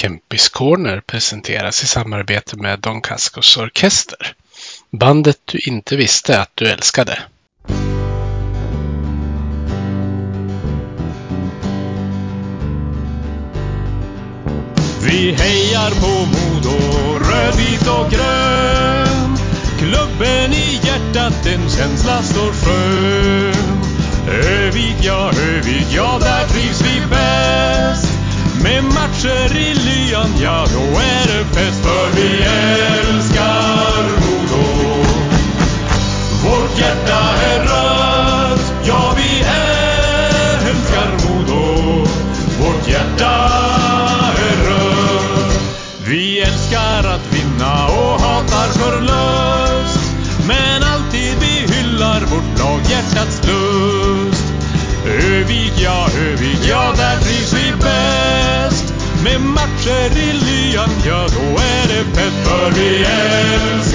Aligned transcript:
Kempis 0.00 0.48
Corner 0.48 1.00
presenteras 1.00 1.82
i 1.82 1.86
samarbete 1.86 2.56
med 2.56 2.80
Don 2.80 3.00
Cascos 3.00 3.56
Orkester. 3.56 4.34
Bandet 4.90 5.38
du 5.44 5.58
inte 5.58 5.96
visste 5.96 6.40
att 6.40 6.50
du 6.54 6.66
älskade. 6.68 7.18
Vi 15.06 15.32
hejar 15.32 15.90
på 15.90 16.26
Modo, 16.26 16.78
rödvit 17.18 17.88
och 17.88 18.10
grön. 18.10 19.36
Klubben 19.78 20.52
i 20.52 20.80
hjärtat, 20.84 21.46
en 21.46 21.70
känsla 21.70 22.22
står 22.22 22.52
skön. 22.52 23.78
Övik, 24.28 24.96
ja, 25.02 25.32
Övik, 25.48 25.86
ja, 25.90 26.18
där 26.20 26.46
trivs 26.46 26.80
vi. 26.80 26.87
Med 28.68 28.84
matcher 28.84 29.56
i 29.56 29.74
lyan, 29.74 30.30
ja, 30.42 30.66
då 30.72 30.80
är 31.00 31.26
det 31.26 31.44
fest. 31.44 31.82
För 31.82 32.16
vi 32.16 32.42
är. 32.42 32.97
Med 59.88 60.12
matcher 60.12 60.32
lyan, 60.32 60.90
ja, 61.06 61.26
då 61.28 61.62
är 61.62 61.88
det 61.88 62.04
fett. 62.14 62.32
För 62.44 62.70
vi 62.70 63.04
älskar 63.04 63.87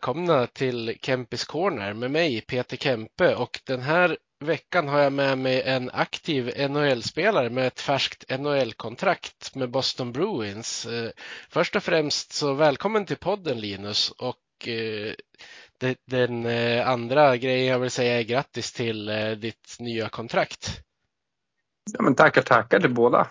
välkomna 0.00 0.46
till 0.46 0.98
Kempis 1.02 1.44
Corner 1.44 1.92
med 1.94 2.10
mig 2.10 2.40
Peter 2.40 2.76
Kempe 2.76 3.34
och 3.34 3.60
den 3.64 3.80
här 3.80 4.16
veckan 4.44 4.88
har 4.88 5.00
jag 5.00 5.12
med 5.12 5.38
mig 5.38 5.62
en 5.62 5.90
aktiv 5.90 6.70
NHL-spelare 6.70 7.50
med 7.50 7.66
ett 7.66 7.80
färskt 7.80 8.24
NHL-kontrakt 8.38 9.54
med 9.54 9.70
Boston 9.70 10.12
Bruins. 10.12 10.86
Eh, 10.86 11.10
först 11.48 11.76
och 11.76 11.82
främst 11.82 12.32
så 12.32 12.54
välkommen 12.54 13.06
till 13.06 13.16
podden 13.16 13.60
Linus 13.60 14.10
och 14.10 14.68
eh, 14.68 15.14
den 16.06 16.46
eh, 16.46 16.88
andra 16.88 17.36
grejen 17.36 17.66
jag 17.66 17.78
vill 17.78 17.90
säga 17.90 18.18
är 18.18 18.22
grattis 18.22 18.72
till 18.72 19.06
ditt 19.40 19.76
nya 19.80 20.08
kontrakt. 20.08 20.80
Ja, 21.92 22.02
men 22.02 22.14
tackar, 22.14 22.42
tackar 22.42 22.80
till 22.80 22.94
båda. 22.94 23.28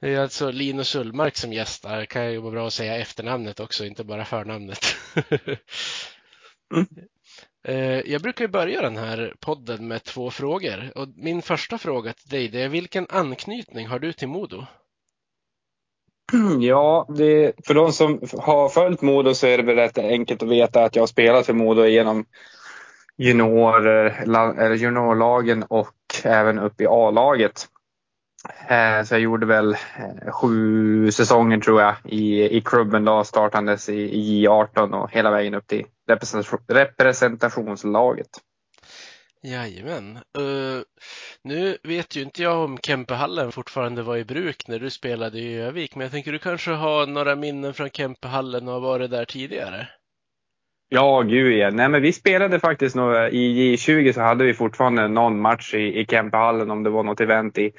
Det 0.00 0.14
är 0.14 0.20
alltså 0.20 0.50
Linus 0.50 0.94
Ullmark 0.94 1.36
som 1.36 1.52
gästar. 1.52 2.04
Kan 2.04 2.32
ju 2.32 2.38
vara 2.38 2.52
bra 2.52 2.66
att 2.66 2.72
säga 2.72 2.96
efternamnet 2.96 3.60
också, 3.60 3.84
inte 3.84 4.04
bara 4.04 4.24
förnamnet. 4.24 4.78
Mm. 6.74 6.86
Jag 8.06 8.22
brukar 8.22 8.44
ju 8.44 8.48
börja 8.48 8.82
den 8.82 8.96
här 8.96 9.34
podden 9.40 9.88
med 9.88 10.04
två 10.04 10.30
frågor. 10.30 10.92
Och 10.94 11.08
min 11.16 11.42
första 11.42 11.78
fråga 11.78 12.12
till 12.12 12.28
dig 12.28 12.48
det 12.48 12.62
är 12.62 12.68
vilken 12.68 13.06
anknytning 13.08 13.86
har 13.86 13.98
du 13.98 14.12
till 14.12 14.28
Modo? 14.28 14.66
Ja, 16.60 17.06
det, 17.08 17.52
för 17.66 17.74
de 17.74 17.92
som 17.92 18.20
har 18.38 18.68
följt 18.68 19.02
Modo 19.02 19.34
så 19.34 19.46
är 19.46 19.56
det 19.58 19.64
väl 19.64 19.76
rätt 19.76 19.98
enkelt 19.98 20.42
att 20.42 20.48
veta 20.48 20.84
att 20.84 20.96
jag 20.96 21.02
har 21.02 21.06
spelat 21.06 21.46
för 21.46 21.52
Modo 21.52 21.84
genom 21.84 22.24
junior, 23.16 23.86
eller 23.86 24.74
juniorlagen 24.74 25.62
och 25.62 25.94
även 26.24 26.58
upp 26.58 26.80
i 26.80 26.86
A-laget. 26.86 27.68
Eh, 28.68 29.02
Så 29.04 29.14
jag 29.14 29.20
gjorde 29.20 29.46
väl 29.46 29.72
eh, 29.72 30.32
sju 30.32 31.10
säsonger 31.10 31.58
tror 31.58 31.80
jag 31.80 31.94
i, 32.04 32.56
i 32.56 32.60
klubben 32.60 33.04
då, 33.04 33.24
startandes 33.24 33.88
i, 33.88 34.00
i 34.00 34.46
J18 34.46 34.92
och 34.92 35.10
hela 35.10 35.30
vägen 35.30 35.54
upp 35.54 35.66
till 35.66 35.86
representation, 36.08 36.60
representationslaget. 36.68 38.28
Jajamän. 39.42 40.18
Uh, 40.38 40.82
nu 41.44 41.78
vet 41.82 42.16
ju 42.16 42.22
inte 42.22 42.42
jag 42.42 42.64
om 42.64 42.78
Kempehallen 42.78 43.52
fortfarande 43.52 44.02
var 44.02 44.16
i 44.16 44.24
bruk 44.24 44.68
när 44.68 44.78
du 44.78 44.90
spelade 44.90 45.38
i 45.38 45.56
Övik, 45.56 45.94
men 45.94 46.02
jag 46.02 46.12
tänker 46.12 46.32
du 46.32 46.38
kanske 46.38 46.70
har 46.70 47.06
några 47.06 47.36
minnen 47.36 47.74
från 47.74 47.90
Kempehallen 47.90 48.68
och 48.68 48.74
har 48.74 48.80
varit 48.80 49.10
där 49.10 49.24
tidigare? 49.24 49.88
Ja, 50.88 51.22
gud 51.22 51.52
ja. 51.52 51.70
Nej, 51.70 51.88
men 51.88 52.02
vi 52.02 52.12
spelade 52.12 52.60
faktiskt 52.60 52.96
några, 52.96 53.30
i 53.30 53.76
J20 53.76 54.12
så 54.12 54.20
hade 54.20 54.44
vi 54.44 54.54
fortfarande 54.54 55.08
någon 55.08 55.40
match 55.40 55.74
i, 55.74 56.00
i 56.00 56.06
Kempehallen 56.06 56.70
om 56.70 56.82
det 56.82 56.90
var 56.90 57.02
något 57.02 57.20
event 57.20 57.58
i, 57.58 57.72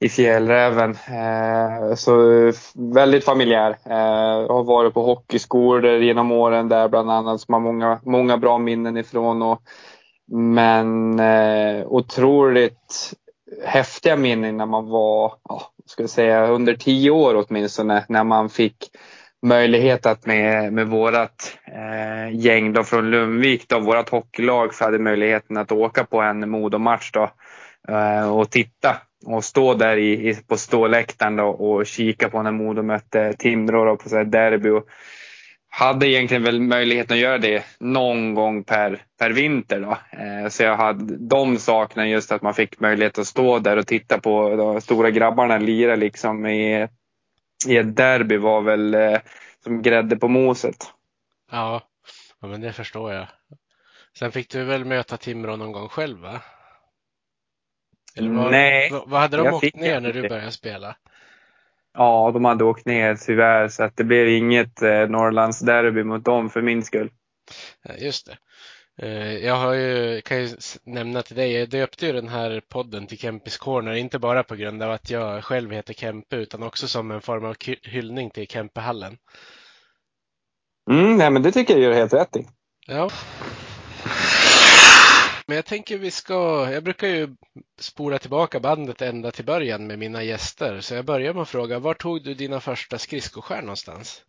i 0.00 0.08
Fjällräven. 0.08 0.90
Eh, 0.90 1.94
så 1.94 2.32
eh, 2.46 2.54
väldigt 2.94 3.24
familjär. 3.24 3.70
Eh, 3.70 4.48
har 4.48 4.64
varit 4.64 4.94
på 4.94 5.02
hockeyskolor 5.02 5.96
genom 5.96 6.32
åren 6.32 6.68
där 6.68 6.88
bland 6.88 7.10
annat 7.10 7.40
som 7.40 7.54
har 7.54 7.60
många, 7.60 8.00
många 8.02 8.38
bra 8.38 8.58
minnen 8.58 8.96
ifrån. 8.96 9.42
Och, 9.42 9.62
men 10.32 11.20
eh, 11.20 11.86
otroligt 11.86 13.12
häftiga 13.64 14.16
minnen 14.16 14.56
när 14.56 14.66
man 14.66 14.88
var, 14.88 15.32
ja, 15.48 15.62
ska 15.86 16.02
jag 16.02 16.10
säga, 16.10 16.46
under 16.46 16.74
tio 16.74 17.10
år 17.10 17.44
åtminstone. 17.46 18.04
När 18.08 18.24
man 18.24 18.48
fick 18.48 18.76
möjlighet 19.42 20.06
att 20.06 20.26
med, 20.26 20.72
med 20.72 20.88
vårat 20.88 21.58
eh, 21.66 22.36
gäng 22.36 22.72
då 22.72 22.84
från 22.84 23.10
Lundvik, 23.10 23.68
då, 23.68 23.80
vårat 23.80 24.08
hockeylag, 24.08 24.74
så 24.74 24.84
hade 24.84 24.98
möjligheten 24.98 25.56
att 25.56 25.72
åka 25.72 26.04
på 26.04 26.20
en 26.20 26.50
Modomatch 26.50 27.10
då 27.12 27.30
eh, 27.88 28.36
och 28.36 28.50
titta 28.50 28.96
och 29.26 29.44
stå 29.44 29.74
där 29.74 29.96
i, 29.96 30.28
i, 30.28 30.34
på 30.34 30.56
ståläktaren 30.56 31.36
då, 31.36 31.46
och 31.46 31.86
kika 31.86 32.28
på 32.28 32.42
när 32.42 32.52
Modo 32.52 32.82
mötte 32.82 33.32
Timrå 33.32 33.84
då, 33.84 33.96
på 33.96 34.08
så 34.08 34.16
här 34.16 34.24
derby. 34.24 34.68
Och 34.68 34.86
hade 35.68 36.08
egentligen 36.08 36.42
väl 36.42 36.60
möjligheten 36.60 37.14
att 37.14 37.20
göra 37.20 37.38
det 37.38 37.64
någon 37.80 38.34
gång 38.34 38.64
per, 38.64 39.02
per 39.18 39.30
vinter. 39.30 39.80
Då. 39.80 39.90
Eh, 39.90 40.48
så 40.48 40.62
jag 40.62 40.76
hade 40.76 41.16
de 41.16 41.58
sakerna, 41.58 42.08
just 42.08 42.32
att 42.32 42.42
man 42.42 42.54
fick 42.54 42.80
möjlighet 42.80 43.18
att 43.18 43.26
stå 43.26 43.58
där 43.58 43.76
och 43.76 43.86
titta 43.86 44.20
på 44.20 44.56
de 44.56 44.80
stora 44.80 45.10
grabbarna 45.10 45.58
lira 45.58 45.96
liksom 45.96 46.46
i, 46.46 46.88
i 47.68 47.76
ett 47.76 47.96
derby 47.96 48.36
var 48.36 48.60
väl 48.60 48.94
eh, 48.94 49.18
som 49.64 49.82
grädde 49.82 50.16
på 50.16 50.28
moset. 50.28 50.76
Ja, 51.52 51.82
ja, 52.40 52.48
men 52.48 52.60
det 52.60 52.72
förstår 52.72 53.12
jag. 53.12 53.26
Sen 54.18 54.32
fick 54.32 54.50
du 54.50 54.64
väl 54.64 54.84
möta 54.84 55.16
Timrå 55.16 55.56
någon 55.56 55.72
gång 55.72 55.88
själv, 55.88 56.18
va? 56.18 56.40
Eller 58.20 58.30
vad, 58.30 58.50
Nej, 58.50 58.90
vad, 59.06 59.20
hade 59.20 59.36
de 59.36 59.46
jag 59.46 59.54
åkt 59.54 59.76
ner 59.76 60.00
när 60.00 60.12
du 60.12 60.28
började 60.28 60.52
spela? 60.52 60.96
Ja, 61.94 62.30
de 62.34 62.44
hade 62.44 62.64
åkt 62.64 62.86
ner 62.86 63.16
tyvärr 63.16 63.68
så 63.68 63.82
att 63.82 63.96
det 63.96 64.04
blev 64.04 64.28
inget 64.28 64.82
eh, 64.82 65.08
Norrlandsderby 65.08 66.04
mot 66.04 66.24
dem 66.24 66.50
för 66.50 66.62
min 66.62 66.82
skull. 66.82 67.10
Ja, 67.82 67.94
Just 67.98 68.26
det. 68.26 68.36
Eh, 69.02 69.36
Jag 69.46 69.56
har 69.56 69.72
ju, 69.72 70.20
kan 70.20 70.42
ju 70.42 70.48
nämna 70.84 71.22
till 71.22 71.36
dig, 71.36 71.52
jag 71.52 71.68
döpte 71.68 72.06
ju 72.06 72.12
den 72.12 72.28
här 72.28 72.62
podden 72.68 73.06
till 73.06 73.18
Kempis 73.18 73.58
Corner, 73.58 73.92
inte 73.92 74.18
bara 74.18 74.42
på 74.42 74.56
grund 74.56 74.82
av 74.82 74.90
att 74.90 75.10
jag 75.10 75.44
själv 75.44 75.70
heter 75.70 75.94
Kempe, 75.94 76.36
utan 76.36 76.62
också 76.62 76.88
som 76.88 77.10
en 77.10 77.20
form 77.20 77.44
av 77.44 77.56
hyllning 77.82 78.30
till 78.30 78.46
Kempehallen. 78.46 79.16
Mm, 80.90 81.16
nej, 81.16 81.30
men 81.30 81.42
det 81.42 81.52
tycker 81.52 81.74
jag 81.74 81.82
gör 81.82 81.92
helt 81.92 82.14
rätt 82.14 82.36
i. 82.36 82.46
Ja. 82.86 83.10
Men 85.50 85.56
jag 85.56 85.64
tänker 85.64 85.98
vi 85.98 86.10
ska, 86.10 86.70
jag 86.72 86.84
brukar 86.84 87.08
ju 87.08 87.28
spola 87.80 88.18
tillbaka 88.18 88.60
bandet 88.60 89.02
ända 89.02 89.30
till 89.30 89.44
början 89.44 89.86
med 89.86 89.98
mina 89.98 90.22
gäster, 90.22 90.80
så 90.80 90.94
jag 90.94 91.04
börjar 91.04 91.34
med 91.34 91.42
att 91.42 91.48
fråga, 91.48 91.78
var 91.78 91.94
tog 91.94 92.24
du 92.24 92.34
dina 92.34 92.60
första 92.60 92.98
skridskoskär 92.98 93.62
någonstans? 93.62 94.22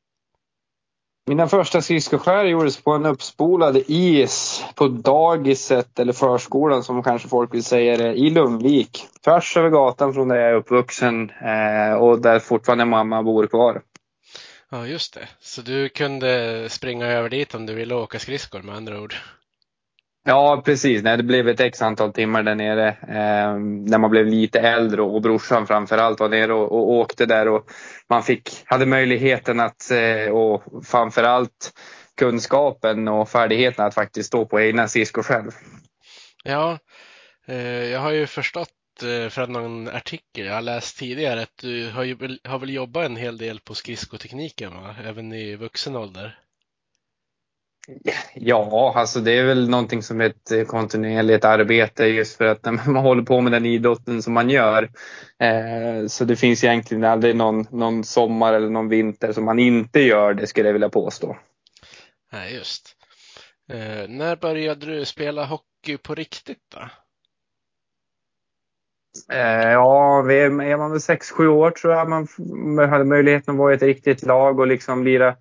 Mina 1.27 1.47
första 1.47 1.81
skridskoskär 1.81 2.45
gjordes 2.45 2.83
på 2.83 2.91
en 2.91 3.05
uppspolad 3.05 3.83
is 3.87 4.65
på 4.75 4.87
dagiset 4.87 5.99
eller 5.99 6.13
förskolan 6.13 6.83
som 6.83 7.03
kanske 7.03 7.27
folk 7.27 7.53
vill 7.53 7.63
säga 7.63 7.97
det, 7.97 8.13
i 8.13 8.29
Lundvik. 8.29 9.07
Tvärs 9.23 9.57
över 9.57 9.69
gatan 9.69 10.13
från 10.13 10.27
där 10.27 10.35
jag 10.35 10.49
är 10.49 10.55
uppvuxen 10.55 11.29
eh, 11.29 11.93
och 11.93 12.21
där 12.21 12.39
fortfarande 12.39 12.85
mamma 12.85 13.23
bor 13.23 13.47
kvar. 13.47 13.81
Ja, 14.69 14.87
just 14.87 15.13
det. 15.13 15.27
Så 15.39 15.61
du 15.61 15.89
kunde 15.89 16.69
springa 16.69 17.05
över 17.05 17.29
dit 17.29 17.55
om 17.55 17.65
du 17.65 17.73
ville 17.73 17.95
åka 17.95 18.19
skridskor 18.19 18.61
med 18.61 18.75
andra 18.75 19.01
ord? 19.01 19.15
Ja, 20.23 20.61
precis. 20.65 21.03
Nej, 21.03 21.17
det 21.17 21.23
blev 21.23 21.47
ett 21.47 21.59
x 21.59 21.81
antal 21.81 22.13
timmar 22.13 22.43
där 22.43 22.55
nere 22.55 22.87
eh, 22.87 23.55
när 23.59 23.97
man 23.97 24.11
blev 24.11 24.25
lite 24.25 24.59
äldre 24.59 25.01
och, 25.01 25.21
brorsan 25.21 25.67
framförallt 25.67 26.19
var 26.19 26.29
nere 26.29 26.53
och, 26.53 26.71
och 26.71 26.89
åkte 26.89 27.25
där 27.25 27.47
och 27.47 27.65
man 28.09 28.23
fick, 28.23 28.49
hade 28.65 28.85
möjligheten 28.85 29.59
att 29.59 29.91
eh, 29.91 30.33
och 30.33 30.63
framförallt 30.85 31.71
kunskapen 32.17 33.07
och 33.07 33.29
färdigheten 33.29 33.85
att 33.85 33.93
faktiskt 33.93 34.27
stå 34.27 34.45
på 34.45 34.61
egna 34.61 34.87
skridskor 34.87 35.23
själv. 35.23 35.51
Ja, 36.43 36.79
eh, 37.47 37.83
jag 37.83 37.99
har 37.99 38.11
ju 38.11 38.27
förstått 38.27 38.69
eh, 39.03 39.29
från 39.29 39.51
någon 39.51 39.87
artikel 39.87 40.45
jag 40.45 40.53
har 40.53 40.61
läst 40.61 40.97
tidigare 40.97 41.41
att 41.41 41.57
du 41.61 41.89
har, 41.89 42.03
ju, 42.03 42.37
har 42.43 42.59
väl 42.59 42.69
jobbat 42.69 43.05
en 43.05 43.15
hel 43.15 43.37
del 43.37 43.59
på 43.59 43.75
skridskotekniken, 43.75 44.73
va? 44.73 44.95
även 45.05 45.33
i 45.33 45.55
vuxen 45.55 45.95
ålder? 45.95 46.40
Ja, 48.33 48.93
alltså 48.95 49.19
det 49.19 49.31
är 49.31 49.45
väl 49.45 49.69
någonting 49.69 50.03
som 50.03 50.21
är 50.21 50.25
ett 50.25 50.67
kontinuerligt 50.67 51.45
arbete 51.45 52.05
just 52.05 52.37
för 52.37 52.45
att 52.45 52.65
man 52.85 52.95
håller 52.95 53.23
på 53.23 53.41
med 53.41 53.51
den 53.51 53.65
idrotten 53.65 54.21
som 54.21 54.33
man 54.33 54.49
gör. 54.49 54.83
Eh, 55.39 56.07
så 56.07 56.25
det 56.25 56.35
finns 56.35 56.63
egentligen 56.63 57.03
aldrig 57.03 57.35
någon, 57.35 57.65
någon 57.71 58.03
sommar 58.03 58.53
eller 58.53 58.69
någon 58.69 58.89
vinter 58.89 59.33
som 59.33 59.45
man 59.45 59.59
inte 59.59 59.99
gör 59.99 60.33
det 60.33 60.47
skulle 60.47 60.67
jag 60.69 60.73
vilja 60.73 60.89
påstå. 60.89 61.37
Nej, 62.31 62.55
just. 62.55 62.95
Eh, 63.71 64.09
när 64.09 64.35
började 64.35 64.85
du 64.85 65.05
spela 65.05 65.45
hockey 65.45 65.97
på 65.97 66.15
riktigt 66.15 66.63
då? 66.71 66.89
Eh, 69.33 69.71
ja, 69.71 70.31
är 70.31 70.77
man 70.77 70.91
väl 70.91 70.99
6-7 70.99 71.47
år 71.47 71.71
tror 71.71 71.93
jag 71.93 72.09
man 72.09 72.27
hade 72.89 73.05
möjligheten 73.05 73.53
att 73.53 73.59
vara 73.59 73.73
i 73.73 73.75
ett 73.75 73.81
riktigt 73.81 74.23
lag 74.23 74.59
och 74.59 74.67
liksom 74.67 75.03
lira 75.03 75.35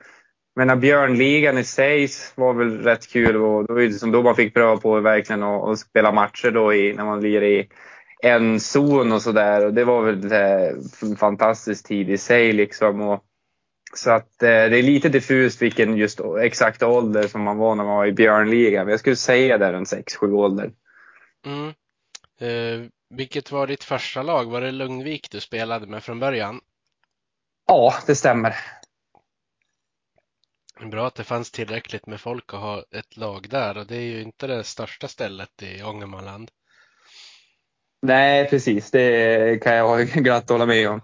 menar, 0.61 0.77
Björnligan 0.77 1.59
i 1.59 1.65
sig 1.65 2.09
var 2.35 2.55
väl 2.55 2.79
rätt 2.83 3.09
kul 3.09 3.37
och 3.37 3.65
då 3.65 3.75
var 3.75 3.81
det 3.81 3.89
liksom 3.89 4.13
då 4.13 4.23
man 4.23 4.37
fick 4.37 4.55
pröva 4.55 4.77
på 4.77 5.01
verkligen 5.01 5.43
att, 5.43 5.79
spela 5.79 6.13
matcher 6.13 6.51
då 6.51 6.75
i, 6.75 6.95
när 6.95 7.05
man 7.05 7.21
lirade 7.21 7.49
i 7.49 7.69
en 8.23 8.61
zon 8.61 9.13
och 9.13 9.23
sådär. 9.23 9.67
Och 9.67 9.75
det 9.75 9.85
var 9.85 10.03
väl 10.03 10.33
en 11.03 11.17
fantastisk 11.17 11.87
tid 11.89 12.11
i 12.11 12.19
sig 12.19 12.53
liksom. 12.53 13.01
Och, 13.01 13.25
så 13.95 14.11
att 14.11 14.43
eh, 14.43 14.49
det 14.49 14.79
är 14.79 14.83
lite 14.83 15.09
diffust 15.09 15.63
vilken 15.63 15.97
just 15.97 16.21
exakta 16.43 16.89
ålder 16.89 17.29
som 17.29 17.43
man 17.43 17.59
var 17.59 17.75
när 17.75 17.85
man 17.85 17.97
var 17.97 18.07
i 18.07 18.13
Björnligan. 18.13 18.85
Men 18.85 18.91
jag 18.91 19.01
skulle 19.01 19.17
säga 19.17 19.59
där 19.59 19.73
en 19.73 19.85
6-7 19.85 20.33
ålder. 20.33 20.73
Mm. 21.47 21.69
Eh, 22.41 22.87
vilket 23.15 23.53
var 23.53 23.67
ditt 23.67 23.85
första 23.85 24.23
lag? 24.23 24.51
Var 24.51 24.61
det 24.61 24.73
Lugnvik 24.73 25.31
du 25.31 25.41
spelade 25.41 25.87
med 25.87 26.05
från 26.05 26.21
början? 26.21 26.61
Ja, 27.67 27.95
det 28.07 28.15
stämmer. 28.15 28.55
Bra 30.89 31.07
att 31.07 31.15
det 31.15 31.25
fanns 31.25 31.51
tillräckligt 31.51 32.07
med 32.07 32.21
folk 32.21 32.55
att 32.55 32.61
ha 32.61 32.85
ett 32.91 33.17
lag 33.17 33.47
där 33.51 33.79
och 33.79 33.87
det 33.87 33.97
är 33.97 34.01
ju 34.01 34.23
inte 34.23 34.47
det 34.47 34.65
största 34.65 35.09
stället 35.09 35.63
i 35.63 35.83
Ångermanland. 35.83 36.51
Nej, 38.03 38.51
precis. 38.51 38.91
Det 38.91 39.63
kan 39.63 39.75
jag 39.75 40.09
glatt 40.15 40.49
hålla 40.49 40.67
med 40.67 40.89
om. 40.89 41.01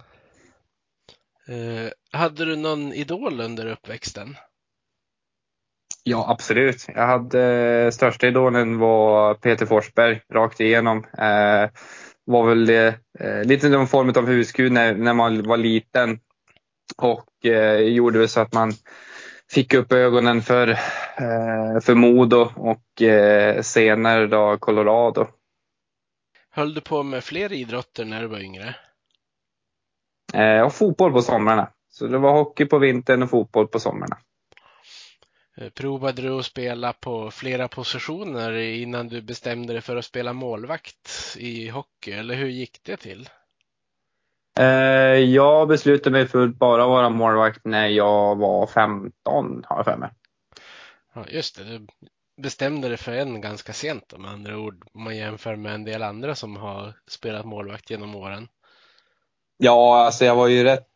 Eh, 1.48 1.90
hade 2.12 2.44
du 2.44 2.56
någon 2.56 2.92
idol 2.92 3.40
under 3.40 3.66
uppväxten? 3.66 4.36
Ja, 6.02 6.26
absolut. 6.28 6.84
Jag 6.94 7.06
hade 7.06 7.42
eh, 7.42 7.90
största 7.90 8.26
idolen 8.26 8.78
var 8.78 9.34
Peter 9.34 9.66
Forsberg 9.66 10.20
rakt 10.32 10.60
igenom. 10.60 11.04
Eh, 11.18 11.70
var 12.24 12.48
väl 12.48 12.70
eh, 12.70 13.44
lite 13.44 13.68
någon 13.68 13.86
form 13.88 14.12
av 14.16 14.26
husgud 14.26 14.72
när, 14.72 14.94
när 14.94 15.14
man 15.14 15.42
var 15.42 15.56
liten 15.56 16.20
och 16.96 17.46
eh, 17.46 17.78
gjorde 17.80 18.18
väl 18.18 18.28
så 18.28 18.40
att 18.40 18.52
man 18.52 18.72
fick 19.56 19.74
upp 19.74 19.92
ögonen 19.92 20.42
för, 20.42 20.68
eh, 20.68 21.80
för 21.82 21.94
Modo 21.94 22.50
och 22.56 23.02
eh, 23.02 23.62
senare 23.62 24.26
då 24.26 24.58
Colorado. 24.58 25.26
Höll 26.50 26.74
du 26.74 26.80
på 26.80 27.02
med 27.02 27.24
fler 27.24 27.52
idrotter 27.52 28.04
när 28.04 28.22
du 28.22 28.26
var 28.26 28.38
yngre? 28.38 28.74
Eh, 30.34 30.60
och 30.60 30.74
fotboll 30.74 31.12
på 31.12 31.22
somrarna. 31.22 31.70
Så 31.88 32.06
det 32.06 32.18
var 32.18 32.32
hockey 32.32 32.64
på 32.64 32.78
vintern 32.78 33.22
och 33.22 33.30
fotboll 33.30 33.68
på 33.68 33.80
somrarna. 33.80 34.18
Provade 35.74 36.22
du 36.22 36.38
att 36.38 36.44
spela 36.44 36.92
på 36.92 37.30
flera 37.30 37.68
positioner 37.68 38.52
innan 38.52 39.08
du 39.08 39.22
bestämde 39.22 39.72
dig 39.72 39.82
för 39.82 39.96
att 39.96 40.04
spela 40.04 40.32
målvakt 40.32 41.36
i 41.38 41.68
hockey, 41.68 42.12
eller 42.12 42.34
hur 42.34 42.48
gick 42.48 42.80
det 42.82 42.96
till? 42.96 43.28
Eh, 44.60 45.18
jag 45.18 45.68
beslutade 45.68 46.10
mig 46.10 46.26
för 46.26 46.44
att 46.44 46.54
bara 46.54 46.86
vara 46.86 47.08
målvakt 47.08 47.64
när 47.64 47.86
jag 47.88 48.36
var 48.36 48.66
15, 48.66 49.64
har 49.66 49.76
jag 49.76 49.84
för 49.84 49.96
mig. 49.96 50.10
Ja, 51.14 51.24
just 51.28 51.56
det. 51.56 51.64
Du 51.64 51.86
bestämde 52.42 52.88
dig 52.88 52.96
för 52.96 53.12
en 53.12 53.40
ganska 53.40 53.72
sent 53.72 54.18
med 54.18 54.30
andra 54.30 54.58
ord, 54.58 54.84
om 54.92 55.02
man 55.02 55.16
jämför 55.16 55.56
med 55.56 55.74
en 55.74 55.84
del 55.84 56.02
andra 56.02 56.34
som 56.34 56.56
har 56.56 56.94
spelat 57.10 57.46
målvakt 57.46 57.90
genom 57.90 58.14
åren. 58.14 58.48
Ja, 59.58 60.04
alltså 60.04 60.24
jag 60.24 60.36
var 60.36 60.48
ju 60.48 60.64
rätt, 60.64 60.88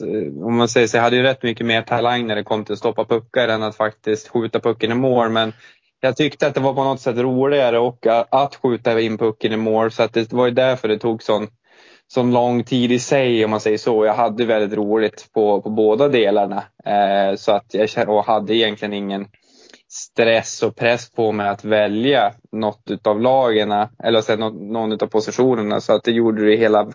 eh, 0.00 0.44
om 0.44 0.56
man 0.56 0.68
säger 0.68 0.86
så, 0.86 0.96
jag 0.96 1.02
hade 1.02 1.16
ju 1.16 1.22
rätt 1.22 1.42
mycket 1.42 1.66
mer 1.66 1.82
talang 1.82 2.26
när 2.26 2.36
det 2.36 2.44
kom 2.44 2.64
till 2.64 2.72
att 2.72 2.78
stoppa 2.78 3.04
puckar 3.04 3.48
än 3.48 3.62
att 3.62 3.76
faktiskt 3.76 4.28
skjuta 4.28 4.60
pucken 4.60 4.92
i 4.92 4.94
mål. 4.94 5.30
Men 5.30 5.52
jag 6.00 6.16
tyckte 6.16 6.46
att 6.46 6.54
det 6.54 6.60
var 6.60 6.74
på 6.74 6.84
något 6.84 7.00
sätt 7.00 7.16
roligare 7.16 7.78
och 7.78 8.06
att 8.30 8.54
skjuta 8.54 9.00
in 9.00 9.18
pucken 9.18 9.52
i 9.52 9.56
mål. 9.56 9.90
Så 9.90 10.02
att 10.02 10.12
det 10.12 10.32
var 10.32 10.46
ju 10.46 10.52
därför 10.52 10.88
det 10.88 10.98
tog 10.98 11.22
sån 11.22 11.48
sån 12.08 12.30
lång 12.30 12.64
tid 12.64 12.92
i 12.92 12.98
sig 12.98 13.44
om 13.44 13.50
man 13.50 13.60
säger 13.60 13.78
så. 13.78 14.04
Jag 14.04 14.14
hade 14.14 14.44
väldigt 14.44 14.78
roligt 14.78 15.28
på, 15.34 15.62
på 15.62 15.70
båda 15.70 16.08
delarna. 16.08 16.62
Eh, 16.84 17.36
så 17.36 17.52
att 17.52 17.74
jag 17.74 18.08
och 18.08 18.24
hade 18.24 18.54
egentligen 18.54 18.94
ingen 18.94 19.26
stress 19.88 20.62
och 20.62 20.76
press 20.76 21.10
på 21.10 21.32
mig 21.32 21.48
att 21.48 21.64
välja 21.64 22.32
något 22.52 22.82
utav 22.90 23.20
lagen 23.20 23.72
eller 24.04 24.20
så, 24.20 24.36
någon, 24.36 24.72
någon 24.72 24.98
positionerna. 24.98 25.80
Så 25.80 25.92
att 25.92 26.04
det 26.04 26.12
gjorde 26.12 26.46
det 26.46 26.56
hela 26.56 26.88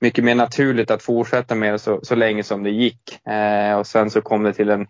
mycket 0.00 0.24
mer 0.24 0.34
naturligt 0.34 0.90
att 0.90 1.02
fortsätta 1.02 1.54
med 1.54 1.74
det 1.74 1.78
så, 1.78 2.00
så 2.02 2.14
länge 2.14 2.42
som 2.42 2.62
det 2.62 2.70
gick. 2.70 3.26
Eh, 3.26 3.78
och 3.78 3.86
sen 3.86 4.10
så 4.10 4.20
kom 4.20 4.42
det 4.42 4.52
till 4.52 4.70
en 4.70 4.86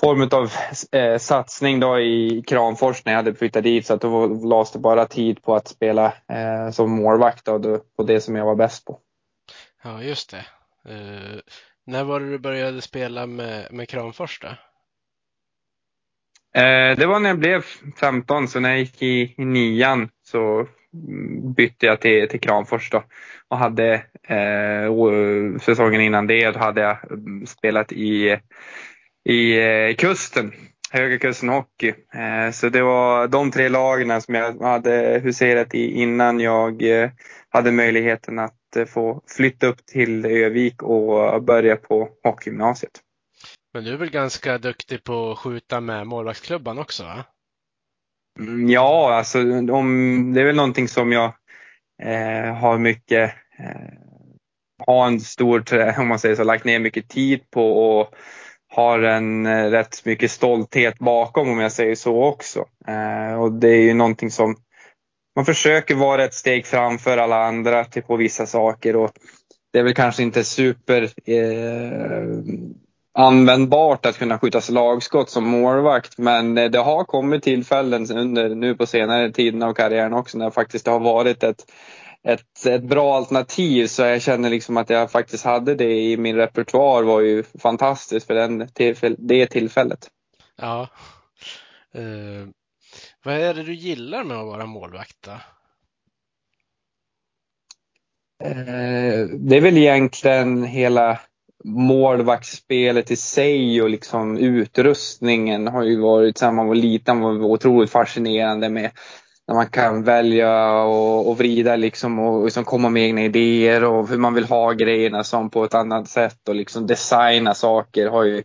form 0.00 0.28
av 0.32 0.52
eh, 0.92 1.18
satsning 1.18 1.80
då 1.80 2.00
i 2.00 2.44
Kramfors 2.46 3.04
när 3.04 3.12
jag 3.12 3.16
hade 3.16 3.34
flyttat 3.34 3.62
dit. 3.64 3.86
Så 3.86 3.94
att 3.94 4.00
då 4.00 4.26
lades 4.26 4.72
det 4.72 4.78
bara 4.78 5.06
tid 5.06 5.42
på 5.42 5.54
att 5.54 5.68
spela 5.68 6.06
eh, 6.06 6.70
som 6.70 6.90
målvakt 6.90 7.44
då, 7.44 7.78
på 7.96 8.02
det 8.02 8.20
som 8.20 8.36
jag 8.36 8.44
var 8.44 8.54
bäst 8.54 8.84
på. 8.84 9.00
Ja, 9.84 10.02
just 10.02 10.30
det. 10.30 10.44
Uh, 10.92 11.40
när 11.86 12.04
var 12.04 12.20
det 12.20 12.30
du 12.30 12.38
började 12.38 12.80
spela 12.80 13.26
med, 13.26 13.72
med 13.72 13.88
Kramfors 13.88 14.40
då? 14.40 14.48
Eh, 16.60 16.96
det 16.96 17.06
var 17.06 17.20
när 17.20 17.28
jag 17.28 17.38
blev 17.38 17.64
15, 18.00 18.48
så 18.48 18.60
när 18.60 18.68
jag 18.68 18.78
gick 18.78 19.02
i, 19.02 19.34
i 19.38 19.44
nian 19.44 20.08
så 20.22 20.68
bytte 21.56 21.86
jag 21.86 22.00
till, 22.00 22.28
till 22.28 22.40
Kramfors 22.40 22.90
då. 22.90 23.04
Och 23.48 23.58
hade 23.58 23.92
eh, 24.28 25.58
säsongen 25.60 26.00
innan 26.00 26.26
det 26.26 26.56
hade 26.56 26.80
jag 26.80 26.98
spelat 27.46 27.92
i 27.92 28.38
i 29.28 29.58
eh, 29.58 29.94
kusten, 29.94 30.52
Höga 30.90 31.18
Kusten 31.18 31.48
Hockey. 31.48 31.94
Eh, 32.14 32.50
så 32.52 32.68
det 32.68 32.82
var 32.82 33.28
de 33.28 33.50
tre 33.50 33.68
lagen 33.68 34.22
som 34.22 34.34
jag 34.34 34.62
hade 34.62 35.20
huserat 35.24 35.74
i 35.74 35.90
innan 36.02 36.40
jag 36.40 36.82
eh, 36.82 37.10
hade 37.48 37.72
möjligheten 37.72 38.38
att 38.38 38.52
få 38.88 39.22
flytta 39.36 39.66
upp 39.66 39.86
till 39.86 40.26
Övik 40.26 40.82
och 40.82 41.42
börja 41.42 41.76
på 41.76 42.08
hockeygymnasiet. 42.22 43.00
Men 43.74 43.84
du 43.84 43.92
är 43.92 43.96
väl 43.96 44.10
ganska 44.10 44.58
duktig 44.58 45.04
på 45.04 45.30
att 45.30 45.38
skjuta 45.38 45.80
med 45.80 46.06
målvaktsklubban 46.06 46.78
också? 46.78 47.04
Va? 47.04 47.24
Mm, 48.38 48.70
ja, 48.70 49.14
alltså 49.14 49.40
om, 49.72 50.32
det 50.34 50.40
är 50.40 50.44
väl 50.44 50.56
någonting 50.56 50.88
som 50.88 51.12
jag 51.12 51.34
eh, 52.02 52.54
har 52.54 52.78
mycket 52.78 53.34
eh, 53.58 53.92
har 54.86 55.06
en 55.06 55.20
stor, 55.20 55.64
om 55.98 56.08
man 56.08 56.18
säger 56.18 56.36
så, 56.36 56.44
lagt 56.44 56.64
ner 56.64 56.78
mycket 56.78 57.08
tid 57.08 57.50
på 57.50 57.98
och 57.98 58.14
har 58.76 59.02
en 59.02 59.46
eh, 59.46 59.70
rätt 59.70 60.04
mycket 60.04 60.30
stolthet 60.30 60.98
bakom 60.98 61.48
om 61.48 61.58
jag 61.58 61.72
säger 61.72 61.94
så 61.94 62.24
också. 62.24 62.64
Eh, 62.88 63.40
och 63.40 63.52
det 63.52 63.68
är 63.68 63.82
ju 63.82 63.94
någonting 63.94 64.30
som 64.30 64.56
man 65.36 65.44
försöker 65.44 65.94
vara 65.94 66.24
ett 66.24 66.34
steg 66.34 66.66
framför 66.66 67.18
alla 67.18 67.44
andra 67.44 67.84
till 67.84 68.02
på 68.02 68.16
vissa 68.16 68.46
saker. 68.46 68.96
Och 68.96 69.10
det 69.72 69.78
är 69.78 69.82
väl 69.82 69.94
kanske 69.94 70.22
inte 70.22 70.44
super 70.44 71.02
eh, 71.24 72.28
användbart 73.18 74.06
att 74.06 74.18
kunna 74.18 74.38
skjuta 74.38 74.60
slagskott 74.60 75.30
som 75.30 75.44
målvakt. 75.44 76.18
Men 76.18 76.58
eh, 76.58 76.70
det 76.70 76.78
har 76.78 77.04
kommit 77.04 77.42
tillfällen 77.42 78.10
under, 78.10 78.54
nu 78.54 78.74
på 78.74 78.86
senare 78.86 79.32
tiden 79.32 79.62
av 79.62 79.72
karriären 79.72 80.14
också 80.14 80.38
när 80.38 80.50
faktiskt 80.50 80.84
det 80.84 80.90
har 80.90 81.00
varit 81.00 81.42
ett 81.42 81.64
ett, 82.26 82.66
ett 82.66 82.82
bra 82.82 83.16
alternativ 83.16 83.86
så 83.86 84.02
jag 84.02 84.22
känner 84.22 84.50
liksom 84.50 84.76
att 84.76 84.90
jag 84.90 85.10
faktiskt 85.10 85.44
hade 85.44 85.74
det 85.74 86.00
i 86.00 86.16
min 86.16 86.36
repertoar 86.36 87.02
var 87.02 87.20
ju 87.20 87.42
fantastiskt 87.42 88.26
för 88.26 88.34
den 88.34 88.68
tillfäll 88.68 89.16
det 89.18 89.46
tillfället. 89.46 90.10
Ja. 90.56 90.88
Uh, 91.98 92.48
vad 93.24 93.34
är 93.34 93.54
det 93.54 93.62
du 93.62 93.74
gillar 93.74 94.24
med 94.24 94.36
att 94.36 94.46
vara 94.46 94.66
målvakt 94.66 95.16
då? 95.20 95.30
Uh, 98.44 99.28
det 99.38 99.56
är 99.56 99.60
väl 99.60 99.76
egentligen 99.76 100.64
hela 100.64 101.20
målvaktsspelet 101.64 103.10
i 103.10 103.16
sig 103.16 103.82
och 103.82 103.90
liksom 103.90 104.38
utrustningen 104.38 105.66
har 105.66 105.82
ju 105.82 106.00
varit, 106.00 106.38
sen 106.38 106.54
man 106.54 106.66
var 106.66 106.74
liten, 106.74 107.20
var 107.20 107.42
otroligt 107.42 107.90
fascinerande 107.90 108.68
med 108.68 108.90
när 109.48 109.54
man 109.54 109.66
kan 109.66 110.02
välja 110.02 110.72
och, 110.82 111.28
och 111.28 111.38
vrida 111.38 111.76
liksom 111.76 112.18
och 112.18 112.44
liksom 112.44 112.64
komma 112.64 112.88
med 112.88 113.02
egna 113.02 113.22
idéer 113.22 113.84
och 113.84 114.08
hur 114.08 114.18
man 114.18 114.34
vill 114.34 114.44
ha 114.44 114.72
grejerna 114.72 115.24
som 115.24 115.50
på 115.50 115.64
ett 115.64 115.74
annat 115.74 116.08
sätt 116.08 116.48
och 116.48 116.54
liksom 116.54 116.86
designa 116.86 117.54
saker 117.54 118.06
har 118.06 118.24
ju 118.24 118.42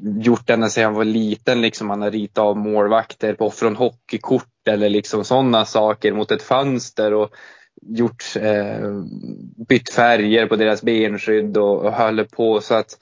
gjort 0.00 0.50
ända 0.50 0.68
sedan 0.68 0.82
jag 0.82 0.92
var 0.92 1.04
liten. 1.04 1.60
Liksom 1.60 1.86
man 1.86 2.02
har 2.02 2.10
ritat 2.10 2.38
av 2.38 2.56
målvakter 2.56 3.34
på 3.34 3.50
från 3.50 3.76
hockeykort 3.76 4.68
eller 4.68 4.88
liksom 4.88 5.24
sådana 5.24 5.64
saker 5.64 6.12
mot 6.12 6.30
ett 6.30 6.42
fönster 6.42 7.14
och 7.14 7.30
gjort, 7.82 8.24
eh, 8.36 8.90
bytt 9.68 9.90
färger 9.90 10.46
på 10.46 10.56
deras 10.56 10.82
benskydd 10.82 11.56
och, 11.56 11.84
och 11.84 11.92
håller 11.92 12.24
på. 12.24 12.60
Så 12.60 12.74
att, 12.74 12.98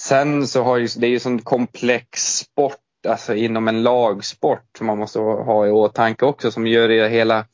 sen 0.00 0.46
så 0.46 0.62
har 0.62 0.78
ju, 0.78 0.88
det 0.96 1.06
är 1.06 1.10
ju 1.10 1.20
sån 1.20 1.38
komplex 1.42 2.36
sport 2.36 2.76
alltså 3.08 3.34
inom 3.34 3.68
en 3.68 3.82
lagsport 3.82 4.64
som 4.78 4.86
man 4.86 4.98
måste 4.98 5.18
ha 5.18 5.66
i 5.66 5.70
åtanke 5.70 6.24
också 6.24 6.50
som 6.50 6.66
gör 6.66 6.88
det 6.88 7.08
hela 7.08 7.44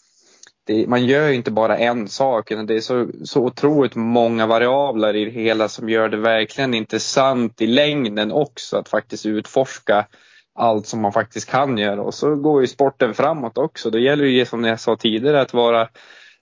det, 0.66 0.86
man 0.86 1.06
gör 1.06 1.28
ju 1.28 1.34
inte 1.34 1.50
bara 1.50 1.78
en 1.78 2.08
sak, 2.08 2.48
det 2.48 2.74
är 2.74 2.80
så, 2.80 3.08
så 3.24 3.44
otroligt 3.44 3.94
många 3.94 4.46
variabler 4.46 5.16
i 5.16 5.24
det 5.24 5.30
hela 5.30 5.68
som 5.68 5.88
gör 5.88 6.08
det 6.08 6.16
verkligen 6.16 6.74
intressant 6.74 7.62
i 7.62 7.66
längden 7.66 8.32
också 8.32 8.76
att 8.76 8.88
faktiskt 8.88 9.26
utforska 9.26 10.06
allt 10.54 10.86
som 10.86 11.00
man 11.00 11.12
faktiskt 11.12 11.50
kan 11.50 11.78
göra. 11.78 12.02
Och 12.02 12.14
så 12.14 12.34
går 12.34 12.60
ju 12.60 12.66
sporten 12.66 13.14
framåt 13.14 13.58
också. 13.58 13.90
Då 13.90 13.98
gäller 13.98 14.24
det 14.24 14.30
ju 14.30 14.44
som 14.44 14.64
jag 14.64 14.80
sa 14.80 14.96
tidigare 14.96 15.40
att 15.40 15.54
vara, 15.54 15.88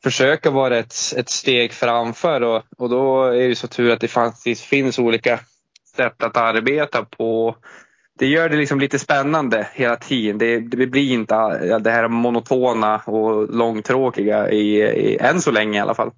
försöka 0.02 0.50
vara 0.50 0.78
ett, 0.78 0.94
ett 1.16 1.30
steg 1.30 1.72
framför 1.72 2.40
och, 2.40 2.62
och 2.78 2.88
då 2.88 3.22
är 3.24 3.48
det 3.48 3.54
så 3.54 3.66
tur 3.66 3.90
att 3.90 4.00
det 4.00 4.08
faktiskt 4.08 4.64
finns 4.64 4.98
olika 4.98 5.40
sätt 5.96 6.22
att 6.22 6.36
arbeta 6.36 7.04
på 7.04 7.56
det 8.18 8.26
gör 8.26 8.48
det 8.48 8.56
liksom 8.56 8.80
lite 8.80 8.98
spännande 8.98 9.68
hela 9.72 9.96
tiden. 9.96 10.38
Det, 10.38 10.60
det 10.60 10.86
blir 10.86 11.12
inte 11.12 11.34
det 11.78 11.90
här 11.90 12.08
monotona 12.08 12.98
och 12.98 13.54
långtråkiga 13.54 14.50
i, 14.50 14.76
i, 14.82 15.18
än 15.18 15.40
så 15.40 15.50
länge 15.50 15.78
i 15.78 15.80
alla 15.80 15.94
fall. 15.94 16.10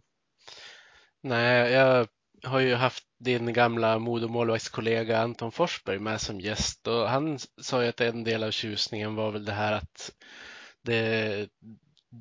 Nej, 1.23 1.73
jag 1.73 2.07
har 2.45 2.61
ju 2.61 2.75
haft 2.75 3.05
din 3.19 3.53
gamla 3.53 3.99
modemålvaktskollega 3.99 5.21
Anton 5.21 5.53
Forsberg 5.53 5.99
med 5.99 6.21
som 6.21 6.41
gäst 6.41 6.87
och 6.87 7.09
han 7.09 7.39
sa 7.61 7.83
ju 7.83 7.89
att 7.89 8.01
en 8.01 8.25
del 8.25 8.43
av 8.43 8.51
tjusningen 8.51 9.15
var 9.15 9.31
väl 9.31 9.45
det 9.45 9.53
här 9.53 9.73
att 9.73 10.13
det, 10.83 11.49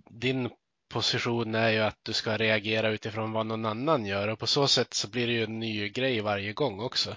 din 0.09 0.49
position 0.93 1.55
är 1.55 1.69
ju 1.69 1.79
att 1.79 1.99
du 2.03 2.13
ska 2.13 2.37
reagera 2.37 2.89
utifrån 2.89 3.31
vad 3.31 3.45
någon 3.45 3.65
annan 3.65 4.05
gör 4.05 4.27
och 4.27 4.39
på 4.39 4.47
så 4.47 4.67
sätt 4.67 4.93
så 4.93 5.09
blir 5.09 5.27
det 5.27 5.33
ju 5.33 5.43
en 5.43 5.59
ny 5.59 5.89
grej 5.89 6.21
varje 6.21 6.53
gång 6.53 6.79
också. 6.79 7.15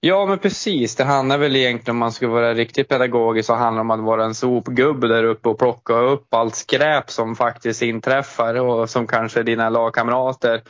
Ja 0.00 0.26
men 0.26 0.38
precis, 0.38 0.96
det 0.96 1.04
handlar 1.04 1.38
väl 1.38 1.56
egentligen 1.56 1.94
om 1.94 1.98
man 1.98 2.12
ska 2.12 2.28
vara 2.28 2.54
riktigt 2.54 2.88
pedagogisk 2.88 3.46
så 3.46 3.54
handlar 3.54 3.84
det 3.84 3.92
om 3.94 4.00
att 4.00 4.06
vara 4.06 4.24
en 4.24 4.34
sopgubbe 4.34 5.08
där 5.08 5.24
uppe 5.24 5.48
och 5.48 5.58
plocka 5.58 5.94
upp 5.94 6.34
allt 6.34 6.54
skräp 6.54 7.10
som 7.10 7.36
faktiskt 7.36 7.82
inträffar 7.82 8.54
och 8.54 8.90
som 8.90 9.06
kanske 9.06 9.42
dina 9.42 9.68
lagkamrater 9.68 10.62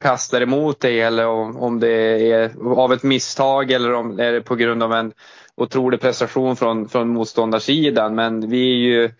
kastar 0.00 0.40
emot 0.40 0.80
dig 0.80 1.00
eller 1.00 1.26
om 1.26 1.80
det 1.80 2.30
är 2.32 2.50
av 2.76 2.92
ett 2.92 3.02
misstag 3.02 3.70
eller 3.70 3.92
om 3.92 4.16
det 4.16 4.24
är 4.24 4.40
på 4.40 4.56
grund 4.56 4.82
av 4.82 4.92
en 4.92 5.12
otrolig 5.56 6.00
prestation 6.00 6.56
från, 6.56 6.88
från 6.88 7.08
motståndarsidan. 7.08 8.14
Men 8.14 8.50
vi 8.50 8.72
är 8.72 8.76
ju 8.76 9.10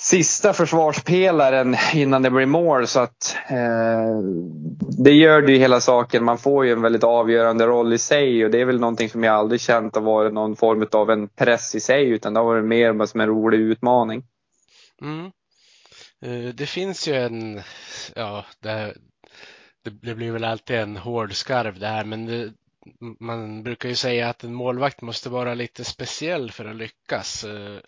sista 0.00 0.52
försvarspelaren 0.52 1.76
innan 1.94 2.22
det 2.22 2.30
blir 2.30 2.46
mål. 2.46 2.86
Så 2.86 3.00
att, 3.00 3.36
eh, 3.48 4.18
det 5.04 5.12
gör 5.12 5.42
det 5.42 5.52
ju 5.52 5.58
hela 5.58 5.80
saken. 5.80 6.24
Man 6.24 6.38
får 6.38 6.66
ju 6.66 6.72
en 6.72 6.82
väldigt 6.82 7.04
avgörande 7.04 7.66
roll 7.66 7.92
i 7.92 7.98
sig 7.98 8.44
och 8.44 8.50
det 8.50 8.60
är 8.60 8.64
väl 8.64 8.80
någonting 8.80 9.10
som 9.10 9.24
jag 9.24 9.34
aldrig 9.34 9.60
känt 9.60 9.94
har 9.94 10.02
varit 10.02 10.32
någon 10.32 10.56
form 10.56 10.86
av 10.92 11.10
en 11.10 11.28
press 11.28 11.74
i 11.74 11.80
sig 11.80 12.08
utan 12.08 12.34
det 12.34 12.40
har 12.40 12.44
varit 12.44 12.64
mer 12.64 13.06
som 13.06 13.20
en 13.20 13.28
rolig 13.28 13.58
utmaning. 13.58 14.24
Mm. 15.02 15.30
Eh, 16.22 16.54
det 16.54 16.66
finns 16.66 17.08
ju 17.08 17.14
en, 17.14 17.62
ja, 18.14 18.44
det, 18.60 18.94
det 20.02 20.14
blir 20.14 20.30
väl 20.30 20.44
alltid 20.44 20.76
en 20.76 20.96
hård 20.96 21.34
skarv 21.34 21.78
det 21.78 21.86
här, 21.86 22.04
men 22.04 22.26
det, 22.26 22.52
man 23.20 23.62
brukar 23.62 23.88
ju 23.88 23.94
säga 23.94 24.28
att 24.28 24.44
en 24.44 24.54
målvakt 24.54 25.02
måste 25.02 25.28
vara 25.28 25.54
lite 25.54 25.84
speciell 25.84 26.50
för 26.50 26.64
att 26.64 26.76
lyckas. 26.76 27.44
Eh, 27.44 27.78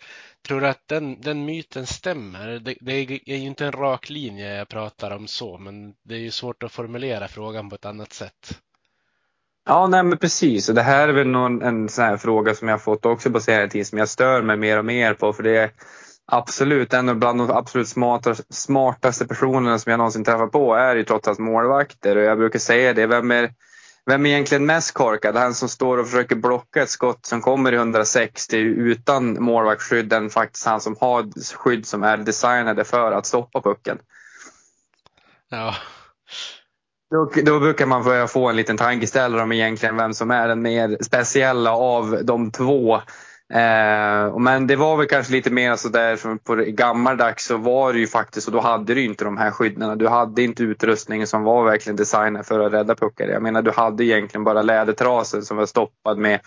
tror 0.47 0.61
du 0.61 0.69
att 0.69 0.89
den, 0.89 1.21
den 1.21 1.45
myten 1.45 1.87
stämmer? 1.87 2.49
Det, 2.49 2.75
det, 2.81 2.93
är 2.93 3.37
ju 3.37 3.47
inte 3.47 3.67
en 3.67 3.73
rak 3.73 4.11
linje 4.11 4.57
jag 4.57 4.69
pratar 4.69 5.11
om 5.11 5.27
så, 5.27 5.59
men 5.59 5.95
det 6.03 6.15
är 6.15 6.19
ju 6.19 6.31
svårt 6.31 6.63
att 6.63 6.73
formulera 6.73 7.29
frågan 7.29 7.71
på 7.71 7.75
ett 7.75 7.85
annat 7.85 8.13
sätt. 8.13 8.61
Ja, 9.69 9.87
nej 9.87 10.03
men 10.03 10.19
precis. 10.19 10.69
Och 10.69 10.75
det 10.75 10.83
här 10.83 11.09
är 11.09 11.13
väl 11.13 11.27
någon, 11.27 11.63
en 11.63 11.89
sån 11.89 12.05
här 12.05 12.17
fråga 12.17 12.55
som 12.55 12.69
jag 12.69 12.83
fått 12.83 13.07
också 13.07 13.31
på 13.31 13.41
senare 13.41 13.69
tid 13.69 13.87
som 13.87 13.99
jag 13.99 14.09
stör 14.09 14.43
mig 14.43 14.57
mer 14.57 14.79
och 14.79 14.85
mer 14.85 15.15
på. 15.15 15.33
För 15.33 15.43
det 15.43 15.57
är 15.57 15.71
absolut 16.27 16.95
en 16.95 17.09
av 17.09 17.17
bland 17.17 17.39
de 17.39 17.51
absolut 17.51 17.89
smartaste, 17.89 18.45
smartaste 18.51 19.27
personerna 19.27 19.79
som 19.79 19.91
jag 19.91 19.99
någonsin 19.99 20.25
träffat 20.25 20.53
på 20.53 20.75
är 20.75 20.97
ju 20.97 21.05
trots 21.05 21.29
allt 21.29 21.39
målvakter. 21.39 22.17
Och 22.17 22.23
jag 22.23 22.39
brukar 22.39 22.59
säga 22.59 22.93
det, 22.93 23.07
vem 23.07 23.31
är 23.31 23.53
vem 24.07 24.27
är 24.27 24.31
egentligen 24.31 24.67
mest 24.67 24.95
korkad? 24.95 25.37
Han 25.37 25.55
som 25.55 25.69
står 25.69 25.99
och 25.99 26.07
försöker 26.07 26.37
blocka 26.37 26.83
ett 26.83 26.91
skott 26.91 27.27
som 27.27 27.41
kommer 27.41 27.73
i 27.73 27.77
160 27.77 28.57
utan 28.57 29.43
målvaktsskydd 29.43 30.13
än 30.13 30.31
faktiskt 30.31 30.67
han 30.67 30.81
som 30.81 30.97
har 31.01 31.55
skydd 31.57 31.87
som 31.87 32.03
är 32.03 32.17
designade 32.17 32.85
för 32.85 33.13
att 33.13 33.27
stoppa 33.27 33.61
pucken. 33.61 33.99
Ja. 35.49 35.75
Då, 37.11 37.31
då 37.45 37.61
brukar 37.61 37.87
man 37.87 38.05
börja 38.05 38.27
få 38.27 38.49
en 38.49 38.57
liten 38.57 38.77
tankeställare 38.77 39.43
om 39.43 39.53
egentligen 39.53 39.97
vem 39.97 40.15
som 40.15 40.31
är 40.31 40.49
den 40.49 40.63
mer 40.63 40.99
speciella 41.03 41.73
av 41.73 42.25
de 42.25 42.51
två. 42.51 43.01
Eh, 43.55 44.39
men 44.39 44.67
det 44.67 44.77
var 44.77 44.97
väl 44.97 45.07
kanske 45.07 45.33
lite 45.33 45.51
mer 45.51 45.77
sådär 45.77 46.39
på 46.45 46.55
gammaldags 46.55 47.45
så 47.45 47.57
var 47.57 47.93
det 47.93 47.99
ju 47.99 48.07
faktiskt 48.07 48.47
och 48.47 48.53
då 48.53 48.61
hade 48.61 48.95
du 48.95 49.05
inte 49.05 49.25
de 49.25 49.37
här 49.37 49.51
skydden. 49.51 49.99
Du 49.99 50.09
hade 50.09 50.43
inte 50.43 50.63
utrustningen 50.63 51.27
som 51.27 51.43
var 51.43 51.65
verkligen 51.65 51.97
designad 51.97 52.47
för 52.47 52.61
att 52.61 52.73
rädda 52.73 52.95
puckar. 52.95 53.29
Jag 53.29 53.43
menar 53.43 53.63
du 53.63 53.71
hade 53.71 54.05
egentligen 54.05 54.45
bara 54.45 54.63
lädertrasen 54.63 55.43
som 55.43 55.57
var 55.57 55.67
stoppad 55.67 56.19
med 56.19 56.41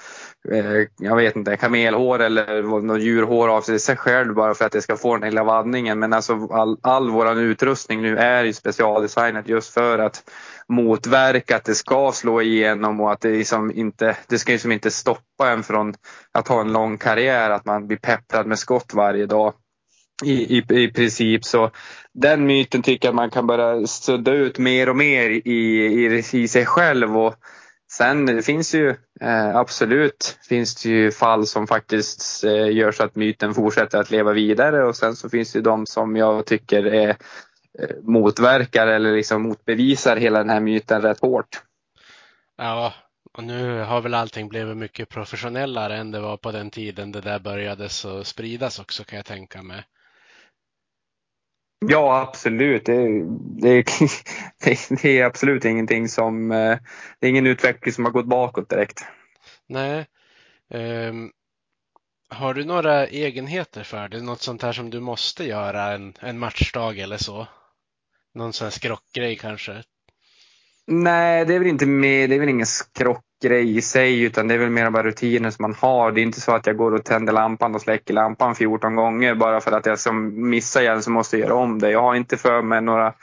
eh, 0.51 0.87
jag 0.99 1.15
vet 1.15 1.35
inte, 1.35 1.57
kamelhår 1.57 2.19
eller 2.19 2.63
något 2.63 3.01
djurhår 3.01 3.47
av 3.47 3.61
sig 3.61 3.97
själv 3.97 4.33
bara 4.33 4.53
för 4.53 4.65
att 4.65 4.71
det 4.71 4.81
ska 4.81 4.97
få 4.97 5.15
den 5.15 5.23
hela 5.23 5.43
vaddningen. 5.43 5.99
Men 5.99 6.13
alltså 6.13 6.47
all, 6.51 6.77
all 6.81 7.09
vår 7.09 7.39
utrustning 7.39 8.01
nu 8.01 8.17
är 8.17 8.43
ju 8.43 8.53
specialdesignad 8.53 9.49
just 9.49 9.73
för 9.73 9.99
att 9.99 10.23
motverka 10.69 11.55
att 11.55 11.65
det 11.65 11.75
ska 11.75 12.11
slå 12.11 12.41
igenom 12.41 13.01
och 13.01 13.11
att 13.11 13.21
det, 13.21 13.29
liksom 13.29 13.71
inte, 13.71 14.17
det 14.27 14.39
ska 14.39 14.51
liksom 14.51 14.71
inte 14.71 14.91
stoppa 14.91 15.49
en 15.49 15.63
från 15.63 15.93
att 16.31 16.47
ha 16.47 16.61
en 16.61 16.73
lång 16.73 16.97
karriär, 16.97 17.49
att 17.49 17.65
man 17.65 17.87
blir 17.87 17.97
pepprad 17.97 18.47
med 18.47 18.59
skott 18.59 18.93
varje 18.93 19.25
dag. 19.25 19.53
I, 20.25 20.57
i, 20.57 20.83
i 20.83 20.91
princip 20.91 21.45
så 21.45 21.71
den 22.13 22.45
myten 22.45 22.81
tycker 22.81 23.07
jag 23.07 23.15
man 23.15 23.29
kan 23.29 23.47
börja 23.47 23.87
sudda 23.87 24.31
ut 24.31 24.57
mer 24.59 24.89
och 24.89 24.95
mer 24.95 25.29
i, 25.29 25.39
i, 25.45 26.23
i 26.33 26.47
sig 26.47 26.65
själv. 26.65 27.17
Och 27.17 27.35
sen 27.91 28.25
det 28.25 28.41
finns 28.41 28.75
ju 28.75 28.89
eh, 29.21 29.55
absolut 29.55 30.37
finns 30.49 30.75
det 30.75 30.89
ju 30.89 31.11
fall 31.11 31.47
som 31.47 31.67
faktiskt 31.67 32.43
eh, 32.43 32.71
gör 32.71 32.91
så 32.91 33.03
att 33.03 33.15
myten 33.15 33.53
fortsätter 33.53 33.99
att 33.99 34.11
leva 34.11 34.33
vidare 34.33 34.83
och 34.83 34.95
sen 34.95 35.15
så 35.15 35.29
finns 35.29 35.51
det 35.51 35.61
de 35.61 35.85
som 35.85 36.15
jag 36.15 36.45
tycker 36.45 36.85
är 36.85 37.09
Eh, 37.09 37.15
motverkar 38.01 38.87
eller 38.87 39.15
liksom 39.15 39.41
motbevisar 39.41 40.17
hela 40.17 40.39
den 40.39 40.49
här 40.49 40.59
myten 40.59 41.01
rätt 41.01 41.19
hårt. 41.19 41.63
Ja, 42.57 42.93
och 43.33 43.43
nu 43.43 43.79
har 43.79 44.01
väl 44.01 44.13
allting 44.13 44.49
blivit 44.49 44.77
mycket 44.77 45.09
professionellare 45.09 45.97
än 45.97 46.11
det 46.11 46.19
var 46.19 46.37
på 46.37 46.51
den 46.51 46.69
tiden 46.69 47.11
det 47.11 47.21
där 47.21 47.39
började 47.39 47.89
så 47.89 48.23
spridas 48.23 48.79
också 48.79 49.03
kan 49.03 49.17
jag 49.17 49.25
tänka 49.25 49.61
mig. 49.61 49.83
Ja, 51.85 52.21
absolut. 52.21 52.85
Det, 52.85 53.23
det, 53.61 53.85
det, 55.01 55.19
är 55.19 55.25
absolut 55.25 55.65
ingenting 55.65 56.07
som... 56.09 56.51
Eh, 56.51 56.77
det 57.19 57.27
är 57.27 57.29
ingen 57.29 57.47
utveckling 57.47 57.93
som 57.93 58.05
har 58.05 58.11
gått 58.11 58.25
bakåt 58.25 58.69
direkt. 58.69 59.03
Nej. 59.67 60.05
Um, 60.69 61.31
har 62.29 62.53
du 62.53 62.65
några 62.65 63.07
egenheter 63.07 63.83
för 63.83 64.07
det? 64.07 64.21
Något 64.21 64.41
sånt 64.41 64.61
här 64.61 64.71
som 64.71 64.89
du 64.89 64.99
måste 64.99 65.43
göra 65.43 65.91
en, 65.91 66.13
en 66.19 66.39
matchdag 66.39 66.99
eller 66.99 67.17
så? 67.17 67.47
Någon 68.35 68.53
sån 68.53 68.65
här 68.65 68.71
skrockgrej 68.71 69.35
kanske? 69.35 69.83
Nej, 70.87 71.45
det 71.45 71.55
är 71.55 71.59
väl 71.59 71.67
inte 71.67 71.85
med, 71.85 72.29
det 72.29 72.35
är 72.35 72.39
väl 72.39 72.49
ingen 72.49 72.65
skrockgrej 72.65 73.77
i 73.77 73.81
sig 73.81 74.21
utan 74.21 74.47
det 74.47 74.53
är 74.53 74.57
väl 74.57 74.69
mer 74.69 74.89
bara 74.89 75.03
rutiner 75.03 75.49
som 75.49 75.63
man 75.63 75.73
har. 75.73 76.11
Det 76.11 76.21
är 76.21 76.23
inte 76.23 76.41
så 76.41 76.51
att 76.51 76.67
jag 76.67 76.77
går 76.77 76.91
och 76.91 77.05
tänder 77.05 77.33
lampan 77.33 77.75
och 77.75 77.81
släcker 77.81 78.13
lampan 78.13 78.55
14 78.55 78.95
gånger 78.95 79.35
bara 79.35 79.61
för 79.61 79.71
att 79.71 79.85
jag 79.85 79.99
som 79.99 80.49
missar 80.49 80.81
igen 80.81 81.03
så 81.03 81.11
måste 81.11 81.37
jag 81.37 81.49
göra 81.49 81.59
om 81.59 81.79
det. 81.79 81.91
Jag 81.91 82.01
har 82.01 82.15
inte 82.15 82.37
för 82.37 82.61
mig 82.61 82.81
några 82.81 83.13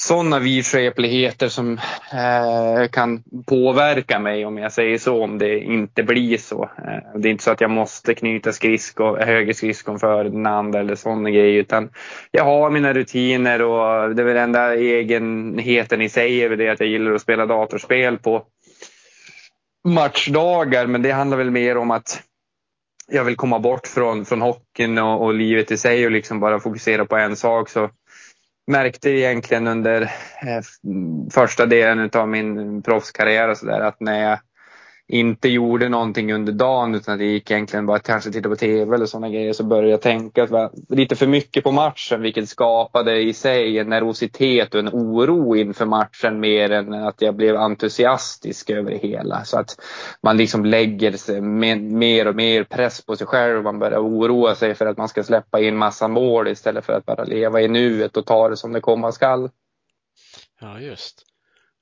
sådana 0.00 0.38
vidskepligheter 0.38 1.48
som 1.48 1.72
eh, 2.12 2.88
kan 2.90 3.22
påverka 3.46 4.18
mig 4.18 4.46
om 4.46 4.58
jag 4.58 4.72
säger 4.72 4.98
så, 4.98 5.24
om 5.24 5.38
det 5.38 5.58
inte 5.58 6.02
blir 6.02 6.38
så. 6.38 6.62
Eh, 6.62 7.20
det 7.20 7.28
är 7.28 7.30
inte 7.30 7.44
så 7.44 7.50
att 7.50 7.60
jag 7.60 7.70
måste 7.70 8.14
knyta 8.14 8.52
skridsko, 8.52 9.16
höger 9.16 9.52
skridskon 9.52 9.98
för 9.98 10.24
den 10.24 10.46
andra 10.46 10.80
eller 10.80 10.94
sådana 10.94 11.30
grejer 11.30 11.60
utan 11.60 11.90
jag 12.30 12.44
har 12.44 12.70
mina 12.70 12.92
rutiner 12.92 13.62
och 13.62 14.14
det 14.14 14.22
är 14.22 14.26
väl 14.26 14.36
enda 14.36 14.74
egenheten 14.74 16.02
i 16.02 16.08
sig 16.08 16.42
är 16.42 16.48
väl 16.48 16.58
det 16.58 16.68
att 16.68 16.80
jag 16.80 16.88
gillar 16.88 17.12
att 17.12 17.22
spela 17.22 17.46
datorspel 17.46 18.18
på 18.18 18.42
matchdagar 19.88 20.86
men 20.86 21.02
det 21.02 21.10
handlar 21.10 21.36
väl 21.36 21.50
mer 21.50 21.76
om 21.76 21.90
att 21.90 22.22
jag 23.10 23.24
vill 23.24 23.36
komma 23.36 23.58
bort 23.58 23.86
från, 23.86 24.24
från 24.24 24.40
hockeyn 24.40 24.98
och, 24.98 25.24
och 25.24 25.34
livet 25.34 25.70
i 25.70 25.76
sig 25.76 26.06
och 26.06 26.10
liksom 26.12 26.40
bara 26.40 26.60
fokusera 26.60 27.04
på 27.04 27.16
en 27.16 27.36
sak. 27.36 27.68
Så 27.68 27.90
märkte 28.68 29.10
egentligen 29.10 29.66
under 29.66 30.02
eh, 30.02 30.62
första 31.30 31.66
delen 31.66 32.10
av 32.12 32.28
min 32.28 32.82
proffskarriär 32.82 33.48
och 33.48 33.56
så 33.58 33.66
där 33.66 33.80
att 33.80 34.00
när 34.00 34.30
jag 34.30 34.38
inte 35.08 35.48
gjorde 35.48 35.88
någonting 35.88 36.32
under 36.32 36.52
dagen 36.52 36.94
utan 36.94 37.18
det 37.18 37.24
gick 37.24 37.50
egentligen 37.50 37.86
bara 37.86 37.96
att 37.96 38.02
kanske 38.02 38.30
titta 38.30 38.48
på 38.48 38.56
TV 38.56 38.94
eller 38.94 39.06
sådana 39.06 39.28
grejer 39.28 39.52
så 39.52 39.64
började 39.64 39.90
jag 39.90 40.00
tänka 40.00 40.70
lite 40.88 41.16
för 41.16 41.26
mycket 41.26 41.64
på 41.64 41.72
matchen 41.72 42.22
vilket 42.22 42.48
skapade 42.48 43.20
i 43.20 43.32
sig 43.32 43.78
en 43.78 43.88
nervositet 43.88 44.74
och 44.74 44.80
en 44.80 44.88
oro 44.88 45.56
inför 45.56 45.86
matchen 45.86 46.40
mer 46.40 46.70
än 46.70 46.94
att 46.94 47.22
jag 47.22 47.34
blev 47.34 47.56
entusiastisk 47.56 48.70
över 48.70 48.90
det 48.90 48.96
hela. 48.96 49.44
Så 49.44 49.58
att 49.58 49.76
man 50.22 50.36
liksom 50.36 50.64
lägger 50.64 51.12
sig 51.12 51.40
mer 51.40 52.28
och 52.28 52.36
mer 52.36 52.64
press 52.64 53.04
på 53.04 53.16
sig 53.16 53.26
själv. 53.26 53.58
och 53.58 53.64
Man 53.64 53.78
börjar 53.78 53.98
oroa 53.98 54.54
sig 54.54 54.74
för 54.74 54.86
att 54.86 54.98
man 54.98 55.08
ska 55.08 55.22
släppa 55.22 55.60
in 55.60 55.76
massa 55.76 56.08
mål 56.08 56.48
istället 56.48 56.84
för 56.84 56.92
att 56.92 57.06
bara 57.06 57.24
leva 57.24 57.60
i 57.60 57.68
nuet 57.68 58.16
och 58.16 58.26
ta 58.26 58.48
det 58.48 58.56
som 58.56 58.72
det 58.72 58.80
komma 58.80 59.12
skall. 59.12 59.50
Ja, 60.60 60.80
just. 60.80 61.27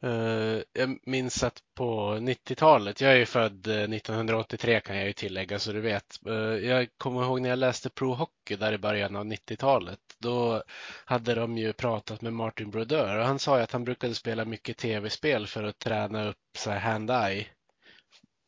Uh, 0.04 0.62
jag 0.72 0.98
minns 1.02 1.42
att 1.42 1.62
på 1.74 2.14
90-talet, 2.14 3.00
jag 3.00 3.12
är 3.12 3.16
ju 3.16 3.26
född 3.26 3.66
1983 3.66 4.74
eh, 4.74 4.80
kan 4.80 4.96
jag 4.96 5.06
ju 5.06 5.12
tillägga 5.12 5.58
så 5.58 5.72
du 5.72 5.80
vet. 5.80 6.20
Uh, 6.28 6.34
jag 6.56 6.88
kommer 6.98 7.22
ihåg 7.22 7.40
när 7.40 7.48
jag 7.48 7.58
läste 7.58 7.90
Pro 7.90 8.14
Hockey 8.14 8.56
där 8.56 8.72
i 8.72 8.78
början 8.78 9.16
av 9.16 9.24
90-talet. 9.24 9.98
Då 10.18 10.62
hade 11.04 11.34
de 11.34 11.58
ju 11.58 11.72
pratat 11.72 12.22
med 12.22 12.32
Martin 12.32 12.70
Brodeur 12.70 13.18
och 13.18 13.26
han 13.26 13.38
sa 13.38 13.56
ju 13.56 13.62
att 13.62 13.72
han 13.72 13.84
brukade 13.84 14.14
spela 14.14 14.44
mycket 14.44 14.76
tv-spel 14.76 15.46
för 15.46 15.62
att 15.62 15.78
träna 15.78 16.28
upp 16.28 16.36
så 16.58 16.70
hand-eye. 16.70 17.46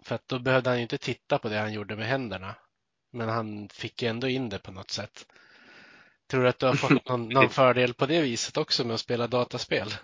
För 0.05 0.15
att 0.15 0.29
då 0.29 0.39
behövde 0.39 0.71
han 0.71 0.79
ju 0.79 0.83
inte 0.83 0.99
titta 0.99 1.39
på 1.39 1.49
det 1.49 1.59
han 1.59 1.73
gjorde 1.73 1.97
med 1.97 2.07
händerna. 2.07 2.55
Men 3.13 3.29
han 3.29 3.69
fick 3.69 4.03
ju 4.03 4.09
ändå 4.09 4.29
in 4.29 4.49
det 4.49 4.59
på 4.59 4.73
något 4.73 4.91
sätt. 4.91 5.27
Tror 6.31 6.43
du 6.43 6.49
att 6.49 6.59
du 6.59 6.67
har 6.67 6.75
fått 6.75 7.05
någon, 7.09 7.29
någon 7.29 7.51
fördel 7.51 7.95
på 7.95 8.07
det 8.07 8.21
viset 8.21 8.57
också 8.57 8.85
med 8.85 8.95
att 8.95 9.01
spela 9.01 9.27
dataspel? 9.27 9.95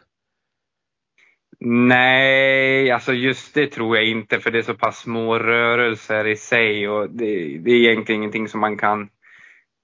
Nej, 1.60 2.90
alltså 2.90 3.12
just 3.12 3.54
det 3.54 3.66
tror 3.66 3.96
jag 3.96 4.06
inte 4.06 4.40
för 4.40 4.50
det 4.50 4.58
är 4.58 4.62
så 4.62 4.74
pass 4.74 4.98
små 4.98 5.38
rörelser 5.38 6.26
i 6.26 6.36
sig 6.36 6.88
och 6.88 7.10
det, 7.10 7.58
det 7.58 7.70
är 7.70 7.76
egentligen 7.76 8.20
ingenting 8.20 8.48
som 8.48 8.60
man 8.60 8.76
kan 8.76 9.08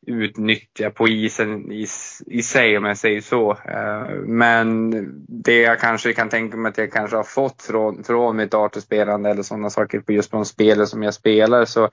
utnyttja 0.06 0.90
på 0.90 1.08
isen 1.08 1.72
i, 1.72 1.86
i 2.26 2.42
sig 2.42 2.78
om 2.78 2.84
jag 2.84 2.96
säger 2.96 3.20
så. 3.20 3.50
Eh, 3.50 4.14
men 4.26 4.90
det 5.28 5.60
jag 5.60 5.80
kanske 5.80 6.12
kan 6.12 6.28
tänka 6.28 6.56
mig 6.56 6.70
att 6.70 6.78
jag 6.78 6.92
kanske 6.92 7.16
har 7.16 7.24
fått 7.24 7.62
från, 7.62 8.04
från 8.04 8.36
mitt 8.36 8.54
arterspelande 8.54 9.30
eller 9.30 9.42
sådana 9.42 9.70
saker 9.70 10.00
på 10.00 10.12
just 10.12 10.30
de 10.30 10.44
spelen 10.44 10.86
som 10.86 11.02
jag 11.02 11.14
spelar 11.14 11.64
så 11.64 11.90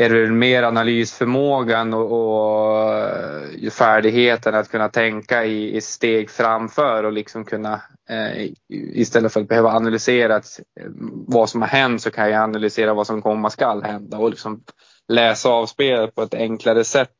är 0.00 0.10
det 0.10 0.30
mer 0.30 0.62
analysförmågan 0.62 1.94
och, 1.94 2.12
och 2.12 2.94
eh, 2.98 3.70
färdigheten 3.70 4.54
att 4.54 4.70
kunna 4.70 4.88
tänka 4.88 5.44
i, 5.44 5.76
i, 5.76 5.80
steg 5.80 6.30
framför 6.30 7.04
och 7.04 7.12
liksom 7.12 7.44
kunna 7.44 7.82
eh, 8.10 8.50
istället 8.94 9.32
för 9.32 9.40
att 9.40 9.48
behöva 9.48 9.70
analysera 9.70 10.36
att, 10.36 10.60
eh, 10.80 10.86
vad 11.26 11.50
som 11.50 11.60
har 11.62 11.68
hänt 11.68 12.02
så 12.02 12.10
kan 12.10 12.30
jag 12.30 12.42
analysera 12.42 12.94
vad 12.94 13.06
som 13.06 13.22
komma 13.22 13.50
skall 13.50 13.82
hända 13.82 14.18
och 14.18 14.30
liksom 14.30 14.62
läsa 15.08 15.48
av 15.48 15.66
spelet 15.66 16.14
på 16.14 16.22
ett 16.22 16.34
enklare 16.34 16.84
sätt. 16.84 17.16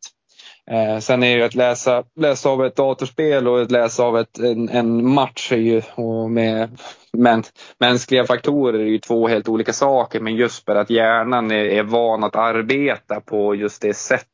Eh, 0.70 0.98
sen 0.98 1.22
är 1.22 1.38
det 1.38 1.44
att 1.44 1.54
läsa, 1.54 2.04
läsa 2.16 2.48
av 2.48 2.64
ett 2.66 2.76
datorspel 2.76 3.48
och 3.48 3.62
att 3.62 3.70
läsa 3.70 4.02
av 4.02 4.18
ett, 4.18 4.38
en, 4.38 4.68
en 4.68 5.12
match 5.14 5.52
är 5.52 5.56
ju, 5.56 5.82
och 5.94 6.30
med 6.30 6.78
men, 7.12 7.42
mänskliga 7.78 8.24
faktorer 8.24 8.78
är 8.78 8.86
ju 8.86 8.98
två 8.98 9.28
helt 9.28 9.48
olika 9.48 9.72
saker. 9.72 10.20
Men 10.20 10.36
just 10.36 10.64
för 10.64 10.76
att 10.76 10.90
hjärnan 10.90 11.50
är, 11.50 11.64
är 11.64 11.82
van 11.82 12.24
att 12.24 12.36
arbeta 12.36 13.20
på 13.20 13.54
just 13.54 13.82
det 13.82 13.94
sättet 13.94 14.28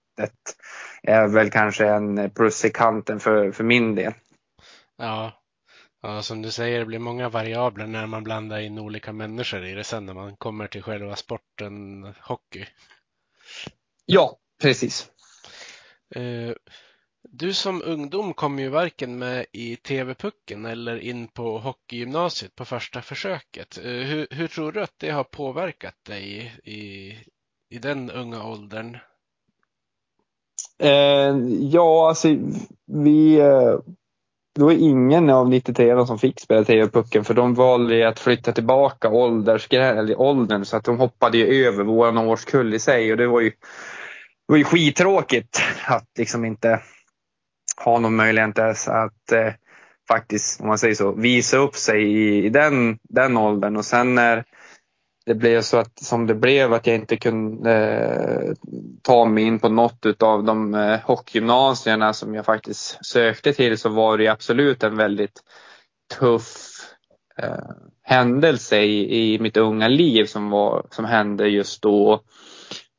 är 1.03 1.29
väl 1.29 1.51
kanske 1.51 1.87
en 1.87 2.31
plus 2.31 2.65
i 2.65 2.71
kanten 2.71 3.21
för, 3.21 3.53
för 3.53 3.65
min 3.65 3.95
del. 3.95 4.13
Ja. 4.99 5.33
ja, 6.03 6.23
som 6.23 6.43
du 6.43 6.51
säger, 6.51 6.79
det 6.79 6.87
blir 6.87 6.99
många 6.99 7.29
variabler 7.29 7.87
när 7.87 8.07
man 8.07 8.25
blandar 8.25 8.59
in 8.59 8.79
olika 8.79 9.13
människor 9.13 9.65
i 9.65 9.75
det 9.75 9.85
sen 9.85 10.07
när 10.07 10.15
man 10.15 10.37
kommer 10.37 10.67
till 10.67 10.83
själva 10.83 11.17
sporten 11.17 12.05
hockey. 12.21 12.67
Ja, 14.07 14.37
precis. 14.63 15.11
Eh, 16.15 16.53
du 17.23 17.53
som 17.55 17.83
ungdom 17.85 18.35
kom 18.35 18.59
ju 18.59 18.69
varken 18.69 19.19
med 19.19 19.47
i 19.53 19.77
TV-pucken 19.77 20.67
eller 20.67 20.97
in 20.97 21.29
på 21.29 21.59
hockeygymnasiet 21.59 22.55
på 22.55 22.65
första 22.65 23.03
försöket. 23.03 23.79
Eh, 23.79 23.85
hur, 23.85 24.27
hur, 24.31 24.49
tror 24.49 24.73
du 24.73 24.83
att 24.83 24.95
det 24.97 25.11
har 25.11 25.25
påverkat 25.25 26.05
dig 26.07 26.55
i, 26.65 27.17
i 27.71 27.79
den 27.79 28.11
unga 28.11 28.45
åldern? 28.45 28.97
Eh, 30.79 31.37
ja, 31.61 32.09
alltså 32.09 32.29
vi... 32.87 33.39
Eh, 33.39 33.79
det 34.55 34.65
var 34.65 34.73
ingen 34.73 35.31
av 35.31 35.49
93 35.49 36.07
som 36.07 36.19
fick 36.19 36.41
spela 36.41 36.65
TV-pucken 36.65 37.25
för 37.25 37.35
de 37.35 37.55
valde 37.55 38.09
att 38.09 38.19
flytta 38.19 38.53
tillbaka 38.53 39.09
eller 39.09 40.21
åldern 40.21 40.65
så 40.65 40.77
att 40.77 40.85
de 40.85 40.99
hoppade 40.99 41.39
ju 41.39 41.67
över 41.67 41.85
våran 41.85 42.19
årskull 42.19 42.75
i 42.75 42.79
sig 42.79 43.13
och 43.13 43.19
det 43.19 43.27
var 43.27 43.41
ju 43.41 43.53
det 44.49 44.53
var 44.53 44.59
ju 44.59 44.65
skittråkigt 44.65 45.63
att 45.87 46.09
liksom 46.19 46.45
inte 46.45 46.81
ha 47.85 47.99
någon 47.99 48.17
möjlighet 48.17 48.59
att, 48.59 48.89
att 48.89 49.33
eh, 49.33 49.53
faktiskt, 50.09 50.61
om 50.61 50.67
man 50.67 50.79
säger 50.79 50.95
så, 50.95 51.13
visa 51.13 51.57
upp 51.57 51.77
sig 51.77 52.03
i, 52.03 52.45
i, 52.45 52.49
den, 52.49 52.99
den 53.03 53.37
åldern. 53.37 53.77
Och 53.77 53.85
sen 53.85 54.15
när 54.15 54.45
det 55.27 55.35
blev 55.35 55.63
så 55.63 55.77
att 55.77 55.99
som 55.99 56.27
det 56.27 56.35
blev 56.35 56.73
att 56.73 56.87
jag 56.87 56.97
inte 56.97 57.17
kunde 57.17 57.75
eh, 57.75 58.55
ta 59.03 59.25
mig 59.25 59.45
in 59.45 59.59
på 59.59 59.69
något 59.69 60.23
av 60.23 60.45
de 60.45 60.75
eh, 60.75 61.01
hockeygymnasierna 61.01 62.13
som 62.13 62.35
jag 62.35 62.45
faktiskt 62.45 63.07
sökte 63.07 63.53
till 63.53 63.79
så 63.79 63.89
var 63.89 64.19
det 64.19 64.29
absolut 64.29 64.83
en 64.83 64.97
väldigt 64.97 65.43
tuff 66.19 66.57
eh, 67.43 67.71
händelse 68.03 68.79
i, 68.79 69.35
i 69.35 69.39
mitt 69.39 69.57
unga 69.57 69.89
liv 69.89 70.25
som, 70.25 70.51
var, 70.51 70.87
som 70.91 71.05
hände 71.05 71.49
just 71.49 71.83
då. 71.83 72.21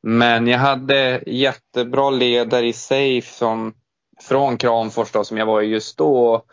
Men 0.03 0.47
jag 0.47 0.59
hade 0.59 1.23
jättebra 1.27 2.09
ledare 2.09 2.67
i 2.67 2.73
sig 2.73 3.21
som 3.21 3.73
från 4.21 4.57
Kramfors 4.57 5.11
då, 5.11 5.23
som 5.23 5.37
jag 5.37 5.45
var 5.45 5.61
i 5.61 5.65
just 5.65 5.97
då. 5.97 6.43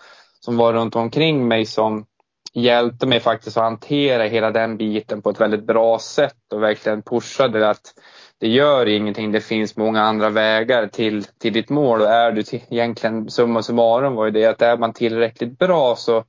Som 0.41 0.57
var 0.57 0.73
runt 0.73 0.97
omkring 0.97 1.49
mig 1.49 1.67
som 1.67 2.07
hjälpte 2.55 3.07
mig 3.07 3.21
faktiskt 3.21 3.57
att 3.57 3.63
hantera 3.63 4.25
hela 4.25 4.51
den 4.51 4.77
biten 4.77 5.23
på 5.23 5.31
ett 5.31 5.41
väldigt 5.41 5.67
bra 5.67 5.99
sätt 5.99 6.53
och 6.53 6.63
verkligen 6.63 7.03
pushade 7.03 7.71
att 7.71 7.95
det 8.39 8.49
gör 8.49 8.87
ingenting. 8.87 9.33
Det 9.33 9.41
finns 9.41 9.77
många 9.77 10.03
andra 10.03 10.31
vägar 10.31 10.87
till, 10.87 11.25
till 11.25 11.53
ditt 11.53 11.69
mål 11.69 12.01
och 12.01 12.09
är 12.09 12.33
du 12.33 12.43
till, 12.43 12.61
egentligen 12.69 13.31
summa 13.31 13.63
summarum 13.63 14.15
var 14.15 14.25
ju 14.25 14.31
det 14.31 14.47
att 14.47 14.63
är 14.63 14.77
man 14.77 14.93
tillräckligt 14.93 15.59
bra 15.59 15.97
så 15.97 16.25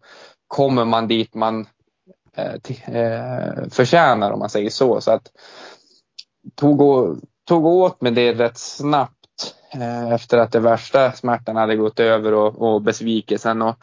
kommer 0.47 0.85
man 0.85 1.07
dit 1.07 1.33
man 1.33 1.67
eh, 2.35 2.59
till, 2.61 2.81
eh, 2.87 3.69
förtjänar 3.71 4.31
om 4.31 4.39
man 4.39 4.49
säger 4.49 4.69
så. 4.69 5.01
Så 5.01 5.11
att 5.11 5.31
tog, 6.55 6.79
tog 7.47 7.65
åt 7.65 8.01
mig 8.01 8.11
det 8.11 8.33
rätt 8.33 8.57
snabbt 8.57 9.55
eh, 9.73 10.13
efter 10.13 10.37
att 10.37 10.51
det 10.51 10.59
värsta 10.59 11.11
smärtan 11.11 11.55
hade 11.55 11.75
gått 11.75 11.99
över 11.99 12.33
och, 12.33 12.61
och 12.61 12.81
besvikelsen. 12.81 13.61
Och 13.61 13.75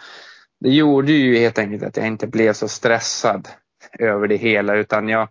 det 0.61 0.71
gjorde 0.71 1.13
ju 1.13 1.39
helt 1.39 1.59
enkelt 1.59 1.83
att 1.83 1.97
jag 1.97 2.07
inte 2.07 2.27
blev 2.27 2.53
så 2.53 2.69
stressad 2.69 3.49
över 3.99 4.29
det 4.29 4.37
hela 4.37 4.75
utan 4.75 5.09
jag 5.09 5.29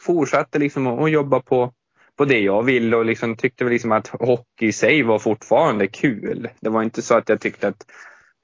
fortsatte 0.00 0.58
liksom 0.58 0.86
att 0.86 1.10
jobba 1.10 1.40
på, 1.40 1.72
på 2.18 2.24
det 2.24 2.40
jag 2.40 2.62
ville 2.62 2.96
och 2.96 3.04
liksom 3.04 3.36
tyckte 3.36 3.64
liksom 3.64 3.92
att 3.92 4.08
hockey 4.08 4.66
i 4.66 4.72
sig 4.72 5.02
var 5.02 5.18
fortfarande 5.18 5.86
kul. 5.86 6.48
Det 6.60 6.68
var 6.68 6.82
inte 6.82 7.02
så 7.02 7.16
att 7.16 7.28
jag 7.28 7.40
tyckte 7.40 7.68
att 7.68 7.86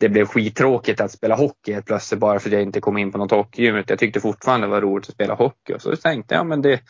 det 0.00 0.08
blev 0.08 0.26
skittråkigt 0.26 1.00
att 1.00 1.10
spela 1.10 1.34
hockey 1.34 1.72
helt 1.72 1.86
plötsligt 1.86 2.20
bara 2.20 2.40
för 2.40 2.48
att 2.48 2.52
jag 2.52 2.62
inte 2.62 2.80
kom 2.80 2.98
in 2.98 3.12
på 3.12 3.18
något 3.18 3.30
hockeygym. 3.30 3.84
Jag 3.86 3.98
tyckte 3.98 4.20
fortfarande 4.20 4.66
det 4.66 4.70
var 4.70 4.80
roligt 4.80 5.08
att 5.08 5.14
spela 5.14 5.34
hockey 5.34 5.72
och 5.72 5.82
så 5.82 5.96
tänkte 5.96 6.34
jag 6.34 6.46
men 6.46 6.62
det, 6.62 6.80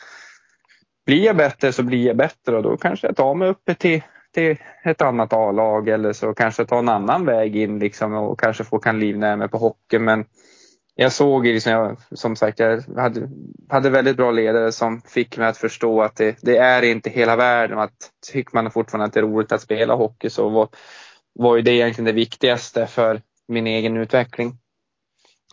blir 1.06 1.24
jag 1.24 1.36
bättre 1.36 1.72
så 1.72 1.82
blir 1.82 2.06
jag 2.06 2.16
bättre 2.16 2.56
och 2.56 2.62
då 2.62 2.76
kanske 2.76 3.06
jag 3.06 3.16
tar 3.16 3.34
mig 3.34 3.48
upp 3.48 3.78
till, 3.78 4.02
till 4.34 4.56
ett 4.84 5.02
annat 5.02 5.32
A-lag 5.32 5.88
eller 5.88 6.12
så 6.12 6.34
kanske 6.34 6.62
jag 6.62 6.68
tar 6.68 6.78
en 6.78 6.88
annan 6.88 7.26
väg 7.26 7.56
in 7.56 7.78
liksom 7.78 8.14
och 8.14 8.40
kanske 8.40 8.64
får 8.64 8.78
kan 8.78 9.00
livnära 9.00 9.36
mig 9.36 9.48
på 9.48 9.58
hockey. 9.58 9.98
Men 9.98 10.24
jag 10.94 11.12
såg 11.12 11.46
liksom, 11.46 11.72
jag, 11.72 11.96
som 12.10 12.36
sagt, 12.36 12.58
jag 12.58 12.82
hade, 12.96 13.28
hade 13.68 13.90
väldigt 13.90 14.16
bra 14.16 14.30
ledare 14.30 14.72
som 14.72 15.00
fick 15.00 15.36
mig 15.36 15.46
att 15.46 15.56
förstå 15.56 16.02
att 16.02 16.16
det, 16.16 16.38
det 16.42 16.56
är 16.56 16.82
inte 16.82 17.10
hela 17.10 17.36
världen. 17.36 17.78
Att 17.78 18.10
tycker 18.32 18.54
man 18.54 18.70
fortfarande 18.70 19.06
att 19.06 19.12
det 19.12 19.20
är 19.20 19.24
roligt 19.24 19.52
att 19.52 19.62
spela 19.62 19.94
hockey 19.94 20.30
så 20.30 20.48
var, 20.48 20.68
var 21.34 21.56
ju 21.56 21.62
det 21.62 21.72
egentligen 21.72 22.06
det 22.06 22.12
viktigaste 22.12 22.86
för, 22.86 23.20
min 23.48 23.66
egen 23.66 23.96
utveckling. 23.96 24.58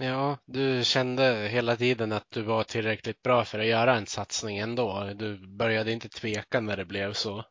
Ja, 0.02 0.38
du 0.46 0.84
kände 0.84 1.48
hela 1.52 1.76
tiden 1.76 2.12
att 2.12 2.26
du 2.30 2.42
var 2.42 2.64
tillräckligt 2.64 3.24
bra 3.24 3.46
för 3.46 3.60
att 3.60 3.66
göra 3.66 3.96
en 3.96 4.06
satsning 4.06 4.58
ändå. 4.58 5.10
Du 5.16 5.48
började 5.48 5.92
inte 5.92 6.10
tveka 6.10 6.60
när 6.60 6.78
det 6.78 6.86
blev 6.86 7.14
så. 7.14 7.44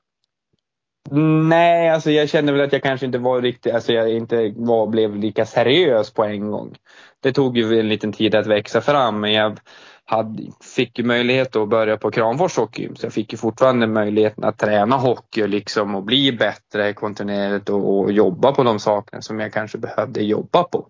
Nej, 1.49 1.89
alltså 1.89 2.11
jag 2.11 2.29
kände 2.29 2.53
väl 2.53 2.61
att 2.61 2.73
jag 2.73 2.83
kanske 2.83 3.07
inte 3.07 3.19
var 3.19 3.43
riktigt, 3.43 3.75
alltså 3.75 3.93
jag 3.93 4.13
inte 4.13 4.53
var, 4.57 4.87
blev 4.87 5.17
lika 5.17 5.47
seriös 5.47 6.11
på 6.11 6.25
en 6.25 6.51
gång. 6.51 6.77
Det 7.21 7.33
tog 7.33 7.59
ju 7.59 7.81
en 7.81 7.89
liten 7.89 8.13
tid 8.13 8.35
att 8.35 8.47
växa 8.47 8.81
fram, 8.81 9.21
men 9.21 9.33
jag 9.33 9.61
hade, 10.05 10.43
fick 10.61 10.99
ju 10.99 11.05
möjlighet 11.05 11.57
att 11.57 11.69
börja 11.69 11.97
på 11.97 12.11
Kramfors 12.11 12.57
Hockey. 12.57 12.89
Så 12.95 13.07
jag 13.07 13.13
fick 13.13 13.33
ju 13.33 13.39
fortfarande 13.39 13.87
möjligheten 13.87 14.45
att 14.45 14.59
träna 14.59 14.97
hockey 14.97 15.43
och, 15.43 15.49
liksom, 15.49 15.95
och 15.95 16.03
bli 16.03 16.33
bättre 16.33 16.93
kontinuerligt 16.93 17.69
och, 17.69 17.99
och 17.99 18.13
jobba 18.13 18.53
på 18.53 18.63
de 18.63 18.79
sakerna 18.79 19.23
som 19.23 19.41
jag 19.41 19.53
kanske 19.53 19.79
behövde 19.79 20.23
jobba 20.23 20.63
på. 20.63 20.89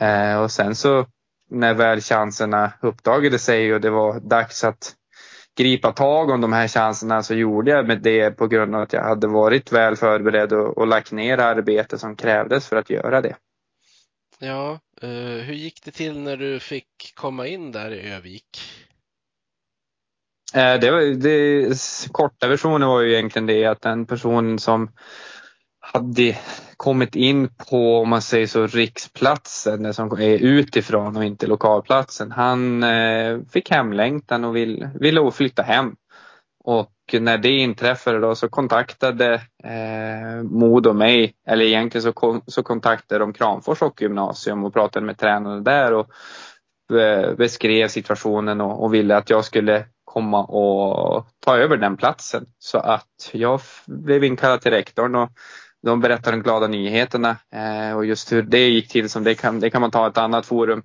Eh, 0.00 0.42
och 0.42 0.50
sen 0.50 0.74
så 0.74 1.06
när 1.50 1.74
väl 1.74 2.00
chanserna 2.00 2.72
uppdagade 2.80 3.38
sig 3.38 3.74
och 3.74 3.80
det 3.80 3.90
var 3.90 4.20
dags 4.20 4.64
att 4.64 4.94
gripa 5.56 5.92
tag 5.92 6.30
om 6.30 6.40
de 6.40 6.52
här 6.52 6.68
chanserna 6.68 7.22
så 7.22 7.34
gjorde 7.34 7.70
jag 7.70 7.86
med 7.86 8.02
det 8.02 8.30
på 8.30 8.46
grund 8.46 8.74
av 8.74 8.82
att 8.82 8.92
jag 8.92 9.04
hade 9.04 9.26
varit 9.26 9.72
väl 9.72 9.96
förberedd 9.96 10.52
och, 10.52 10.78
och 10.78 10.86
lagt 10.86 11.12
ner 11.12 11.38
arbete 11.38 11.98
som 11.98 12.16
krävdes 12.16 12.68
för 12.68 12.76
att 12.76 12.90
göra 12.90 13.20
det. 13.20 13.36
Ja, 14.38 14.80
eh, 15.02 15.08
hur 15.44 15.54
gick 15.54 15.84
det 15.84 15.90
till 15.90 16.18
när 16.18 16.36
du 16.36 16.60
fick 16.60 17.12
komma 17.14 17.46
in 17.46 17.72
där 17.72 17.90
i 17.90 18.12
Övik? 18.12 18.60
Eh, 20.54 20.80
det, 20.80 20.90
var, 20.90 21.00
det 21.00 21.78
korta 22.12 22.48
versionen 22.48 22.88
var 22.88 23.00
ju 23.00 23.12
egentligen 23.12 23.46
det 23.46 23.64
att 23.64 23.82
den 23.82 24.06
personen 24.06 24.58
som 24.58 24.90
hade 25.96 26.36
kommit 26.76 27.16
in 27.16 27.48
på, 27.70 27.98
om 27.98 28.08
man 28.08 28.22
säger 28.22 28.46
så, 28.46 28.66
riksplatsen 28.66 29.94
som 29.94 30.12
är 30.12 30.38
utifrån 30.38 31.16
och 31.16 31.24
inte 31.24 31.46
lokalplatsen. 31.46 32.32
Han 32.32 32.82
eh, 32.82 33.38
fick 33.50 33.70
hemlängtan 33.70 34.44
och 34.44 34.56
vill, 34.56 34.88
ville 35.00 35.30
flytta 35.30 35.62
hem. 35.62 35.96
Och 36.64 36.92
när 37.12 37.38
det 37.38 37.50
inträffade 37.50 38.20
då 38.20 38.34
så 38.34 38.48
kontaktade 38.48 39.34
eh, 39.64 40.42
Modo 40.42 40.92
mig, 40.92 41.34
eller 41.46 41.64
egentligen 41.64 42.02
så, 42.02 42.40
så 42.46 42.62
kontaktade 42.62 43.18
de 43.18 43.32
Kramfors 43.32 43.80
Hockeygymnasium 43.80 44.64
och 44.64 44.72
pratade 44.72 45.06
med 45.06 45.18
tränarna 45.18 45.60
där 45.60 45.92
och 45.92 46.10
eh, 46.98 47.34
beskrev 47.34 47.88
situationen 47.88 48.60
och, 48.60 48.84
och 48.84 48.94
ville 48.94 49.16
att 49.16 49.30
jag 49.30 49.44
skulle 49.44 49.86
komma 50.04 50.44
och 50.44 51.26
ta 51.44 51.56
över 51.56 51.76
den 51.76 51.96
platsen. 51.96 52.46
Så 52.58 52.78
att 52.78 53.30
jag 53.32 53.60
blev 53.86 54.24
inkallad 54.24 54.60
till 54.60 54.70
rektorn 54.70 55.14
och 55.14 55.30
de 55.86 56.00
berättar 56.00 56.32
de 56.32 56.42
glada 56.42 56.66
nyheterna 56.66 57.36
eh, 57.52 57.96
och 57.96 58.06
just 58.06 58.32
hur 58.32 58.42
det 58.42 58.68
gick 58.68 58.88
till 58.88 59.10
som 59.10 59.24
det 59.24 59.34
kan, 59.34 59.60
det 59.60 59.70
kan 59.70 59.80
man 59.80 59.90
ta 59.90 60.06
ett 60.06 60.18
annat 60.18 60.46
forum. 60.46 60.82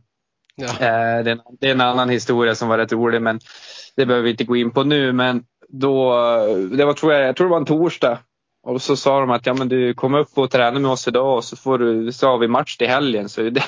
Ja. 0.55 0.67
Eh, 0.67 1.23
det, 1.23 1.31
är, 1.31 1.39
det, 1.59 1.67
är 1.67 1.71
en 1.71 1.81
annan 1.81 2.09
historia 2.09 2.55
som 2.55 2.69
var 2.69 2.77
rätt 2.77 2.91
rolig 2.91 3.21
men 3.21 3.39
det 3.95 4.05
behöver 4.05 4.23
vi 4.23 4.31
inte 4.31 4.43
gå 4.43 4.55
in 4.55 4.71
på 4.71 4.83
nu. 4.83 5.13
Men 5.13 5.43
då, 5.69 6.13
det 6.71 6.85
var, 6.85 6.93
tror 6.93 7.13
jag, 7.13 7.27
jag 7.27 7.35
tror 7.35 7.47
det 7.47 7.51
var 7.51 7.57
en 7.57 7.65
torsdag 7.65 8.19
och 8.63 8.81
så 8.81 8.95
sa 8.95 9.19
de 9.19 9.31
att 9.31 9.45
ja, 9.45 9.53
men 9.53 9.69
du 9.69 9.93
kommer 9.93 10.19
upp 10.19 10.37
och 10.37 10.51
träna 10.51 10.79
med 10.79 10.91
oss 10.91 11.07
idag 11.07 11.37
och 11.37 11.43
så, 11.43 11.55
får 11.55 11.77
du, 11.77 12.11
så 12.11 12.27
har 12.27 12.37
vi 12.37 12.47
match 12.47 12.77
till 12.77 12.87
helgen. 12.87 13.29
Så 13.29 13.41
det, 13.41 13.63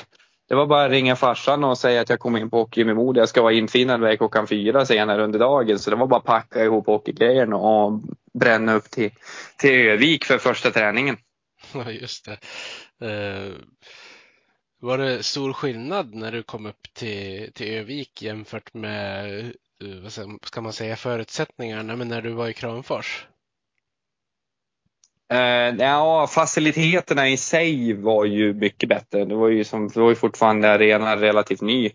det 0.48 0.54
var 0.54 0.66
bara 0.66 0.84
att 0.84 0.90
ringa 0.90 1.16
farsan 1.16 1.64
och 1.64 1.78
säga 1.78 2.00
att 2.00 2.08
jag 2.08 2.18
kom 2.18 2.36
in 2.36 2.50
på 2.50 2.56
hockey 2.56 2.84
med 2.84 2.96
mod. 2.96 3.16
Jag 3.16 3.28
ska 3.28 3.42
vara 3.42 3.52
infinad 3.52 4.00
vid 4.00 4.18
klockan 4.18 4.46
fyra 4.46 4.86
senare 4.86 5.24
under 5.24 5.38
dagen. 5.38 5.78
Så 5.78 5.90
det 5.90 5.96
var 5.96 6.06
bara 6.06 6.20
att 6.20 6.24
packa 6.24 6.64
ihop 6.64 6.86
hockeygrejerna 6.86 7.56
och 7.56 8.00
bränna 8.38 8.74
upp 8.74 8.90
till, 8.90 9.10
till 9.58 9.70
Övik 9.70 10.24
för 10.24 10.38
första 10.38 10.70
träningen. 10.70 11.16
Ja, 11.74 11.90
just 11.90 12.24
det. 12.24 12.38
Uh, 13.06 13.54
var 14.80 14.98
det 14.98 15.22
stor 15.22 15.52
skillnad 15.52 16.14
när 16.14 16.32
du 16.32 16.42
kom 16.42 16.66
upp 16.66 16.92
till, 16.92 17.52
till 17.52 17.74
Övik 17.74 18.22
jämfört 18.22 18.74
med, 18.74 19.44
uh, 19.84 20.02
vad 20.02 20.12
ska 20.42 20.60
man 20.60 20.72
säga, 20.72 20.96
förutsättningarna 20.96 21.96
men 21.96 22.08
när 22.08 22.22
du 22.22 22.30
var 22.30 22.48
i 22.48 22.52
Kramfors? 22.52 23.26
Uh, 25.34 25.76
ja, 25.78 26.26
faciliteterna 26.26 27.28
i 27.28 27.36
sig 27.36 27.92
var 27.92 28.24
ju 28.24 28.54
mycket 28.54 28.88
bättre. 28.88 29.24
Det 29.24 29.34
var 29.34 29.48
ju, 29.48 29.64
som, 29.64 29.88
det 29.88 30.00
var 30.00 30.08
ju 30.08 30.14
fortfarande 30.14 30.72
arenan 30.72 31.18
relativt 31.18 31.60
ny. 31.60 31.86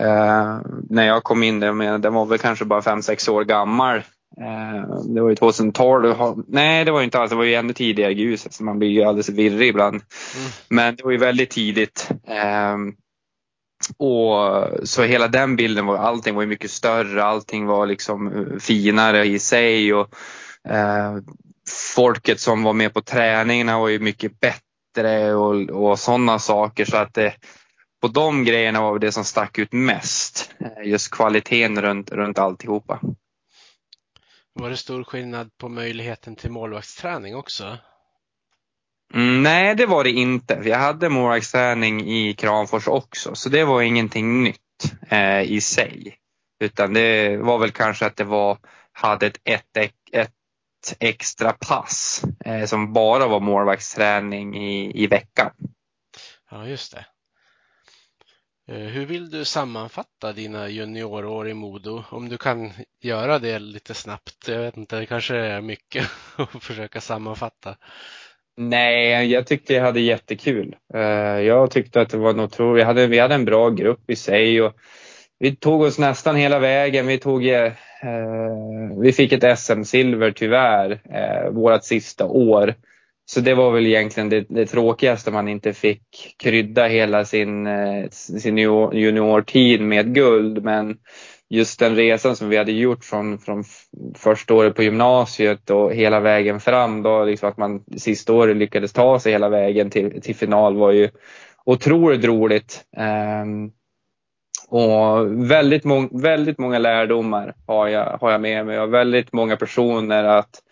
Uh, 0.00 0.60
när 0.90 1.06
jag 1.06 1.24
kom 1.24 1.42
in, 1.42 1.60
där, 1.60 1.98
den 1.98 2.14
var 2.14 2.26
väl 2.26 2.38
kanske 2.38 2.64
bara 2.64 2.80
5-6 2.80 3.30
år 3.30 3.44
gammal. 3.44 3.96
Uh, 3.96 5.02
det 5.14 5.20
var 5.20 5.28
ju 5.28 5.34
2012. 5.34 6.14
Nej, 6.48 6.84
det 6.84 6.90
var 6.90 6.98
ju 6.98 7.04
inte 7.04 7.18
alls. 7.18 7.30
Det 7.30 7.36
var 7.36 7.44
ju 7.44 7.54
ännu 7.54 7.72
tidigare 7.72 8.14
Gus. 8.14 8.46
Så 8.50 8.64
man 8.64 8.78
blir 8.78 8.88
ju 8.88 9.02
alldeles 9.02 9.28
virrig 9.28 9.68
ibland. 9.68 9.94
Mm. 9.94 10.50
Men 10.68 10.96
det 10.96 11.04
var 11.04 11.10
ju 11.10 11.18
väldigt 11.18 11.50
tidigt. 11.50 12.08
och 13.98 14.88
Så 14.88 15.02
hela 15.02 15.28
den 15.28 15.56
bilden 15.56 15.86
var, 15.86 15.96
allting 15.96 16.34
var 16.34 16.42
ju 16.42 16.48
mycket 16.48 16.70
större. 16.70 17.24
Allting 17.24 17.66
var 17.66 17.86
liksom 17.86 18.46
finare 18.60 19.24
i 19.24 19.38
sig. 19.38 19.94
Och, 19.94 20.14
folket 21.68 22.40
som 22.40 22.62
var 22.62 22.72
med 22.72 22.94
på 22.94 23.00
träningarna 23.00 23.78
var 23.78 23.88
ju 23.88 23.98
mycket 23.98 24.32
bättre 24.40 25.34
och, 25.34 25.70
och 25.70 25.98
sådana 25.98 26.38
saker. 26.38 26.84
Så 26.84 26.96
att 26.96 27.14
det, 27.14 27.34
på 28.02 28.08
de 28.08 28.44
grejerna 28.44 28.80
var 28.80 28.98
det 28.98 29.12
som 29.12 29.24
stack 29.24 29.58
ut 29.58 29.72
mest. 29.72 30.50
Just 30.84 31.10
kvaliteten 31.10 31.82
runt, 31.82 32.10
runt 32.10 32.38
alltihopa. 32.38 33.00
Var 34.52 34.70
det 34.70 34.76
stor 34.76 35.04
skillnad 35.04 35.50
på 35.58 35.68
möjligheten 35.68 36.36
till 36.36 36.50
målvaktsträning 36.50 37.36
också? 37.36 37.78
Mm, 39.14 39.42
nej, 39.42 39.74
det 39.74 39.86
var 39.86 40.04
det 40.04 40.10
inte. 40.10 40.60
Jag 40.64 40.78
hade 40.78 41.08
målvaktsträning 41.08 42.08
i 42.08 42.34
Kramfors 42.34 42.88
också, 42.88 43.34
så 43.34 43.48
det 43.48 43.64
var 43.64 43.82
ingenting 43.82 44.42
nytt 44.42 44.58
eh, 45.08 45.42
i 45.42 45.60
sig. 45.60 46.16
Utan 46.60 46.94
det 46.94 47.36
var 47.36 47.58
väl 47.58 47.70
kanske 47.70 48.06
att 48.06 48.16
det 48.16 48.24
var, 48.24 48.58
hade 48.92 49.26
ett, 49.26 49.40
ett, 49.44 49.76
ett 50.12 50.32
extra 51.00 51.52
pass 51.52 52.22
eh, 52.44 52.64
som 52.64 52.92
bara 52.92 53.26
var 53.26 53.40
målvaktsträning 53.40 54.56
i, 54.56 55.02
i 55.04 55.06
veckan. 55.06 55.50
Ja, 56.50 56.66
just 56.66 56.92
det. 56.92 57.04
Eh, 58.68 58.76
hur 58.76 59.06
vill 59.06 59.30
du 59.30 59.44
sammanfatta 59.44 60.32
dina 60.32 60.68
juniorår 60.68 61.48
i 61.48 61.54
Modo? 61.54 62.04
Om 62.10 62.28
du 62.28 62.38
kan 62.38 62.72
göra 63.00 63.38
det 63.38 63.58
lite 63.58 63.94
snabbt. 63.94 64.48
Jag 64.48 64.58
vet 64.58 64.76
inte, 64.76 64.96
det 64.98 65.06
kanske 65.06 65.36
är 65.36 65.60
mycket 65.60 66.10
att 66.36 66.64
försöka 66.64 67.00
sammanfatta. 67.00 67.76
Nej, 68.56 69.30
jag 69.32 69.46
tyckte 69.46 69.74
jag 69.74 69.82
hade 69.82 70.00
jättekul. 70.00 70.76
Eh, 70.94 71.00
jag 71.40 71.70
tyckte 71.70 72.00
att 72.00 72.10
det 72.10 72.16
var 72.16 72.32
något 72.32 72.52
otroligt. 72.52 72.80
Vi 72.80 72.84
hade, 72.84 73.06
vi 73.06 73.18
hade 73.18 73.34
en 73.34 73.44
bra 73.44 73.70
grupp 73.70 74.10
i 74.10 74.16
sig 74.16 74.62
och 74.62 74.76
vi 75.38 75.56
tog 75.56 75.80
oss 75.80 75.98
nästan 75.98 76.36
hela 76.36 76.58
vägen. 76.58 77.06
Vi 77.06 77.18
tog 77.18 77.46
eh, 77.46 77.72
Eh, 78.04 78.98
vi 79.00 79.12
fick 79.12 79.32
ett 79.32 79.58
SM-silver 79.58 80.30
tyvärr, 80.30 81.00
eh, 81.04 81.50
vårt 81.50 81.84
sista 81.84 82.26
år. 82.26 82.74
Så 83.26 83.40
det 83.40 83.54
var 83.54 83.70
väl 83.70 83.86
egentligen 83.86 84.28
det, 84.28 84.46
det 84.48 84.66
tråkigaste 84.66 85.30
man 85.30 85.48
inte 85.48 85.72
fick 85.72 86.34
krydda 86.42 86.86
hela 86.86 87.24
sin, 87.24 87.66
eh, 87.66 88.08
sin 88.10 88.58
juniortid 88.92 89.80
med 89.80 90.14
guld. 90.14 90.64
Men 90.64 90.96
just 91.48 91.78
den 91.78 91.96
resan 91.96 92.36
som 92.36 92.48
vi 92.48 92.56
hade 92.56 92.72
gjort 92.72 93.04
från, 93.04 93.38
från 93.38 93.64
första 94.14 94.54
året 94.54 94.74
på 94.74 94.82
gymnasiet 94.82 95.70
och 95.70 95.94
hela 95.94 96.20
vägen 96.20 96.60
fram 96.60 97.02
då, 97.02 97.24
liksom 97.24 97.48
att 97.48 97.56
man 97.56 97.84
sista 97.96 98.32
året 98.32 98.56
lyckades 98.56 98.92
ta 98.92 99.20
sig 99.20 99.32
hela 99.32 99.48
vägen 99.48 99.90
till, 99.90 100.22
till 100.22 100.36
final 100.36 100.76
var 100.76 100.92
ju 100.92 101.10
otroligt 101.64 102.24
roligt. 102.24 102.84
Um, 103.42 103.72
och 104.68 105.50
väldigt, 105.50 105.84
må 105.84 106.08
väldigt 106.12 106.58
många 106.58 106.78
lärdomar 106.78 107.54
har 107.66 107.88
jag, 107.88 108.18
har 108.20 108.30
jag 108.30 108.40
med 108.40 108.66
mig 108.66 108.80
och 108.80 108.94
väldigt 108.94 109.32
många 109.32 109.56
personer 109.56 110.24
att, 110.24 110.62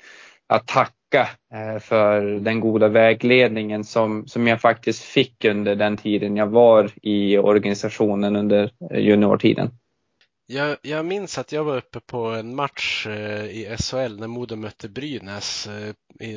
att 0.48 0.66
tacka 0.66 1.28
eh, 1.55 1.81
för 1.81 2.22
den 2.22 2.61
goda 2.61 2.88
vägledningen 2.88 3.85
som, 3.85 4.26
som 4.26 4.46
jag 4.46 4.61
faktiskt 4.61 5.02
fick 5.02 5.44
under 5.44 5.74
den 5.74 5.96
tiden 5.96 6.37
jag 6.37 6.46
var 6.46 6.90
i 7.02 7.38
organisationen 7.38 8.37
under 8.37 8.70
eh, 8.90 9.00
juniortiden. 9.00 9.70
Jag, 10.52 10.76
jag, 10.82 11.04
minns 11.04 11.38
att 11.38 11.52
jag 11.52 11.64
var 11.64 11.76
uppe 11.76 12.00
på 12.00 12.26
en 12.26 12.54
match 12.54 13.06
eh, 13.06 13.44
i 13.44 13.76
SHL 13.78 14.18
när 14.18 14.26
Modo 14.26 14.56
mötte 14.56 14.88
Brynäs 14.88 15.66
eh, 15.66 15.94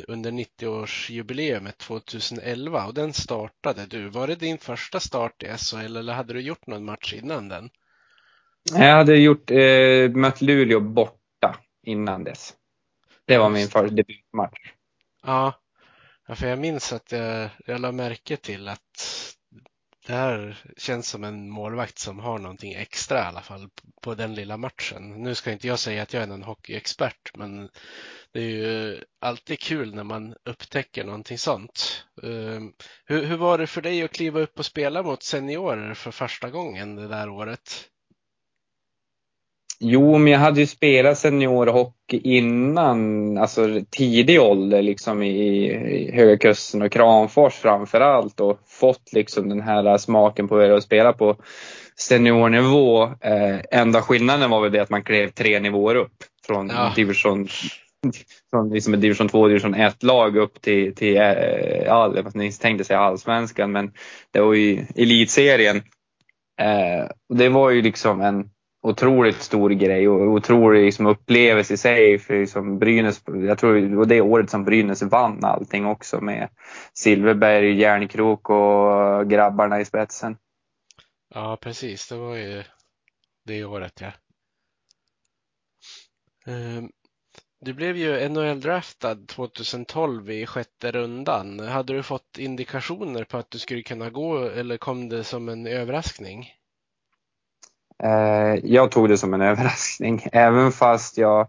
under 0.08 0.32
90-årsjubileet 0.32 1.78
2011 1.78 2.86
och 2.86 2.94
den 2.94 3.14
startade 3.14 3.86
du. 3.86 4.10
Var 4.10 4.28
det 4.28 4.36
din 4.36 4.58
första 4.58 5.00
start 5.00 5.44
i 5.44 5.58
SHL 5.58 5.98
eller 5.98 6.14
hade 6.14 6.34
du 6.34 6.42
gjort 6.42 6.68
någon 6.68 6.86
match 6.86 7.14
innan 7.14 7.50
den? 7.50 7.70
Jag 8.74 8.96
hade 8.96 9.18
gjort, 9.18 9.52
eh, 9.52 10.10
mött 10.10 10.42
Luleå 10.42 10.80
borta 10.80 11.60
innan 11.84 12.24
dess. 12.24 12.54
Det 13.26 13.38
var 13.38 13.50
min 13.50 13.68
första 13.68 13.96
debutmatch. 13.96 14.60
Ja, 15.24 15.54
för 16.28 16.48
jag 16.48 16.60
minns 16.60 16.94
att 16.94 17.12
jag, 17.12 17.50
jag 17.66 17.82
la 17.82 17.92
märke 17.92 18.38
till 18.38 18.68
att 18.68 19.36
det 20.06 20.14
här 20.14 20.58
känns 20.78 21.10
som 21.10 21.24
en 21.24 21.50
målvakt 21.50 22.00
som 22.00 22.20
har 22.20 22.40
någonting 22.40 22.74
extra 22.74 23.18
i 23.18 23.22
alla 23.22 23.42
fall 23.42 23.70
på 24.02 24.16
den 24.16 24.36
lilla 24.36 24.58
matchen. 24.58 25.24
Nu 25.24 25.36
ska 25.36 25.52
inte 25.52 25.68
jag 25.68 25.80
säga 25.80 26.04
att 26.04 26.14
jag 26.14 26.24
är 26.24 26.28
någon 26.28 26.44
hockeyexpert, 26.44 27.32
men 27.38 27.70
det 28.32 28.40
är 28.40 28.50
ju 28.50 29.04
alltid 29.20 29.60
kul 29.60 29.96
när 29.96 30.04
man 30.04 30.36
upptäcker 30.44 31.04
någonting 31.04 31.38
sånt. 31.38 32.06
Ehm, 32.24 32.74
hur, 33.06 33.26
hur 33.26 33.38
var 33.38 33.58
det 33.58 33.68
för 33.68 33.82
dig 33.82 34.04
att 34.04 34.12
kliva 34.12 34.40
upp 34.40 34.60
och 34.60 34.66
spela 34.66 35.04
mot 35.04 35.24
seniorer 35.24 35.94
för 35.94 36.12
första 36.12 36.50
gången 36.50 36.96
det 36.96 37.08
där 37.08 37.30
året? 37.30 37.90
Jo, 39.80 40.18
men 40.18 40.34
jag 40.34 40.40
hade 40.40 40.60
ju 40.60 40.68
spelat 40.68 41.18
seniorhockey 41.18 42.20
innan, 42.24 43.38
alltså 43.38 43.82
tidig 43.90 44.42
ålder 44.42 44.82
liksom 44.82 45.24
i 45.24 46.12
Höga 46.14 46.38
Kusten 46.38 46.82
och 46.82 46.92
Kramfors 46.92 47.54
framför 47.54 48.02
allt 48.02 48.40
och 48.40 48.60
fått 48.68 49.14
liksom 49.14 49.50
den 49.50 49.62
här 49.62 49.98
smaken 49.98 50.48
på 50.48 50.60
att 50.60 50.84
spela 50.84 51.14
på 51.14 51.36
seniornivå. 52.00 53.04
Eh, 53.04 53.60
enda 53.72 54.02
skillnaden 54.02 54.50
var 54.50 54.62
väl 54.62 54.72
det 54.72 54.80
att 54.80 54.90
man 54.90 55.04
klev 55.04 55.30
tre 55.30 55.60
nivåer 55.60 55.96
upp 55.96 56.16
från 56.48 56.70
ja. 56.70 56.94
division 56.96 57.48
från 58.50 58.70
liksom 58.70 59.00
division 59.00 59.30
2 59.30 59.48
division 59.48 59.74
1 59.74 60.04
lag 60.04 60.38
upp 60.38 60.62
till, 60.62 60.96
till 60.96 61.18
eh, 61.18 61.84
ja, 61.86 62.14
ni 62.34 62.52
tänkte 62.52 62.84
säga 62.84 63.00
allsvenskan 63.00 63.72
men 63.72 63.92
det 64.32 64.40
var 64.40 64.54
ju 64.54 64.86
elitserien. 64.96 65.78
Eh, 66.62 67.10
det 67.34 67.50
var 67.50 67.70
ju 67.70 67.82
liksom 67.82 68.22
en 68.22 68.50
otroligt 68.86 69.42
stor 69.42 69.70
grej 69.70 70.10
och 70.10 70.22
otrolig 70.22 70.86
liksom, 70.86 71.06
upplevelse 71.06 71.74
i 71.74 71.78
sig. 71.78 72.20
För 72.20 72.40
liksom 72.40 72.80
Brynäs, 72.80 73.22
jag 73.26 73.58
tror 73.58 73.76
det 73.76 73.96
var 73.96 74.06
det 74.06 74.22
året 74.22 74.50
som 74.50 74.66
Brynäs 74.66 75.02
vann 75.02 75.44
allting 75.44 75.86
också 75.86 76.22
med 76.22 76.50
Silverberg, 76.94 77.80
Järnkrok 77.80 78.50
och 78.50 79.30
grabbarna 79.30 79.82
i 79.82 79.86
spetsen. 79.86 80.38
Ja, 81.34 81.58
precis. 81.62 82.10
Det 82.10 82.18
var 82.18 82.36
ju 82.36 82.64
det 83.46 83.66
året, 83.66 84.02
ja. 84.02 84.12
Ehm, 86.52 86.90
du 87.62 87.74
blev 87.74 87.98
ju 87.98 88.30
NHL-draftad 88.30 89.28
2012 89.28 90.30
i 90.30 90.46
sjätte 90.46 90.92
rundan. 90.92 91.60
Hade 91.60 91.94
du 91.94 92.04
fått 92.04 92.38
indikationer 92.38 93.24
på 93.24 93.38
att 93.38 93.52
du 93.52 93.60
skulle 93.60 93.82
kunna 93.82 94.10
gå 94.10 94.50
eller 94.50 94.78
kom 94.78 95.10
det 95.10 95.24
som 95.24 95.50
en 95.50 95.68
överraskning? 95.68 96.52
Eh, 98.04 98.60
jag 98.64 98.92
tog 98.92 99.10
det 99.10 99.18
som 99.18 99.34
en 99.34 99.42
överraskning, 99.52 100.28
även 100.32 100.72
fast 100.72 101.18
jag 101.18 101.48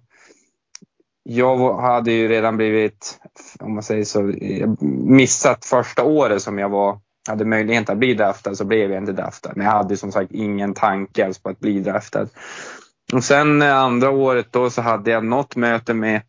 jag 1.29 1.81
hade 1.81 2.13
ju 2.13 2.29
redan 2.29 2.57
blivit, 2.57 3.19
om 3.61 3.75
man 3.75 3.83
säger 3.83 4.05
så, 4.05 4.29
eh, 4.29 4.69
missat 5.05 5.65
första 5.65 6.05
året 6.05 6.43
som 6.43 6.59
jag 6.59 6.69
var, 6.69 6.99
hade 7.29 7.45
möjlighet 7.45 7.91
att 7.91 7.99
bli 7.99 8.15
draftad 8.15 8.55
så 8.55 8.65
blev 8.65 8.91
jag 8.91 9.03
inte 9.03 9.13
draftad. 9.13 9.53
Men 9.57 9.67
jag 9.67 9.73
hade 9.73 9.97
som 9.97 10.13
sagt 10.13 10.33
ingen 10.33 10.75
tanke 10.75 11.27
alls 11.27 11.39
på 11.39 11.49
att 11.49 11.61
bli 11.61 11.81
draftad. 11.81 12.29
Och 13.13 13.25
sen 13.25 13.63
eh, 13.63 13.77
andra 13.77 14.11
året 14.11 14.47
då 14.51 14.71
så 14.71 14.83
hade 14.83 15.11
jag 15.11 15.25
något 15.25 15.57
möte 15.57 15.95
med 15.95 16.23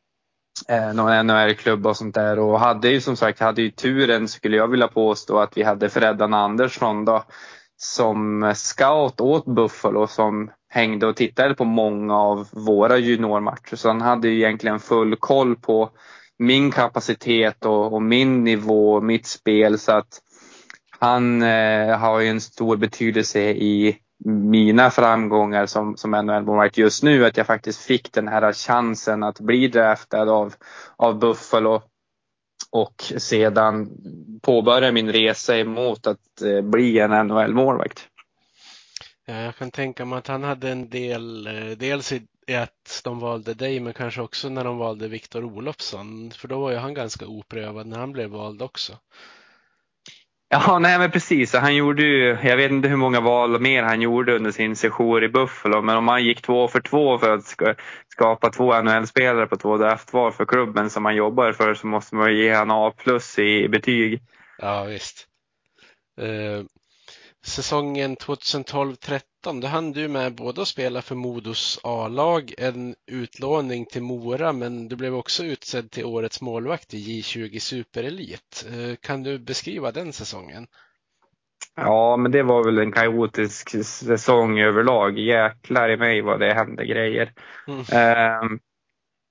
eh, 0.67 0.93
någon 0.93 1.27
NHL-klubb 1.27 1.87
och 1.87 1.97
sånt 1.97 2.15
där 2.15 2.39
och 2.39 2.59
hade 2.59 2.89
ju 2.89 3.01
som 3.01 3.15
sagt, 3.15 3.39
hade 3.39 3.61
ju 3.61 3.71
turen 3.71 4.27
skulle 4.27 4.57
jag 4.57 4.67
vilja 4.67 4.87
påstå 4.87 5.39
att 5.39 5.57
vi 5.57 5.63
hade 5.63 5.89
Freddan 5.89 6.33
Andersson 6.33 7.05
då 7.05 7.23
som 7.77 8.53
scout 8.55 9.21
åt 9.21 9.45
Buffalo 9.45 10.07
som 10.07 10.51
hängde 10.69 11.07
och 11.07 11.15
tittade 11.15 11.55
på 11.55 11.65
många 11.65 12.17
av 12.17 12.47
våra 12.51 12.97
juniormatcher. 12.97 13.75
Så 13.75 13.87
han 13.87 14.01
hade 14.01 14.27
ju 14.27 14.35
egentligen 14.35 14.79
full 14.79 15.15
koll 15.15 15.55
på 15.55 15.89
min 16.39 16.71
kapacitet 16.71 17.65
och, 17.65 17.93
och 17.93 18.01
min 18.01 18.43
nivå 18.43 18.93
och 18.93 19.03
mitt 19.03 19.27
spel. 19.27 19.79
Så 19.79 19.91
att 19.91 20.21
han 20.99 21.41
eh, 21.41 21.97
har 21.97 22.19
ju 22.19 22.27
en 22.27 22.41
stor 22.41 22.77
betydelse 22.77 23.39
i 23.41 23.97
mina 24.25 24.89
framgångar 24.89 25.65
som, 25.65 25.97
som 25.97 26.11
NHL-målvakt 26.11 26.77
just 26.77 27.03
nu. 27.03 27.25
Att 27.25 27.37
jag 27.37 27.47
faktiskt 27.47 27.79
fick 27.79 28.13
den 28.13 28.27
här 28.27 28.53
chansen 28.53 29.23
att 29.23 29.39
bli 29.39 29.67
draftad 29.67 30.29
av, 30.29 30.53
av 30.97 31.19
Buffalo 31.19 31.81
och 32.69 33.13
sedan 33.17 33.89
påbörja 34.41 34.91
min 34.91 35.11
resa 35.11 35.57
emot 35.57 36.07
att 36.07 36.41
eh, 36.41 36.61
bli 36.61 36.99
en 36.99 37.11
NHL-målvakt. 37.11 38.07
Jag 39.25 39.55
kan 39.55 39.71
tänka 39.71 40.05
mig 40.05 40.17
att 40.17 40.27
han 40.27 40.43
hade 40.43 40.69
en 40.69 40.89
del, 40.89 41.47
eh, 41.47 41.77
dels 41.77 42.11
i 42.11 42.55
att 42.55 43.01
de 43.03 43.19
valde 43.19 43.53
dig, 43.53 43.79
men 43.79 43.93
kanske 43.93 44.21
också 44.21 44.49
när 44.49 44.63
de 44.63 44.77
valde 44.77 45.07
Viktor 45.07 45.43
Olofsson, 45.43 46.31
för 46.31 46.47
då 46.47 46.59
var 46.59 46.71
ju 46.71 46.77
han 46.77 46.93
ganska 46.93 47.27
oprövad 47.27 47.87
när 47.87 47.97
han 47.97 48.11
blev 48.11 48.29
vald 48.29 48.61
också. 48.61 48.97
Ja, 50.49 50.79
nej 50.79 50.99
men 50.99 51.11
precis. 51.11 51.53
Han 51.53 51.75
gjorde 51.75 52.03
ju, 52.03 52.37
jag 52.43 52.57
vet 52.57 52.71
inte 52.71 52.87
hur 52.87 52.95
många 52.95 53.19
val 53.19 53.61
mer 53.61 53.83
han 53.83 54.01
gjorde 54.01 54.35
under 54.35 54.51
sin 54.51 54.75
session 54.75 55.23
i 55.23 55.29
Buffalo, 55.29 55.81
men 55.81 55.97
om 55.97 56.07
han 56.07 56.23
gick 56.23 56.41
två 56.41 56.67
för 56.67 56.81
två 56.81 57.17
för 57.17 57.33
att 57.33 57.55
skapa 58.07 58.49
två 58.49 58.81
NHL-spelare 58.81 59.47
på 59.47 59.55
två 59.55 59.77
draftval 59.77 60.31
för 60.31 60.45
klubben 60.45 60.89
som 60.89 61.05
han 61.05 61.15
jobbar 61.15 61.51
för 61.51 61.73
så 61.73 61.87
måste 61.87 62.15
man 62.15 62.35
ge 62.35 62.55
honom 62.55 62.77
A 62.77 62.93
plus 62.97 63.39
i 63.39 63.69
betyg. 63.69 64.21
Ja, 64.57 64.83
visst. 64.83 65.27
Eh, 66.21 66.65
Säsongen 67.47 68.17
2012-13, 68.17 69.21
då 69.61 69.67
hann 69.67 69.91
du 69.91 70.07
med 70.07 70.35
både 70.35 70.61
att 70.61 70.67
spela 70.67 71.01
för 71.01 71.15
Modos 71.15 71.79
A-lag, 71.83 72.53
en 72.57 72.95
utlåning 73.11 73.85
till 73.85 74.03
Mora, 74.03 74.53
men 74.53 74.87
du 74.87 74.95
blev 74.95 75.15
också 75.15 75.43
utsedd 75.43 75.91
till 75.91 76.05
årets 76.05 76.41
målvakt 76.41 76.93
i 76.93 76.97
J20 76.97 77.59
Superelit. 77.59 78.65
Eh, 78.69 78.95
kan 79.01 79.23
du 79.23 79.39
beskriva 79.39 79.91
den 79.91 80.13
säsongen? 80.13 80.67
Ja, 81.75 82.17
men 82.17 82.31
det 82.31 82.43
var 82.43 82.63
väl 82.63 82.77
en 82.77 82.91
kaotisk 82.91 83.85
säsong 83.85 84.59
överlag. 84.59 85.19
Jäklar 85.19 85.89
i 85.89 85.97
mig 85.97 86.21
vad 86.21 86.39
det 86.39 86.53
hände 86.53 86.85
grejer. 86.85 87.33
Mm. 87.67 87.79
Eh, 87.79 88.57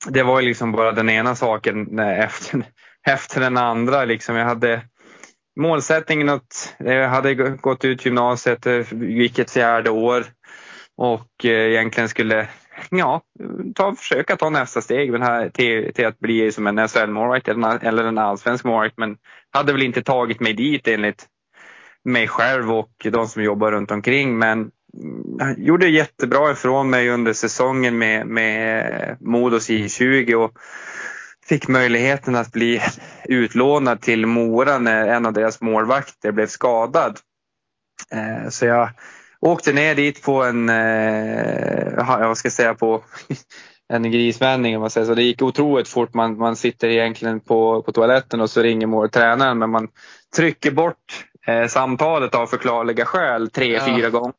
det 0.09 0.23
var 0.23 0.43
liksom 0.43 0.73
bara 0.73 0.93
den 0.93 1.11
ena 1.11 1.35
saken 1.35 1.99
efter, 2.19 2.65
efter 3.07 3.41
den 3.41 3.57
andra. 3.57 4.05
Liksom 4.05 4.37
jag 4.37 4.47
hade 4.47 4.83
målsättningen 5.57 6.29
att 6.29 6.75
jag 6.79 7.09
hade 7.09 7.35
gått 7.35 7.85
ut 7.85 8.05
gymnasiet, 8.05 8.66
eh, 8.66 8.92
gick 8.92 9.38
ett 9.38 9.51
fjärde 9.51 9.90
år 9.90 10.25
och 10.97 11.45
eh, 11.45 11.51
egentligen 11.51 12.09
skulle 12.09 12.49
ja, 12.90 13.23
ta, 13.75 13.95
försöka 13.95 14.37
ta 14.37 14.51
nästa 14.51 14.81
steg 14.81 15.12
till, 15.53 15.95
till 15.95 16.07
att 16.07 16.19
bli 16.19 16.53
som 16.53 16.66
en 16.66 16.88
SHL-målvakt 16.88 17.49
eller 17.49 18.05
en 18.05 18.19
allsvensk 18.19 18.64
målvakt. 18.64 18.99
Men 18.99 19.16
hade 19.51 19.73
väl 19.73 19.83
inte 19.83 20.03
tagit 20.03 20.40
mig 20.40 20.53
dit 20.53 20.88
enligt 20.88 21.27
mig 22.05 22.29
själv 22.29 22.73
och 22.73 22.90
de 23.11 23.29
som 23.29 23.42
jobbar 23.42 23.73
runt 23.73 23.90
omkring. 23.90 24.38
Men 24.38 24.71
jag 25.38 25.59
gjorde 25.59 25.88
jättebra 25.88 26.51
ifrån 26.53 26.90
mig 26.90 27.11
under 27.11 27.33
säsongen 27.33 27.99
med, 27.99 28.27
med 28.27 29.16
Modos 29.21 29.71
I20 29.71 30.35
och 30.35 30.59
fick 31.49 31.69
möjligheten 31.69 32.37
att 32.37 32.53
bli 32.53 32.83
utlånad 33.25 34.01
till 34.01 34.27
Mora 34.27 34.79
när 34.79 35.09
en 35.09 35.27
av 35.27 35.33
deras 35.33 35.61
målvakter 35.61 36.33
blev 36.33 36.47
skadad. 36.47 37.19
Eh, 38.11 38.49
så 38.49 38.67
jag 38.67 38.91
åkte 39.41 39.73
ner 39.73 39.95
dit 39.95 40.23
på 40.23 40.43
en, 40.43 40.69
eh, 40.69 42.07
vad 42.07 42.39
ska 42.39 42.47
jag 42.47 42.53
säga, 42.53 42.75
på 42.75 43.05
en 43.93 44.11
grisvändning 44.11 44.77
om 44.77 44.81
man 44.81 44.91
säger 44.91 45.07
så. 45.07 45.15
Det 45.15 45.23
gick 45.23 45.43
otroligt 45.43 45.89
fort. 45.89 46.15
Man, 46.15 46.39
man 46.39 46.57
sitter 46.57 46.89
egentligen 46.89 47.41
på, 47.41 47.83
på 47.83 47.93
toaletten 47.93 48.41
och 48.41 48.51
så 48.51 48.63
ringer 48.63 48.87
måltränaren 48.87 49.59
men 49.59 49.71
man 49.71 49.89
trycker 50.37 50.71
bort 50.71 51.25
eh, 51.47 51.67
samtalet 51.67 52.35
av 52.35 52.47
förklarliga 52.47 53.05
skäl 53.05 53.51
tre, 53.51 53.73
ja. 53.73 53.85
fyra 53.85 54.11
gånger 54.11 54.35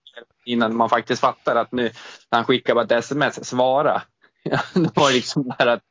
innan 0.45 0.75
man 0.75 0.89
faktiskt 0.89 1.21
fattar 1.21 1.55
att 1.55 1.71
nu 1.71 1.83
när 2.31 2.39
han 2.39 2.45
skickar 2.45 2.75
bara 2.75 2.85
ett 2.85 2.91
sms, 2.91 3.45
svara. 3.45 4.01
det 4.73 4.91
var 4.95 5.11
liksom 5.11 5.53
bara 5.59 5.73
att 5.73 5.81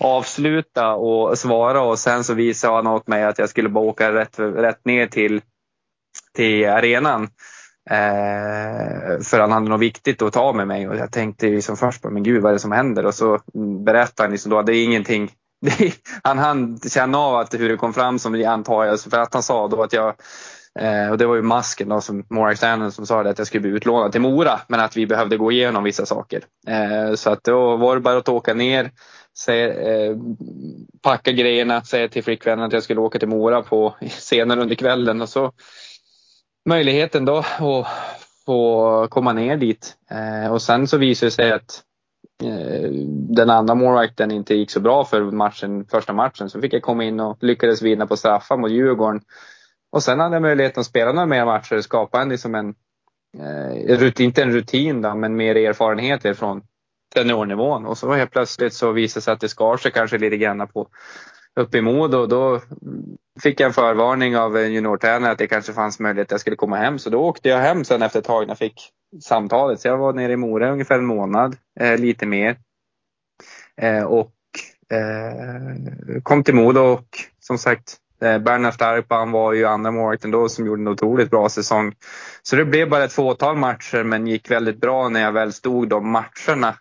avsluta 0.00 0.94
och 0.94 1.38
svara 1.38 1.82
och 1.82 1.98
sen 1.98 2.24
så 2.24 2.34
visade 2.34 2.74
han 2.74 2.86
åt 2.86 3.06
mig 3.06 3.24
att 3.24 3.38
jag 3.38 3.48
skulle 3.48 3.68
bara 3.68 3.84
åka 3.84 4.12
rätt, 4.12 4.38
rätt 4.38 4.84
ner 4.84 5.06
till, 5.06 5.40
till 6.34 6.68
arenan. 6.68 7.22
Eh, 7.90 9.20
för 9.24 9.40
han 9.40 9.52
hade 9.52 9.68
något 9.68 9.80
viktigt 9.80 10.22
att 10.22 10.32
ta 10.32 10.52
med 10.52 10.68
mig 10.68 10.88
och 10.88 10.96
jag 10.96 11.12
tänkte 11.12 11.46
liksom 11.46 11.76
först 11.76 12.02
på 12.02 12.10
men 12.10 12.22
gud 12.22 12.42
vad 12.42 12.50
är 12.50 12.52
det 12.52 12.58
som 12.58 12.72
händer 12.72 13.06
och 13.06 13.14
så 13.14 13.40
berättade 13.84 14.26
han 14.26 14.30
liksom 14.30 14.50
då 14.50 14.58
att 14.58 14.66
det 14.66 14.76
är 14.76 14.84
ingenting 14.84 15.30
han 16.22 16.38
hann 16.38 16.80
känna 16.80 17.18
av 17.18 17.36
att 17.36 17.54
hur 17.54 17.68
det 17.68 17.76
kom 17.76 17.94
fram 17.94 18.18
som 18.18 18.44
antar 18.46 18.84
jag, 18.84 19.00
för 19.00 19.18
att 19.18 19.34
han 19.34 19.42
sa 19.42 19.68
då 19.68 19.82
att 19.82 19.92
jag 19.92 20.14
Eh, 20.78 21.10
och 21.10 21.18
det 21.18 21.26
var 21.26 21.34
ju 21.34 21.42
masken 21.42 21.88
då 21.88 22.00
som 22.00 22.24
Morak 22.30 22.58
som 22.92 23.06
sa 23.06 23.22
det 23.22 23.30
att 23.30 23.38
jag 23.38 23.46
skulle 23.46 23.60
bli 23.60 23.70
utlånad 23.70 24.12
till 24.12 24.20
Mora 24.20 24.60
men 24.68 24.80
att 24.80 24.96
vi 24.96 25.06
behövde 25.06 25.36
gå 25.36 25.52
igenom 25.52 25.84
vissa 25.84 26.06
saker. 26.06 26.44
Eh, 26.68 27.14
så 27.14 27.30
att 27.30 27.44
då 27.44 27.76
var 27.76 27.94
det 27.94 28.00
bara 28.00 28.18
att 28.18 28.28
åka 28.28 28.54
ner, 28.54 28.90
säga, 29.38 29.94
eh, 29.94 30.16
packa 31.02 31.32
grejerna, 31.32 31.82
säga 31.82 32.08
till 32.08 32.24
flickvännen 32.24 32.64
att 32.64 32.72
jag 32.72 32.82
skulle 32.82 33.00
åka 33.00 33.18
till 33.18 33.28
Mora 33.28 33.62
på, 33.62 33.94
senare 34.08 34.60
under 34.60 34.74
kvällen 34.74 35.22
och 35.22 35.28
så 35.28 35.52
möjligheten 36.68 37.24
då 37.24 37.36
att 37.36 37.76
få 38.46 39.06
komma 39.10 39.32
ner 39.32 39.56
dit. 39.56 39.96
Eh, 40.10 40.52
och 40.52 40.62
sen 40.62 40.88
så 40.88 40.98
visade 40.98 41.26
det 41.26 41.34
sig 41.34 41.52
att 41.52 41.82
eh, 42.42 42.90
den 43.10 43.50
andra 43.50 43.74
målvakten 43.74 44.30
inte 44.30 44.54
gick 44.54 44.70
så 44.70 44.80
bra 44.80 45.04
för 45.04 45.20
matchen, 45.20 45.84
första 45.84 46.12
matchen. 46.12 46.50
Så 46.50 46.60
fick 46.60 46.72
jag 46.72 46.82
komma 46.82 47.04
in 47.04 47.20
och 47.20 47.38
lyckades 47.40 47.82
vinna 47.82 48.06
på 48.06 48.16
straffar 48.16 48.56
mot 48.56 48.70
Djurgården 48.70 49.22
och 49.92 50.02
sen 50.02 50.20
hade 50.20 50.34
jag 50.34 50.42
möjligheten 50.42 50.80
att 50.80 50.86
spela 50.86 51.12
några 51.12 51.26
mer 51.26 51.44
matcher 51.44 51.76
och 51.76 51.84
skapa 51.84 52.22
en, 52.22 52.28
liksom 52.28 52.54
en 52.54 52.74
eh, 53.38 53.96
rutin, 53.96 54.26
inte 54.26 54.42
en 54.42 54.52
rutin 54.52 55.02
då, 55.02 55.14
men 55.14 55.36
mer 55.36 55.56
erfarenheter 55.56 56.34
från 56.34 56.62
seniornivån. 57.12 57.86
Och 57.86 57.98
så 57.98 58.12
helt 58.12 58.30
plötsligt 58.30 58.74
så 58.74 58.92
visade 58.92 59.20
det 59.20 59.24
sig 59.24 59.32
att 59.32 59.40
det 59.40 59.48
skar 59.48 59.76
sig 59.76 59.92
kanske 59.92 60.18
lite 60.18 60.36
grann 60.36 60.68
på 60.68 60.88
uppe 61.60 61.78
i 61.78 61.82
Modo. 61.82 62.26
Då 62.26 62.60
fick 63.42 63.60
jag 63.60 63.66
en 63.66 63.72
förvarning 63.72 64.36
av 64.36 64.56
en 64.56 64.72
juniortränare 64.72 65.32
att 65.32 65.38
det 65.38 65.46
kanske 65.46 65.72
fanns 65.72 66.00
möjlighet 66.00 66.28
att 66.28 66.30
jag 66.30 66.40
skulle 66.40 66.56
komma 66.56 66.76
hem. 66.76 66.98
Så 66.98 67.10
då 67.10 67.20
åkte 67.20 67.48
jag 67.48 67.58
hem 67.58 67.84
sen 67.84 68.02
efter 68.02 68.18
ett 68.18 68.24
tag 68.24 68.42
när 68.42 68.50
jag 68.50 68.58
fick 68.58 68.90
samtalet. 69.22 69.80
Så 69.80 69.88
jag 69.88 69.98
var 69.98 70.12
nere 70.12 70.32
i 70.32 70.36
Mora 70.36 70.72
ungefär 70.72 70.98
en 70.98 71.06
månad, 71.06 71.56
eh, 71.80 71.98
lite 71.98 72.26
mer. 72.26 72.56
Eh, 73.76 74.04
och 74.04 74.32
eh, 74.90 76.22
kom 76.22 76.44
till 76.44 76.54
Modo 76.54 76.80
och 76.80 77.06
som 77.40 77.58
sagt 77.58 77.96
eh, 78.22 78.38
Bernhard 78.38 78.74
Starkman 78.74 79.30
var 79.30 79.52
ju 79.52 79.64
andra 79.64 79.90
målvakten 79.90 80.30
då 80.30 80.48
som 80.48 80.66
gjorde 80.66 80.82
en 80.82 80.88
otroligt 80.88 81.30
bra 81.30 81.48
säsong. 81.48 81.94
Så 82.42 82.56
det 82.56 82.64
blev 82.64 82.90
bara 82.90 83.04
ett 83.04 83.12
fåtal 83.12 83.56
matcher 83.56 84.04
men 84.04 84.26
gick 84.26 84.50
väldigt 84.50 84.80
bra 84.80 85.08
när 85.08 85.20
jag 85.20 85.32
väl 85.32 85.52
stod 85.52 85.88
de 85.88 86.10
matcherna. 86.10 86.76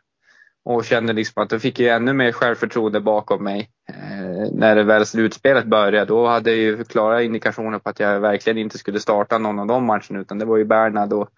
Och 0.65 0.86
kände 0.86 1.13
liksom 1.13 1.43
att 1.43 1.50
då 1.50 1.60
fick 1.60 1.80
jag 1.80 1.95
ännu 1.95 2.13
mer 2.13 2.32
självförtroende 2.32 3.02
bakom 3.02 3.43
mig. 3.43 3.69
Eh, 3.89 4.52
när 4.52 4.76
det 4.76 4.84
väl 4.84 5.06
slutspelet 5.06 5.65
började 5.65 6.06
då 6.06 6.28
hade 6.28 6.50
jag 6.50 6.60
ju 6.60 6.84
klara 6.84 7.21
indikationer 7.21 7.80
på 7.80 7.89
att 7.89 8.00
jag 8.00 8.19
verkligen 8.19 8.58
inte 8.58 8.78
skulle 8.78 9.00
starta 9.00 9.38
någon 9.38 9.60
av 9.60 9.67
de 9.67 9.86
matcherna 9.86 10.19
utan 10.19 10.39
det 10.39 10.45
var 10.45 10.58
ju 10.58 10.65
Bernhard 10.65 11.13
och 11.13 11.30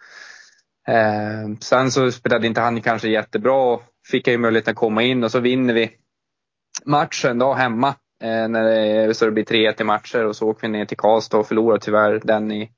eh, 0.88 1.58
sen 1.60 1.92
så 1.92 2.12
spelade 2.12 2.48
inte 2.48 2.62
han 2.62 2.82
kanske 2.82 3.10
jättebra 3.10 3.74
och 3.74 3.84
fick 4.12 4.28
jag 4.28 4.32
ju 4.32 4.38
möjlighet 4.38 4.68
att 4.68 4.76
komma 4.76 5.04
in 5.04 5.24
och 5.24 5.32
så 5.32 5.40
vinner 5.40 5.74
vi 5.74 5.92
matchen 6.86 7.40
då 7.40 7.54
hemma. 7.54 7.96
Eh, 8.24 8.48
när 8.48 8.64
det, 8.64 9.14
så 9.14 9.26
det 9.26 9.32
blir 9.32 9.44
3-1 9.44 9.82
i 9.82 9.84
matcher 9.84 10.26
och 10.26 10.36
så 10.36 10.50
åker 10.50 10.62
vi 10.62 10.68
ner 10.68 10.86
till 10.86 10.98
Karlstad 10.98 11.38
och 11.38 11.48
förlorar 11.48 11.78
tyvärr 11.78 12.22
den 12.24 12.52
i 12.52 12.72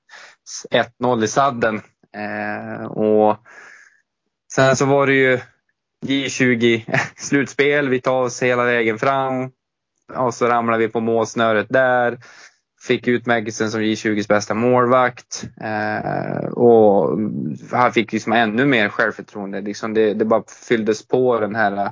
1-0 1.01 1.23
i 1.23 1.27
sadden. 1.27 1.81
Eh, 2.15 2.85
och 2.85 3.37
sen 4.53 4.75
så 4.75 4.85
var 4.85 5.07
det 5.07 5.13
ju 5.13 5.39
J20 6.05 6.81
slutspel. 7.15 7.89
Vi 7.89 8.01
tar 8.01 8.21
oss 8.21 8.43
hela 8.43 8.65
vägen 8.65 8.99
fram. 8.99 9.51
Och 10.13 10.33
så 10.33 10.47
ramlar 10.47 10.77
vi 10.77 10.87
på 10.87 10.99
målsnöret 10.99 11.67
där. 11.69 12.19
Fick 12.81 13.07
utmärkelsen 13.07 13.71
som 13.71 13.81
J20s 13.81 14.27
bästa 14.27 14.53
målvakt. 14.53 15.43
Eh, 15.61 16.45
och 16.45 17.19
han 17.71 17.91
fick 17.91 18.13
liksom 18.13 18.33
ännu 18.33 18.65
mer 18.65 18.89
självförtroende. 18.89 19.61
Liksom 19.61 19.93
det, 19.93 20.13
det 20.13 20.25
bara 20.25 20.43
fylldes 20.67 21.07
på 21.07 21.39
den 21.39 21.55
här 21.55 21.77
eh, 21.77 21.91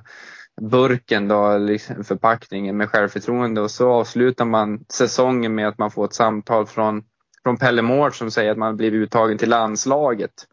burken, 0.61 1.27
då, 1.27 1.57
liksom 1.57 2.03
förpackningen 2.03 2.77
med 2.77 2.89
självförtroende. 2.89 3.61
Och 3.61 3.71
så 3.71 3.91
avslutar 3.91 4.45
man 4.45 4.85
säsongen 4.89 5.55
med 5.55 5.67
att 5.67 5.77
man 5.77 5.91
får 5.91 6.05
ett 6.05 6.13
samtal 6.13 6.65
från, 6.65 7.03
från 7.43 7.57
Pelle 7.57 7.81
Mård 7.81 8.17
som 8.17 8.31
säger 8.31 8.51
att 8.51 8.57
man 8.57 8.77
blivit 8.77 8.97
uttagen 8.97 9.37
till 9.37 9.49
landslaget 9.49 10.47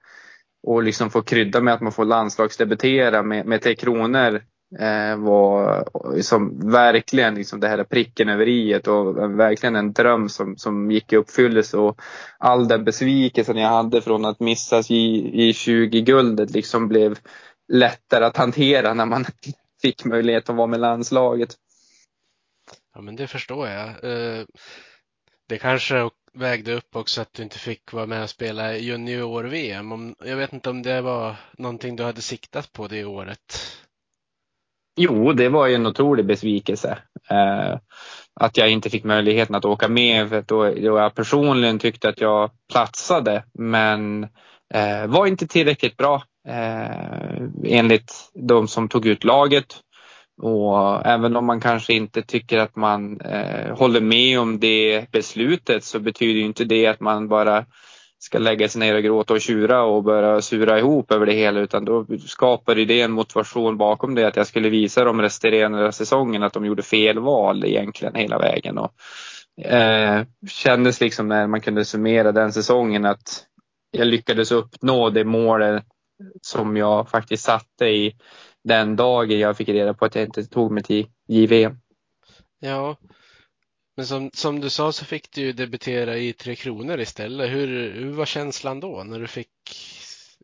och 0.62 0.83
liksom 0.83 1.11
få 1.11 1.23
krydda 1.23 1.61
med 1.61 1.75
att 1.75 1.81
man 1.81 1.92
får 1.92 2.05
landslagsdebutera 2.05 3.23
med, 3.23 3.46
med 3.46 3.62
Tre 3.62 3.75
Kronor 3.75 4.42
eh, 4.79 5.16
var 5.16 5.85
liksom 6.14 6.70
verkligen 6.70 7.35
liksom 7.35 7.61
det 7.61 7.68
här 7.68 7.85
pricken 7.85 8.29
över 8.29 8.49
i 8.49 8.81
och 8.87 9.40
verkligen 9.40 9.77
en 9.77 9.92
dröm 9.92 10.29
som, 10.29 10.57
som 10.57 10.90
gick 10.90 11.12
i 11.12 11.16
uppfyllelse 11.16 11.77
och 11.77 12.01
all 12.38 12.68
den 12.68 12.85
besvikelsen 12.85 13.57
jag 13.57 13.68
hade 13.68 14.03
från 14.03 14.25
att 14.25 14.40
missas 14.40 14.90
i, 14.90 15.31
i 15.49 15.53
20-guldet 15.53 16.51
liksom 16.51 16.88
blev 16.88 17.18
lättare 17.73 18.25
att 18.25 18.37
hantera 18.37 18.94
när 18.94 19.07
man 19.07 19.25
fick 19.83 20.05
möjlighet 20.05 20.51
att 20.51 20.57
vara 20.57 20.66
med 20.66 20.81
landslaget. 20.81 21.57
Ja 22.94 23.01
men 23.01 23.16
det 23.16 23.27
förstår 23.27 23.68
jag. 23.68 23.88
Eh, 23.88 24.44
det 25.49 25.59
kanske 25.59 26.11
vägde 26.33 26.75
upp 26.75 26.97
också 26.97 27.21
att 27.21 27.33
du 27.33 27.43
inte 27.43 27.59
fick 27.59 27.93
vara 27.93 28.07
med 28.07 28.23
och 28.23 28.31
spela 28.31 28.77
junior-VM. 28.77 30.14
Jag 30.25 30.37
vet 30.37 30.53
inte 30.53 30.71
om 30.71 30.83
det 30.83 31.01
var 31.01 31.37
någonting 31.59 31.97
du 31.97 32.03
hade 32.03 32.23
siktat 32.23 32.73
på 32.73 32.88
det 32.88 33.05
året? 33.05 33.77
Jo, 34.97 35.33
det 35.33 35.49
var 35.49 35.66
ju 35.66 35.75
en 35.75 35.87
otrolig 35.87 36.27
besvikelse. 36.27 36.99
Eh, 37.31 37.79
att 38.40 38.57
jag 38.57 38.71
inte 38.71 38.90
fick 38.90 39.05
möjligheten 39.05 39.55
att 39.55 39.64
åka 39.64 39.88
med 39.88 40.29
för 40.29 40.45
då, 40.47 40.64
då 40.64 40.99
jag 40.99 41.14
personligen 41.14 41.79
tyckte 41.79 42.09
att 42.09 42.21
jag 42.21 42.51
platsade 42.73 43.45
men 43.55 44.25
eh, 44.75 45.07
var 45.07 45.27
inte 45.27 45.47
tillräckligt 45.47 45.97
bra 45.97 46.23
eh, 46.49 47.43
enligt 47.64 48.31
de 48.35 48.69
som 48.69 48.88
tog 48.88 49.07
ut 49.07 49.25
laget. 49.25 49.81
Och 50.42 51.07
även 51.07 51.37
om 51.37 51.46
man 51.46 51.61
kanske 51.61 51.92
inte 51.92 52.22
tycker 52.22 52.59
att 52.59 52.76
man 52.76 53.20
eh, 53.20 53.76
håller 53.76 54.00
med 54.00 54.40
om 54.40 54.61
det 54.61 55.11
beslutet 55.12 55.85
så 55.85 55.98
betyder 55.98 56.40
inte 56.40 56.64
det 56.64 56.87
att 56.87 57.00
man 57.00 57.29
bara 57.29 57.64
ska 58.18 58.38
lägga 58.38 58.68
sig 58.68 58.81
ner 58.81 58.94
och 58.94 59.03
gråta 59.03 59.35
och 59.35 59.40
tjura 59.40 59.83
och 59.83 60.05
börja 60.05 60.42
sura 60.42 60.79
ihop 60.79 61.12
över 61.12 61.26
det 61.26 61.33
hela 61.33 61.61
utan 61.61 61.85
då 61.85 62.07
skapar 62.26 62.74
det 62.74 63.00
en 63.00 63.12
motivation 63.12 63.76
bakom 63.76 64.14
det 64.14 64.24
att 64.24 64.37
jag 64.37 64.46
skulle 64.46 64.68
visa 64.68 65.05
de 65.05 65.22
resterande 65.22 65.92
säsongen 65.92 66.42
att 66.42 66.53
de 66.53 66.64
gjorde 66.64 66.83
fel 66.83 67.18
val 67.18 67.64
egentligen 67.64 68.14
hela 68.14 68.38
vägen. 68.38 68.79
Och, 68.79 68.92
eh, 69.64 70.22
kändes 70.50 71.00
liksom 71.00 71.29
när 71.29 71.46
man 71.46 71.61
kunde 71.61 71.85
summera 71.85 72.33
den 72.33 72.53
säsongen 72.53 73.05
att 73.05 73.46
jag 73.90 74.07
lyckades 74.07 74.53
uppnå 74.53 75.11
det 75.11 75.24
målet 75.24 75.85
som 76.42 76.76
jag 76.76 77.09
faktiskt 77.09 77.44
satte 77.44 77.87
i 77.87 78.16
den 78.64 78.96
dagen 78.96 79.38
jag 79.38 79.57
fick 79.57 79.68
reda 79.68 79.94
på 79.94 80.05
att 80.05 80.14
jag 80.14 80.25
inte 80.25 80.44
tog 80.44 80.73
mig 80.73 80.83
till 80.83 81.07
JVM. 81.29 81.81
Ja, 82.61 82.96
men 83.96 84.07
som, 84.07 84.31
som 84.35 84.61
du 84.61 84.70
sa 84.70 84.92
så 84.92 85.05
fick 85.05 85.31
du 85.33 85.40
ju 85.40 85.53
debutera 85.53 86.16
i 86.16 86.33
Tre 86.33 86.57
Kronor 86.57 87.01
istället. 87.01 87.51
Hur, 87.51 87.92
hur 87.92 88.12
var 88.12 88.27
känslan 88.27 88.81
då 88.81 89.05
när 89.05 89.20
du 89.20 89.27
fick 89.27 89.51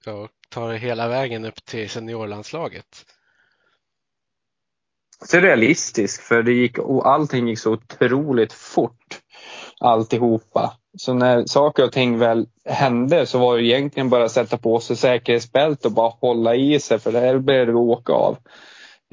ja, 0.05 0.29
ta 0.48 0.72
hela 0.72 1.09
vägen 1.09 1.44
upp 1.44 1.64
till 1.64 1.90
seniorlandslaget? 1.90 3.07
Surrealistisk 5.24 6.22
för 6.22 6.42
det 6.42 6.52
gick, 6.52 6.79
och 6.79 7.09
allting 7.09 7.48
gick 7.48 7.59
så 7.59 7.72
otroligt 7.72 8.52
fort 8.52 9.20
alltihopa. 9.80 10.72
Så 10.98 11.14
när 11.14 11.46
saker 11.46 11.84
och 11.84 11.92
ting 11.92 12.18
väl 12.18 12.46
hände 12.64 13.26
så 13.26 13.38
var 13.38 13.56
det 13.56 13.66
egentligen 13.66 14.10
bara 14.10 14.24
att 14.24 14.32
sätta 14.32 14.58
på 14.58 14.80
sig 14.80 14.96
säkerhetsbälte 14.96 15.88
och 15.88 15.94
bara 15.94 16.12
hålla 16.20 16.54
i 16.54 16.80
sig 16.80 16.98
för 16.98 17.12
det 17.12 17.20
här 17.20 17.38
började 17.38 17.72
vi 17.72 17.78
åka 17.78 18.12
av. 18.12 18.38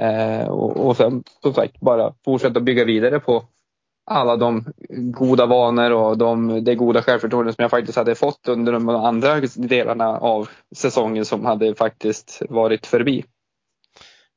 Eh, 0.02 0.48
och, 0.48 0.88
och 0.88 0.98
sen 0.98 1.24
som 1.42 1.54
sagt 1.54 1.80
bara 1.80 2.14
fortsätta 2.26 2.60
bygga 2.60 2.86
vidare 2.86 3.20
på 3.20 3.44
alla 4.06 4.36
de 4.36 4.74
goda 4.90 5.46
vanor 5.46 5.92
och 5.92 6.18
de, 6.18 6.64
det 6.64 6.76
goda 6.76 7.02
självförtroende 7.02 7.54
som 7.54 7.62
jag 7.62 7.72
faktiskt 7.72 7.98
hade 7.98 8.16
fått 8.16 8.48
under 8.48 8.74
de 8.74 8.90
andra 8.90 9.42
delarna 9.56 10.08
av 10.08 10.50
säsongen 10.76 11.26
som 11.26 11.46
hade 11.46 11.76
faktiskt 11.76 12.42
varit 12.50 12.86
förbi. 12.86 13.26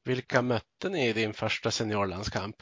Vilka 0.05 0.43
mötte 0.43 0.89
ni 0.89 1.09
i 1.09 1.13
din 1.13 1.33
första 1.33 1.71
seniorlandskamp? 1.71 2.57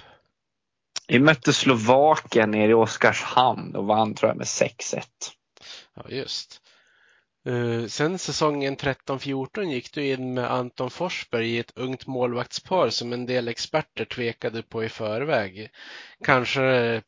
Vi 1.09 1.19
mötte 1.19 1.53
Slovakien 1.53 2.51
nere 2.51 2.71
i 2.71 2.75
Oskarshamn 2.75 3.77
och 3.77 3.87
vann 3.87 4.15
tror 4.15 4.31
jag 4.31 4.37
med 4.37 4.47
6-1. 4.47 5.03
Ja, 5.95 6.03
just. 6.09 6.61
Uh, 7.49 7.87
sen 7.87 8.19
säsongen 8.19 8.77
13-14 8.77 9.63
gick 9.63 9.93
du 9.93 10.07
in 10.07 10.35
med 10.35 10.53
Anton 10.53 10.91
Forsberg 10.91 11.51
i 11.51 11.59
ett 11.59 11.73
ungt 11.77 12.07
målvaktspar 12.07 12.91
som 12.91 13.13
en 13.13 13.27
del 13.27 13.49
experter 13.49 14.05
tvekade 14.05 14.63
på 14.63 14.85
i 14.85 14.89
förväg. 14.89 15.71
Kanske 16.25 17.03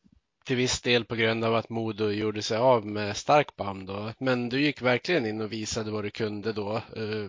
till 0.47 0.57
viss 0.57 0.81
del 0.81 1.05
på 1.05 1.15
grund 1.15 1.45
av 1.45 1.55
att 1.55 1.69
Modo 1.69 2.11
gjorde 2.11 2.43
sig 2.43 2.59
av 2.59 2.87
med 2.87 3.17
Starkbaum 3.17 3.87
då. 3.87 4.13
Men 4.19 4.49
du 4.49 4.61
gick 4.61 4.83
verkligen 4.83 5.27
in 5.27 5.41
och 5.41 5.53
visade 5.53 5.91
vad 5.91 6.05
du 6.05 6.11
kunde 6.11 6.53
då. 6.53 6.83
Uh, 6.97 7.29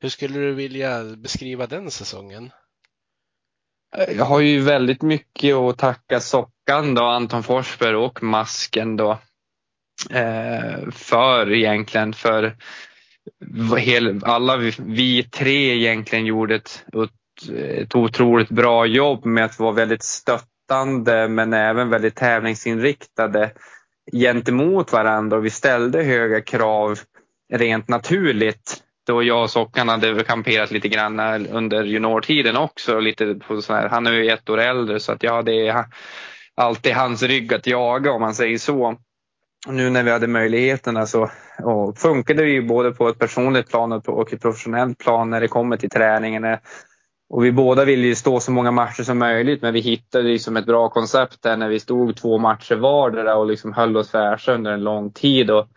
hur 0.00 0.08
skulle 0.08 0.38
du 0.38 0.54
vilja 0.54 1.04
beskriva 1.04 1.66
den 1.66 1.90
säsongen? 1.90 2.50
Jag 3.96 4.24
har 4.24 4.40
ju 4.40 4.60
väldigt 4.60 5.02
mycket 5.02 5.54
att 5.54 5.78
tacka 5.78 6.20
Sockan 6.20 6.94
då, 6.94 7.04
Anton 7.04 7.42
Forsberg 7.42 7.96
och 7.96 8.22
Masken 8.22 8.96
då. 8.96 9.18
Eh, 10.10 10.90
för 10.90 11.52
egentligen, 11.52 12.12
för 12.12 12.56
alla 14.22 14.56
vi 14.78 15.22
tre 15.22 15.76
egentligen 15.76 16.26
gjorde 16.26 16.54
ett, 16.54 16.84
ett 17.52 17.94
otroligt 17.94 18.48
bra 18.48 18.86
jobb 18.86 19.24
med 19.24 19.44
att 19.44 19.58
vara 19.58 19.72
väldigt 19.72 20.02
stöttande 20.02 21.28
men 21.28 21.52
även 21.52 21.90
väldigt 21.90 22.14
tävlingsinriktade 22.14 23.50
gentemot 24.12 24.92
varandra 24.92 25.36
och 25.36 25.44
vi 25.44 25.50
ställde 25.50 26.02
höga 26.02 26.40
krav 26.40 26.98
rent 27.52 27.88
naturligt 27.88 28.82
då 29.08 29.22
jag 29.22 29.42
och 29.42 29.50
Sockan 29.50 29.88
hade 29.88 30.24
kamperat 30.24 30.70
lite 30.70 30.88
grann 30.88 31.20
eh, 31.20 31.56
under 31.56 31.84
juniortiden 31.84 32.56
också. 32.56 33.00
Lite 33.00 33.34
på 33.34 33.62
sån 33.62 33.76
här, 33.76 33.88
han 33.88 34.06
är 34.06 34.12
ju 34.12 34.30
ett 34.30 34.50
år 34.50 34.58
äldre 34.58 35.00
så 35.00 35.12
att 35.12 35.22
ja, 35.22 35.42
det 35.42 35.68
är 35.68 35.84
alltid 36.54 36.94
hans 36.94 37.22
rygg 37.22 37.54
att 37.54 37.66
jaga 37.66 38.12
om 38.12 38.20
man 38.20 38.34
säger 38.34 38.58
så. 38.58 38.96
Nu 39.68 39.90
när 39.90 40.02
vi 40.02 40.10
hade 40.10 40.26
möjligheterna 40.26 41.06
så 41.06 41.30
och 41.62 41.98
funkade 41.98 42.42
det 42.42 42.50
ju 42.50 42.62
både 42.62 42.92
på 42.92 43.08
ett 43.08 43.18
personligt 43.18 43.70
plan 43.70 43.92
och 43.92 44.32
ett 44.32 44.42
professionellt 44.42 44.98
plan 44.98 45.30
när 45.30 45.40
det 45.40 45.48
kommer 45.48 45.76
till 45.76 45.90
träningen. 45.90 46.44
och 47.30 47.44
vi 47.44 47.52
båda 47.52 47.84
ville 47.84 48.06
ju 48.06 48.14
stå 48.14 48.40
så 48.40 48.52
många 48.52 48.70
matcher 48.70 49.02
som 49.02 49.18
möjligt 49.18 49.62
men 49.62 49.74
vi 49.74 49.80
hittade 49.80 50.28
liksom 50.28 50.56
ett 50.56 50.66
bra 50.66 50.88
koncept 50.88 51.42
där 51.42 51.56
när 51.56 51.68
vi 51.68 51.80
stod 51.80 52.16
två 52.16 52.38
matcher 52.38 52.76
vardera 52.76 53.36
och 53.36 53.46
liksom 53.46 53.72
höll 53.72 53.96
oss 53.96 54.10
fräscha 54.10 54.52
under 54.52 54.72
en 54.72 54.84
lång 54.84 55.12
tid. 55.12 55.50
Och, 55.50 55.68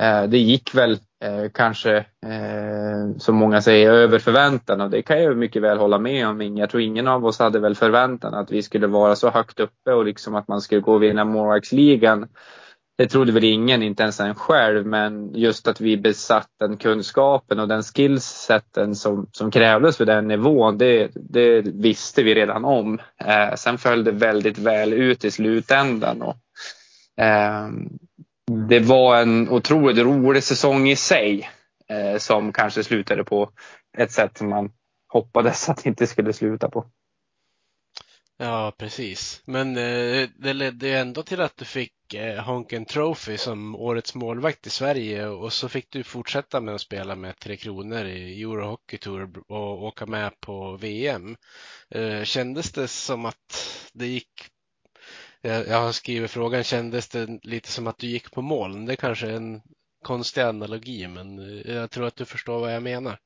Eh, 0.00 0.22
det 0.22 0.38
gick 0.38 0.74
väl 0.74 0.92
eh, 1.24 1.50
kanske, 1.54 1.96
eh, 2.26 3.16
som 3.18 3.36
många 3.36 3.62
säger, 3.62 3.90
över 3.90 4.18
förväntan 4.18 4.80
och 4.80 4.90
det 4.90 5.02
kan 5.02 5.22
jag 5.22 5.36
mycket 5.36 5.62
väl 5.62 5.78
hålla 5.78 5.98
med 5.98 6.28
om. 6.28 6.56
Jag 6.56 6.70
tror 6.70 6.82
ingen 6.82 7.08
av 7.08 7.26
oss 7.26 7.38
hade 7.38 7.58
väl 7.58 7.74
förväntan 7.74 8.34
att 8.34 8.52
vi 8.52 8.62
skulle 8.62 8.86
vara 8.86 9.16
så 9.16 9.30
högt 9.30 9.60
uppe 9.60 9.92
och 9.92 10.04
liksom 10.04 10.34
att 10.34 10.48
man 10.48 10.60
skulle 10.60 10.80
gå 10.80 10.94
och 10.94 11.02
vinna 11.02 11.24
målvaktsligan 11.24 12.28
det 13.02 13.08
trodde 13.08 13.32
väl 13.32 13.44
ingen, 13.44 13.82
inte 13.82 14.02
ens 14.02 14.20
en 14.20 14.34
själv, 14.34 14.86
men 14.86 15.34
just 15.34 15.68
att 15.68 15.80
vi 15.80 15.96
besatt 15.96 16.48
den 16.60 16.76
kunskapen 16.76 17.60
och 17.60 17.68
den 17.68 17.82
skillsetten 17.82 18.94
som, 18.94 19.26
som 19.32 19.50
krävdes 19.50 19.96
för 19.96 20.04
den 20.04 20.28
nivån, 20.28 20.78
det, 20.78 21.10
det 21.14 21.60
visste 21.60 22.22
vi 22.22 22.34
redan 22.34 22.64
om. 22.64 22.98
Eh, 23.24 23.54
sen 23.56 23.78
föll 23.78 24.04
det 24.04 24.12
väldigt 24.12 24.58
väl 24.58 24.92
ut 24.92 25.24
i 25.24 25.30
slutändan. 25.30 26.22
Och, 26.22 26.36
eh, 27.24 27.68
det 28.68 28.80
var 28.80 29.22
en 29.22 29.48
otroligt 29.48 29.98
rolig 29.98 30.42
säsong 30.42 30.88
i 30.88 30.96
sig 30.96 31.50
eh, 31.88 32.18
som 32.18 32.52
kanske 32.52 32.84
slutade 32.84 33.24
på 33.24 33.50
ett 33.98 34.12
sätt 34.12 34.38
som 34.38 34.48
man 34.48 34.72
hoppades 35.08 35.68
att 35.68 35.82
det 35.82 35.88
inte 35.88 36.06
skulle 36.06 36.32
sluta 36.32 36.70
på. 36.70 36.86
Ja, 38.36 38.72
precis. 38.78 39.42
Men 39.44 39.76
eh, 39.76 40.28
det 40.36 40.52
ledde 40.52 40.88
ju 40.88 40.94
ändå 40.94 41.22
till 41.22 41.40
att 41.40 41.56
du 41.56 41.64
fick 41.64 42.14
eh, 42.14 42.44
Honken 42.44 42.84
Trophy 42.84 43.36
som 43.36 43.76
årets 43.76 44.14
målvakt 44.14 44.66
i 44.66 44.70
Sverige 44.70 45.26
och 45.26 45.52
så 45.52 45.68
fick 45.68 45.90
du 45.90 46.02
fortsätta 46.02 46.60
med 46.60 46.74
att 46.74 46.80
spela 46.80 47.16
med 47.16 47.38
Tre 47.38 47.56
Kronor 47.56 48.04
i 48.04 48.42
Euro 48.42 48.66
Hockey 48.66 48.98
Tour 48.98 49.42
och 49.48 49.82
åka 49.84 50.06
med 50.06 50.40
på 50.40 50.76
VM. 50.76 51.36
Eh, 51.90 52.22
kändes 52.22 52.72
det 52.72 52.88
som 52.88 53.24
att 53.24 53.68
det 53.92 54.06
gick 54.06 54.51
jag, 55.42 55.68
jag 55.68 55.80
har 55.80 55.92
skrivit 55.92 56.30
frågan, 56.30 56.64
kändes 56.64 57.08
det 57.08 57.38
lite 57.42 57.68
som 57.68 57.86
att 57.86 57.98
du 57.98 58.06
gick 58.06 58.30
på 58.30 58.42
moln? 58.42 58.86
Det 58.86 58.92
är 58.92 58.96
kanske 58.96 59.26
är 59.26 59.32
en 59.32 59.60
konstig 60.04 60.40
analogi, 60.40 61.08
men 61.08 61.38
eh, 61.38 61.74
jag 61.74 61.90
tror 61.90 62.06
att 62.06 62.16
du 62.16 62.24
förstår 62.24 62.60
vad 62.60 62.74
jag 62.74 62.82
menar. 62.82 63.18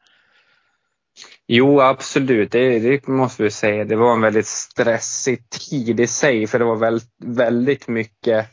Jo, 1.46 1.80
absolut. 1.80 2.52
Det, 2.52 2.78
det, 2.78 3.06
måste 3.06 3.42
vi 3.42 3.50
säga. 3.50 3.84
Det 3.84 3.96
var 3.96 4.12
en 4.12 4.20
väldigt 4.20 4.46
stressig 4.46 5.50
tid 5.50 6.00
i 6.00 6.06
sig 6.06 6.46
för 6.46 6.58
det 6.58 6.64
var 6.64 6.76
väldigt, 6.76 7.14
väldigt 7.24 7.88
mycket 7.88 8.46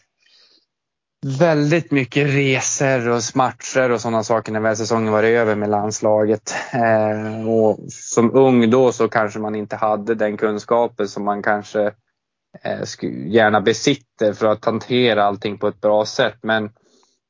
väldigt 1.39 1.91
mycket 1.91 2.27
resor 2.27 3.09
och 3.09 3.21
matcher 3.35 3.91
och 3.91 4.01
sådana 4.01 4.23
saker 4.23 4.51
när 4.51 4.59
väl 4.59 4.77
säsongen 4.77 5.13
var 5.13 5.23
över 5.23 5.55
med 5.55 5.69
landslaget. 5.69 6.55
Eh, 6.73 7.49
och 7.49 7.79
som 7.89 8.35
ung 8.35 8.69
då 8.69 8.91
så 8.91 9.07
kanske 9.07 9.39
man 9.39 9.55
inte 9.55 9.75
hade 9.75 10.15
den 10.15 10.37
kunskapen 10.37 11.07
som 11.07 11.25
man 11.25 11.43
kanske 11.43 11.91
Eh, 12.61 12.83
gärna 13.27 13.61
besitter 13.61 14.33
för 14.33 14.47
att 14.47 14.65
hantera 14.65 15.23
allting 15.23 15.57
på 15.57 15.67
ett 15.67 15.81
bra 15.81 16.05
sätt. 16.05 16.37
Men 16.41 16.69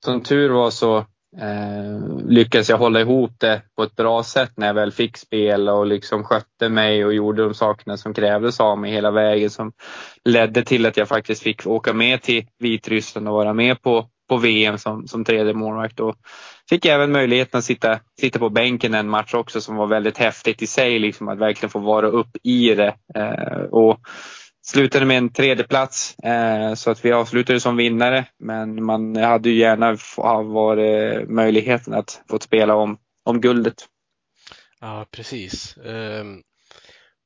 som 0.05 0.21
tur 0.21 0.49
var 0.49 0.69
så 0.69 0.97
eh, 1.41 2.25
lyckades 2.27 2.69
jag 2.69 2.77
hålla 2.77 3.01
ihop 3.01 3.31
det 3.37 3.61
på 3.75 3.83
ett 3.83 3.95
bra 3.95 4.23
sätt 4.23 4.51
när 4.55 4.67
jag 4.67 4.73
väl 4.73 4.91
fick 4.91 5.17
spela 5.17 5.73
och 5.73 5.85
liksom 5.85 6.23
skötte 6.23 6.69
mig 6.69 7.05
och 7.05 7.13
gjorde 7.13 7.43
de 7.43 7.53
sakerna 7.53 7.97
som 7.97 8.13
krävdes 8.13 8.59
av 8.59 8.77
mig 8.77 8.91
hela 8.91 9.11
vägen 9.11 9.49
som 9.49 9.71
ledde 10.25 10.63
till 10.63 10.85
att 10.85 10.97
jag 10.97 11.07
faktiskt 11.07 11.43
fick 11.43 11.67
åka 11.67 11.93
med 11.93 12.21
till 12.21 12.45
Vitryssland 12.59 13.27
och 13.27 13.33
vara 13.33 13.53
med 13.53 13.81
på, 13.81 14.07
på 14.29 14.37
VM 14.37 14.77
som, 14.77 15.07
som 15.07 15.25
tredje 15.25 15.53
målvakt. 15.53 15.99
Och 15.99 16.15
fick 16.69 16.85
även 16.85 17.11
möjligheten 17.11 17.57
att 17.57 17.65
sitta, 17.65 17.99
sitta 18.19 18.39
på 18.39 18.49
bänken 18.49 18.93
en 18.93 19.09
match 19.09 19.33
också 19.33 19.61
som 19.61 19.75
var 19.75 19.87
väldigt 19.87 20.17
häftigt 20.17 20.61
i 20.61 20.67
sig, 20.67 20.99
liksom 20.99 21.27
att 21.27 21.39
verkligen 21.39 21.69
få 21.69 21.79
vara 21.79 22.07
upp 22.07 22.37
i 22.43 22.75
det. 22.75 22.95
Eh, 23.15 23.63
och 23.71 23.99
slutade 24.65 25.05
med 25.05 25.17
en 25.17 25.33
tredjeplats 25.33 26.19
eh, 26.19 26.73
så 26.73 26.91
att 26.91 27.05
vi 27.05 27.11
avslutade 27.11 27.59
som 27.59 27.77
vinnare. 27.77 28.25
Men 28.39 28.83
man 28.83 29.15
hade 29.15 29.49
ju 29.49 29.55
gärna 29.55 29.97
varit 30.43 31.29
möjligheten 31.29 31.93
att 31.93 32.21
få 32.29 32.39
spela 32.39 32.75
om, 32.75 32.97
om 33.25 33.41
guldet. 33.41 33.85
Ja, 34.79 35.05
precis. 35.11 35.77
Um, 35.77 36.41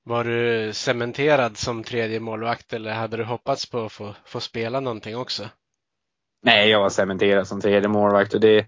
var 0.04 0.24
du 0.24 0.74
cementerad 0.74 1.58
som 1.58 1.84
tredje 1.84 2.20
målvakt 2.20 2.74
eller 2.74 2.94
hade 2.94 3.18
du 3.18 3.24
hoppats 3.24 3.70
på 3.70 3.86
att 3.86 3.92
få, 3.92 4.16
få 4.26 4.40
spela 4.40 4.80
någonting 4.80 5.18
också? 5.18 5.50
Nej, 6.44 6.70
jag 6.70 6.80
var 6.80 6.90
cementerad 6.90 7.48
som 7.48 7.62
tredje 7.62 7.90
målvakt 7.90 8.34
och 8.34 8.40
det, 8.40 8.66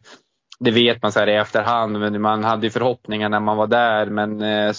det 0.59 0.71
vet 0.71 1.01
man 1.01 1.11
så 1.11 1.19
här 1.19 1.27
i 1.27 1.35
efterhand, 1.35 1.99
men 1.99 2.21
man 2.21 2.43
hade 2.43 2.67
ju 2.67 2.71
förhoppningar 2.71 3.29
när 3.29 3.39
man 3.39 3.57
var 3.57 3.67
där. 3.67 4.05
Men 4.05 4.41
eh, 4.41 4.75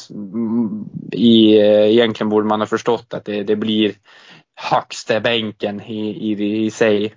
i, 1.12 1.58
eh, 1.58 1.90
egentligen 1.90 2.28
borde 2.28 2.46
man 2.46 2.60
ha 2.60 2.66
förstått 2.66 3.14
att 3.14 3.24
det, 3.24 3.42
det 3.42 3.56
blir 3.56 3.94
högsta 4.54 5.20
bänken 5.20 5.80
i, 5.80 6.10
i, 6.10 6.64
i 6.64 6.70
sig. 6.70 7.14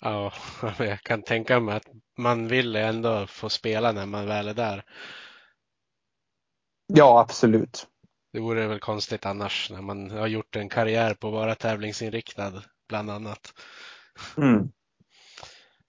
Ja, 0.00 0.32
jag 0.78 1.00
kan 1.00 1.22
tänka 1.22 1.60
mig 1.60 1.76
att 1.76 1.88
man 2.18 2.48
vill 2.48 2.76
ändå 2.76 3.26
få 3.26 3.48
spela 3.48 3.92
när 3.92 4.06
man 4.06 4.26
väl 4.26 4.48
är 4.48 4.54
där. 4.54 4.84
Ja, 6.86 7.20
absolut. 7.20 7.86
Det 8.32 8.40
vore 8.40 8.66
väl 8.66 8.80
konstigt 8.80 9.26
annars 9.26 9.70
när 9.70 9.82
man 9.82 10.10
har 10.10 10.26
gjort 10.26 10.56
en 10.56 10.68
karriär 10.68 11.14
på 11.14 11.26
att 11.28 11.34
vara 11.34 11.54
tävlingsinriktad 11.54 12.52
bland 12.88 13.10
annat. 13.10 13.52
Mm. 14.36 14.70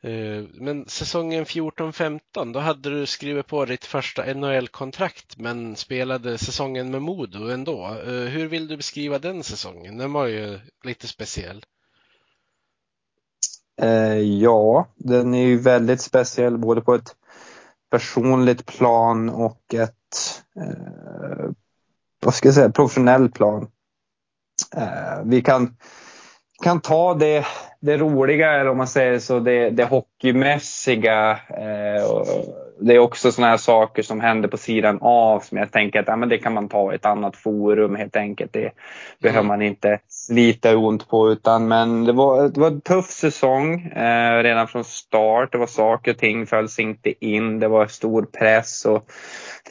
Eh, 0.01 0.43
men 0.53 0.85
säsongen 0.87 1.45
14-15, 1.45 2.53
då 2.53 2.59
hade 2.59 2.89
du 2.89 3.05
skrivit 3.05 3.47
på 3.47 3.65
ditt 3.65 3.85
första 3.85 4.33
NHL-kontrakt 4.33 5.37
men 5.37 5.75
spelade 5.75 6.37
säsongen 6.37 6.91
med 6.91 7.01
Modo 7.01 7.49
ändå. 7.49 7.85
Eh, 7.85 8.11
hur 8.11 8.47
vill 8.47 8.67
du 8.67 8.77
beskriva 8.77 9.19
den 9.19 9.43
säsongen? 9.43 9.97
Den 9.97 10.13
var 10.13 10.27
ju 10.27 10.59
lite 10.83 11.07
speciell. 11.07 11.65
Eh, 13.81 14.19
ja, 14.19 14.87
den 14.95 15.33
är 15.33 15.45
ju 15.45 15.57
väldigt 15.57 16.01
speciell 16.01 16.57
både 16.57 16.81
på 16.81 16.95
ett 16.95 17.15
personligt 17.89 18.65
plan 18.65 19.29
och 19.29 19.73
ett 19.73 19.93
vad 22.19 22.33
ska 22.33 22.47
jag 22.47 22.55
säga, 22.55 22.69
professionellt 22.69 23.33
plan. 23.33 23.67
Vi 25.23 25.41
kan, 25.41 25.77
kan 26.63 26.81
ta 26.81 27.13
det 27.13 27.45
det 27.79 27.97
roliga, 27.97 28.51
eller 28.51 28.71
om 28.71 28.77
man 28.77 28.87
säger 28.87 29.19
så, 29.19 29.39
det, 29.39 29.69
det 29.69 29.83
hockeymässiga. 29.83 31.31
Eh, 31.49 32.03
det 32.79 32.95
är 32.95 32.99
också 32.99 33.31
sådana 33.31 33.49
här 33.49 33.57
saker 33.57 34.03
som 34.03 34.19
händer 34.19 34.49
på 34.49 34.57
sidan 34.57 34.97
av 35.01 35.39
som 35.39 35.57
jag 35.57 35.71
tänker 35.71 35.99
att 35.99 36.07
ja, 36.07 36.15
men 36.15 36.29
det 36.29 36.37
kan 36.37 36.53
man 36.53 36.69
ta 36.69 36.91
i 36.91 36.95
ett 36.95 37.05
annat 37.05 37.35
forum 37.35 37.95
helt 37.95 38.15
enkelt. 38.15 38.53
Det 38.53 38.71
behöver 39.19 39.39
mm. 39.39 39.47
man 39.47 39.61
inte 39.61 39.99
slita 40.07 40.77
ont 40.77 41.09
på. 41.09 41.31
Utan, 41.31 41.67
men 41.67 42.05
det 42.05 42.13
var, 42.13 42.49
det 42.49 42.59
var 42.59 42.67
en 42.67 42.81
tuff 42.81 43.05
säsong 43.05 43.81
eh, 43.81 44.43
redan 44.43 44.67
från 44.67 44.83
start. 44.83 45.51
Det 45.51 45.57
var 45.57 45.67
saker 45.67 46.11
och 46.11 46.17
ting 46.17 46.45
fölls 46.45 46.79
inte 46.79 47.25
in. 47.25 47.59
Det 47.59 47.67
var 47.67 47.87
stor 47.87 48.25
press 48.39 48.85
och 48.85 49.05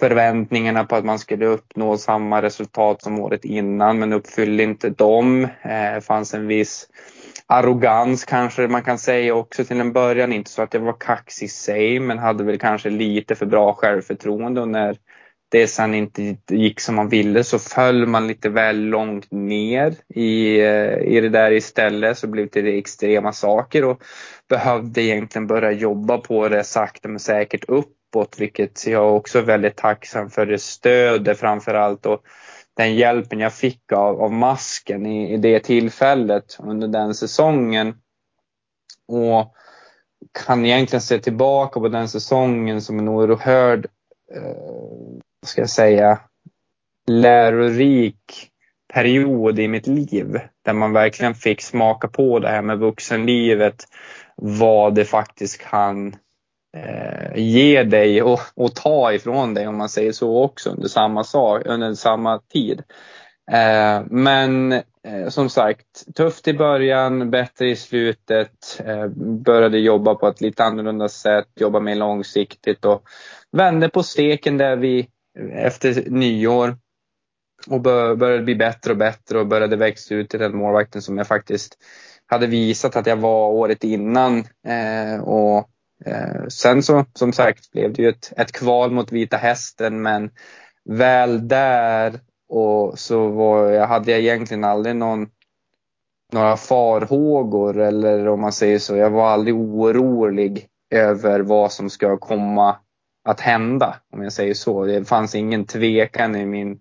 förväntningarna 0.01 0.85
på 0.85 0.97
att 0.97 1.05
man 1.05 1.19
skulle 1.19 1.47
uppnå 1.47 1.97
samma 1.97 2.43
resultat 2.43 3.03
som 3.03 3.21
året 3.21 3.45
innan 3.45 3.99
men 3.99 4.13
uppfyllde 4.13 4.63
inte 4.63 4.91
dem. 4.91 5.45
Eh, 5.45 5.95
det 5.95 6.05
fanns 6.07 6.35
en 6.35 6.47
viss 6.47 6.89
arrogans 7.49 8.25
kanske 8.25 8.69
man 8.69 8.83
kan 8.83 8.99
säga 8.99 9.35
också 9.35 9.65
till 9.65 9.81
en 9.81 9.93
början. 9.93 10.33
Inte 10.33 10.51
så 10.51 10.63
att 10.63 10.75
jag 10.75 10.81
var 10.81 11.01
kaxig 11.01 11.47
i 11.47 11.49
sig 11.49 12.01
men 12.01 12.19
hade 12.19 12.45
väl 12.45 12.59
kanske 12.59 12.91
lite 12.91 13.35
för 13.35 13.47
bra 13.47 13.73
självförtroende. 13.73 14.61
Och 14.61 14.69
när 14.69 14.97
det 15.49 15.67
sen 15.67 15.95
inte 15.95 16.37
gick 16.51 16.81
som 16.81 16.95
man 16.95 17.09
ville 17.09 17.45
så 17.45 17.59
föll 17.59 18.07
man 18.07 18.27
lite 18.27 18.49
väl 18.49 18.81
långt 18.81 19.31
ner 19.31 19.95
i, 20.15 20.61
eh, 20.61 20.99
i 20.99 21.21
det 21.21 21.29
där 21.29 21.53
istället. 21.53 22.19
Så 22.19 22.27
blev 22.27 22.49
det 22.53 22.79
extrema 22.79 23.33
saker. 23.33 23.85
Och 23.85 24.03
behövde 24.49 25.03
egentligen 25.03 25.47
börja 25.47 25.73
jobba 25.73 26.19
på 26.19 26.49
det 26.49 26.65
sakta 26.65 27.09
men 27.09 27.19
säkert 27.19 27.65
uppåt 27.69 28.37
vilket 28.39 28.87
jag 28.87 29.17
också 29.17 29.39
är 29.39 29.43
väldigt 29.43 29.77
tacksam 29.77 30.31
för 30.31 30.47
det 30.47 30.59
stödet 30.59 31.39
framförallt. 31.39 32.07
Och 32.07 32.23
den 32.77 32.95
hjälpen 32.95 33.41
jag 33.41 33.55
fick 33.55 33.93
av, 33.93 34.23
av 34.23 34.33
masken 34.33 35.07
i, 35.07 35.33
i 35.33 35.37
det 35.37 35.61
tillfället 35.61 36.57
under 36.61 36.89
den 36.89 37.15
säsongen. 37.15 37.95
Och 39.09 39.55
kan 40.45 40.67
egentligen 40.67 41.01
se 41.01 41.19
tillbaka 41.19 41.81
på 41.81 41.89
den 41.89 42.09
säsongen 42.09 42.83
som 42.83 42.99
en 42.99 43.09
oerhörd, 43.09 43.87
eh, 44.35 44.43
vad 45.41 45.49
ska 45.49 45.61
jag 45.61 45.71
säga, 45.71 46.21
lärorik 47.07 48.51
period 48.95 49.59
i 49.59 49.69
mitt 49.69 49.87
liv. 49.87 50.41
Där 50.65 50.73
man 50.73 50.93
verkligen 50.93 51.35
fick 51.35 51.63
smaka 51.63 52.09
på 52.09 52.39
det 52.39 52.49
här 52.49 52.63
med 52.63 52.79
vuxenlivet. 52.79 53.85
Vad 54.37 54.95
det 54.95 55.05
faktiskt 55.05 55.59
kan 55.59 56.17
eh, 56.77 57.39
ge 57.39 57.83
dig 57.83 58.23
och, 58.23 58.41
och, 58.55 58.75
ta 58.75 59.13
ifrån 59.13 59.55
dig 59.55 59.69
om 59.69 59.77
man 59.77 59.89
säger 59.89 60.13
så 60.13 60.43
också 60.43 60.71
under 60.71 60.89
samma, 60.89 61.25
sak, 61.25 61.63
under 61.65 61.95
samma 61.95 62.41
tid. 62.53 62.83
Eh, 63.53 64.03
men 64.11 64.73
eh, 64.73 65.29
som 65.29 65.51
sagt, 65.51 66.15
tufft 66.15 66.49
i 66.49 66.55
början, 66.55 67.31
bättre 67.31 67.71
i 67.71 67.77
slutet. 67.77 68.81
Eh, 68.85 69.07
började 69.45 69.79
jobba 69.79 70.15
på 70.15 70.29
ett 70.29 70.41
lite 70.41 70.65
annorlunda 70.65 71.09
sätt, 71.09 71.49
jobba 71.57 71.81
mer 71.81 71.95
långsiktigt 71.95 72.85
och 72.85 73.03
vände 73.53 73.89
på 73.89 74.03
steken 74.03 74.59
där 74.59 74.77
vi 74.77 75.09
efter 75.53 76.11
nyår 76.11 76.77
och 77.67 77.81
började 77.81 78.43
bli 78.43 78.55
bättre 78.55 78.93
och 78.93 78.99
bättre 78.99 79.39
och 79.39 79.47
började 79.47 79.77
växa 79.77 80.15
ut 80.15 80.31
till 80.31 80.41
den 80.41 80.57
målvakten 80.57 81.03
som 81.03 81.19
jag 81.19 81.27
faktiskt 81.27 81.79
hade 82.27 82.47
visat 82.47 82.97
att 82.97 83.07
jag 83.07 83.17
var 83.17 83.49
året 83.49 83.85
innan. 83.85 84.39
Eh, 84.67 85.21
och 85.21 85.71
Eh, 86.05 86.47
sen 86.49 86.83
så 86.83 87.05
som 87.15 87.33
sagt 87.33 87.71
blev 87.73 87.93
det 87.93 88.03
ju 88.03 88.09
ett, 88.09 88.33
ett 88.37 88.53
kval 88.53 88.91
mot 88.91 89.13
Vita 89.13 89.37
Hästen 89.37 90.03
men 90.03 90.31
väl 90.85 91.49
där 91.49 92.21
och 92.49 92.99
så 92.99 93.29
var, 93.29 93.71
jag 93.71 93.87
hade 93.87 94.11
jag 94.11 94.21
egentligen 94.21 94.65
aldrig 94.65 94.97
någon, 94.97 95.29
några 96.33 96.57
farhågor 96.57 97.79
eller 97.81 98.29
om 98.29 98.41
man 98.41 98.53
säger 98.53 98.79
så. 98.79 98.97
Jag 98.97 99.11
var 99.11 99.29
aldrig 99.29 99.55
orolig 99.55 100.67
över 100.91 101.41
vad 101.41 101.73
som 101.73 101.91
ska 101.91 102.17
komma 102.17 102.77
att 103.29 103.41
hända 103.41 103.97
om 104.13 104.23
jag 104.23 104.33
säger 104.33 104.55
så. 104.55 104.85
Det 104.85 105.05
fanns 105.05 105.35
ingen 105.35 105.65
tvekan 105.65 106.37
i 106.37 106.47
min, 106.47 106.79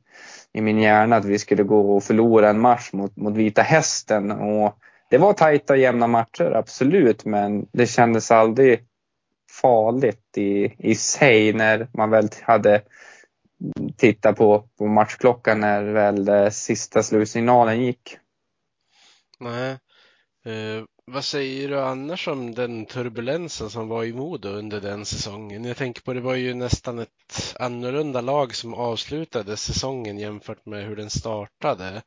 i 0.53 0.61
min 0.61 0.80
hjärna 0.80 1.16
att 1.16 1.26
vi 1.26 1.39
skulle 1.39 1.63
gå 1.63 1.95
och 1.95 2.03
förlora 2.03 2.49
en 2.49 2.59
match 2.59 2.89
mot, 2.93 3.16
mot 3.16 3.36
Vita 3.36 3.61
Hästen. 3.61 4.32
Och 4.32 4.78
det 5.09 5.18
var 5.18 5.34
tajta 5.34 5.74
och 5.74 5.80
jämna 5.80 6.07
matcher, 6.07 6.51
absolut, 6.55 7.26
men 7.26 7.68
det 7.72 7.86
kändes 7.86 8.32
aldrig 8.32 8.80
farligt 9.62 10.38
i, 10.38 10.76
i 10.78 10.95
sig 10.95 11.53
när 11.53 11.88
man 11.93 12.10
väl 12.10 12.30
hade 12.41 12.82
tittat 13.97 14.38
på, 14.38 14.70
på 14.78 14.88
matchklockan 14.88 15.60
när 15.60 15.84
väl 15.84 16.28
eh, 16.28 16.49
sista 16.49 17.03
slutsignalen 17.03 17.84
gick. 17.84 18.18
Nej. 19.39 19.72
Eh, 20.45 20.84
vad 21.12 21.26
säger 21.26 21.70
du 21.70 21.82
annars 21.82 22.28
om 22.28 22.56
den 22.56 22.86
turbulensen 22.86 23.70
som 23.70 23.88
var 23.88 24.03
i 24.03 24.14
Modo 24.14 24.49
under 24.49 24.82
den 24.82 25.06
säsongen? 25.06 25.66
Jag 25.66 25.78
tänker 25.78 26.01
på 26.01 26.14
det 26.14 26.22
var 26.22 26.36
ju 26.36 26.53
nästan 26.53 26.99
ett 26.99 27.56
annorlunda 27.60 28.22
lag 28.22 28.56
som 28.56 28.74
avslutade 28.74 29.58
säsongen 29.58 30.18
jämfört 30.18 30.66
med 30.66 30.86
hur 30.86 30.95
den 30.95 31.10
startade. 31.10 32.01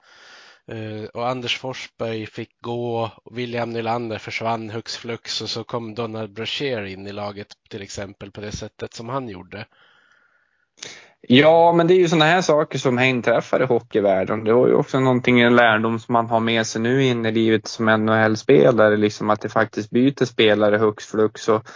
Eh, 0.68 1.04
och 1.14 1.28
Anders 1.28 1.58
Forsberg 1.58 2.26
fick 2.26 2.60
gå, 2.60 3.10
William 3.30 3.70
Nylander 3.70 4.18
försvann 4.18 4.70
hux 4.70 4.96
flux 4.96 5.40
och 5.40 5.50
så 5.50 5.64
kom 5.64 5.94
Donald 5.94 6.32
Brashear 6.32 6.84
in 6.84 7.06
i 7.06 7.12
laget 7.12 7.48
till 7.70 7.82
exempel 7.82 8.30
på 8.30 8.40
det 8.40 8.52
sättet 8.52 8.94
som 8.94 9.08
han 9.08 9.28
gjorde. 9.28 9.66
Ja, 11.20 11.72
men 11.72 11.86
det 11.86 11.94
är 11.94 11.98
ju 11.98 12.08
sådana 12.08 12.24
här 12.24 12.42
saker 12.42 12.78
som 12.78 12.98
inträffar 12.98 13.62
i 13.62 13.66
hockeyvärlden. 13.66 14.44
Det 14.44 14.52
var 14.52 14.68
ju 14.68 14.74
också 14.74 15.00
någonting, 15.00 15.40
en 15.40 15.56
lärdom 15.56 15.98
som 15.98 16.12
man 16.12 16.26
har 16.26 16.40
med 16.40 16.66
sig 16.66 16.80
nu 16.80 17.04
in 17.04 17.26
i 17.26 17.32
livet 17.32 17.66
som 17.66 17.86
NHL-spelare, 17.86 18.96
liksom 18.96 19.30
att 19.30 19.40
det 19.40 19.48
faktiskt 19.48 19.90
byter 19.90 20.24
spelare 20.24 20.76
hux 20.76 21.06
flux. 21.06 21.48
Och 21.48 21.68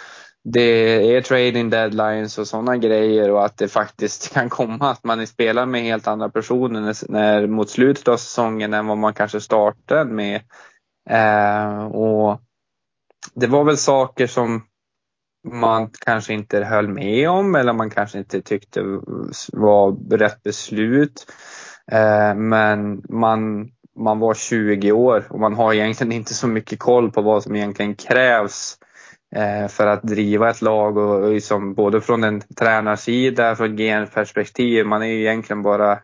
det 0.45 1.17
är 1.17 1.23
trading 1.23 1.71
deadlines 1.71 2.39
och 2.39 2.47
sådana 2.47 2.77
grejer 2.77 3.31
och 3.31 3.45
att 3.45 3.57
det 3.57 3.69
faktiskt 3.69 4.33
kan 4.33 4.49
komma 4.49 4.91
att 4.91 5.05
man 5.05 5.27
spelar 5.27 5.67
med 5.67 5.83
helt 5.83 6.07
andra 6.07 6.29
personer 6.29 6.81
när, 6.81 7.11
när, 7.11 7.47
mot 7.47 7.71
slutet 7.71 8.09
av 8.09 8.17
säsongen 8.17 8.75
än 8.75 8.87
vad 8.87 8.99
man 8.99 9.15
kanske 9.15 9.41
startade 9.41 10.05
med. 10.05 10.41
Eh, 11.11 11.85
och 11.85 12.41
det 13.35 13.47
var 13.47 13.65
väl 13.65 13.77
saker 13.77 14.27
som 14.27 14.67
man 15.53 15.91
kanske 15.91 16.33
inte 16.33 16.65
höll 16.65 16.89
med 16.89 17.31
om 17.31 17.55
eller 17.55 17.73
man 17.73 17.91
kanske 17.91 18.19
inte 18.19 18.43
tyckte 18.43 18.83
var 19.53 20.17
rätt 20.17 20.43
beslut. 20.43 21.27
Eh, 21.93 22.35
men 22.35 23.03
man, 23.09 23.71
man 23.99 24.19
var 24.19 24.35
20 24.35 24.93
år 24.93 25.27
och 25.31 25.41
man 25.41 25.55
har 25.55 25.75
egentligen 25.75 26.13
inte 26.13 26.35
så 26.35 26.47
mycket 26.47 26.79
koll 26.79 27.11
på 27.11 27.23
vad 27.23 27.43
som 27.43 27.57
egentligen 27.57 27.95
krävs 27.95 28.79
Eh, 28.82 28.82
Eh, 29.37 29.69
för 29.69 29.87
att 29.87 30.03
driva 30.03 30.51
ett 30.51 30.63
lag 30.63 30.97
och, 30.97 31.23
och 31.25 31.33
liksom 31.33 31.75
både 31.75 32.01
från 32.01 32.25
en 32.25 32.41
tränarsida, 32.41 33.57
från 33.57 33.77
GM-perspektiv. 33.77 34.87
Man 34.87 35.03
är 35.03 35.07
ju 35.07 35.21
egentligen 35.21 35.63
bara 35.63 36.01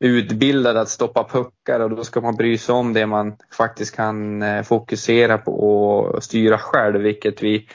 utbildad 0.00 0.76
att 0.76 0.88
stoppa 0.88 1.24
puckar 1.24 1.80
och 1.80 1.90
då 1.90 2.04
ska 2.04 2.20
man 2.20 2.36
bry 2.36 2.58
sig 2.58 2.74
om 2.74 2.92
det 2.92 3.06
man 3.06 3.36
faktiskt 3.52 3.96
kan 3.96 4.42
eh, 4.42 4.62
fokusera 4.62 5.38
på 5.38 5.52
och 5.52 6.24
styra 6.24 6.58
själv, 6.58 7.00
vilket 7.00 7.42
vi, 7.42 7.68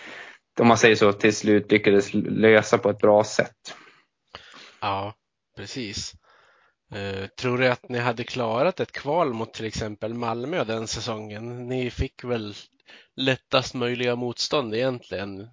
om 0.60 0.68
man 0.68 0.78
säger 0.78 0.96
så, 0.96 1.14
till 1.14 1.36
slut 1.36 1.72
lyckades 1.72 2.14
lösa 2.14 2.78
på 2.78 2.90
ett 2.90 3.00
bra 3.00 3.24
sätt. 3.24 3.76
Ja, 4.82 5.14
precis. 5.58 6.14
Eh, 6.94 7.28
tror 7.28 7.58
du 7.58 7.68
att 7.68 7.90
ni 7.90 8.00
hade 8.00 8.24
klarat 8.24 8.80
ett 8.80 8.92
kval 8.92 9.34
mot 9.34 9.54
till 9.54 9.66
exempel 9.66 10.14
Malmö 10.14 10.64
den 10.64 10.88
säsongen? 10.88 11.68
Ni 11.68 11.90
fick 11.90 12.24
väl 12.24 12.54
lättast 13.22 13.74
möjliga 13.74 14.16
motstånd 14.16 14.76
egentligen? 14.76 15.48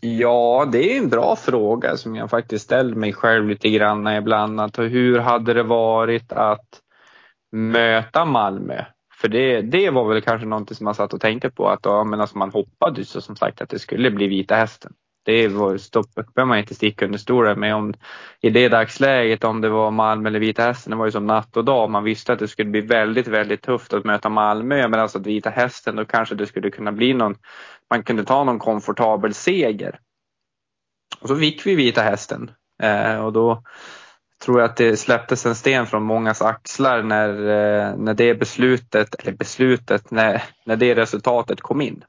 Ja, 0.00 0.68
det 0.72 0.92
är 0.92 0.98
en 0.98 1.08
bra 1.08 1.36
fråga 1.36 1.96
som 1.96 2.16
jag 2.16 2.30
faktiskt 2.30 2.64
ställer 2.64 2.94
mig 2.94 3.12
själv 3.12 3.48
lite 3.48 3.70
grann 3.70 4.06
ibland. 4.06 4.60
Att 4.60 4.78
hur 4.78 5.18
hade 5.18 5.54
det 5.54 5.62
varit 5.62 6.32
att 6.32 6.80
möta 7.52 8.24
Malmö? 8.24 8.84
För 9.20 9.28
det, 9.28 9.62
det 9.62 9.90
var 9.90 10.08
väl 10.08 10.22
kanske 10.22 10.46
någonting 10.46 10.76
som 10.76 10.84
man 10.84 10.94
satt 10.94 11.12
och 11.12 11.20
tänkte 11.20 11.50
på 11.50 11.68
att 11.68 11.80
ja, 11.82 12.04
men 12.04 12.20
alltså 12.20 12.38
man 12.38 12.50
hoppades 12.50 13.16
ju 13.16 13.20
som 13.20 13.36
sagt 13.36 13.60
att 13.60 13.68
det 13.68 13.78
skulle 13.78 14.10
bli 14.10 14.26
Vita 14.26 14.54
Hästen 14.54 14.92
det 15.26 15.48
var 15.48 15.76
stopp, 15.76 16.14
behöver 16.14 16.48
man 16.48 16.58
inte 16.58 16.74
sticka 16.74 17.04
under 17.04 17.18
stolen 17.18 17.60
med. 17.60 17.74
Om, 17.74 17.94
I 18.40 18.50
det 18.50 18.68
dagsläget, 18.68 19.44
om 19.44 19.60
det 19.60 19.68
var 19.68 19.90
Malmö 19.90 20.28
eller 20.28 20.40
Vita 20.40 20.62
Hästen, 20.62 20.90
det 20.90 20.96
var 20.96 21.06
ju 21.06 21.12
som 21.12 21.26
natt 21.26 21.56
och 21.56 21.64
dag. 21.64 21.90
Man 21.90 22.04
visste 22.04 22.32
att 22.32 22.38
det 22.38 22.48
skulle 22.48 22.70
bli 22.70 22.80
väldigt, 22.80 23.26
väldigt 23.28 23.62
tufft 23.62 23.92
att 23.92 24.04
möta 24.04 24.28
Malmö. 24.28 24.88
Men 24.88 25.00
alltså 25.00 25.18
att 25.18 25.26
Vita 25.26 25.50
Hästen, 25.50 25.96
då 25.96 26.04
kanske 26.04 26.34
det 26.34 26.46
skulle 26.46 26.70
kunna 26.70 26.92
bli 26.92 27.14
någon, 27.14 27.34
man 27.90 28.02
kunde 28.02 28.24
ta 28.24 28.44
någon 28.44 28.58
komfortabel 28.58 29.34
seger. 29.34 30.00
Och 31.20 31.28
så 31.28 31.36
fick 31.36 31.66
vi 31.66 31.74
Vita 31.74 32.02
Hästen. 32.02 32.50
Eh, 32.82 33.24
och 33.24 33.32
då 33.32 33.62
tror 34.44 34.60
jag 34.60 34.70
att 34.70 34.76
det 34.76 34.96
släpptes 34.96 35.46
en 35.46 35.54
sten 35.54 35.86
från 35.86 36.02
mångas 36.02 36.42
axlar 36.42 37.02
när, 37.02 37.28
eh, 37.28 37.96
när 37.96 38.14
det 38.14 38.34
beslutet, 38.34 39.14
eller 39.14 39.32
beslutet, 39.32 40.10
när, 40.10 40.42
när 40.64 40.76
det 40.76 40.94
resultatet 40.94 41.60
kom 41.60 41.80
in. 41.80 42.04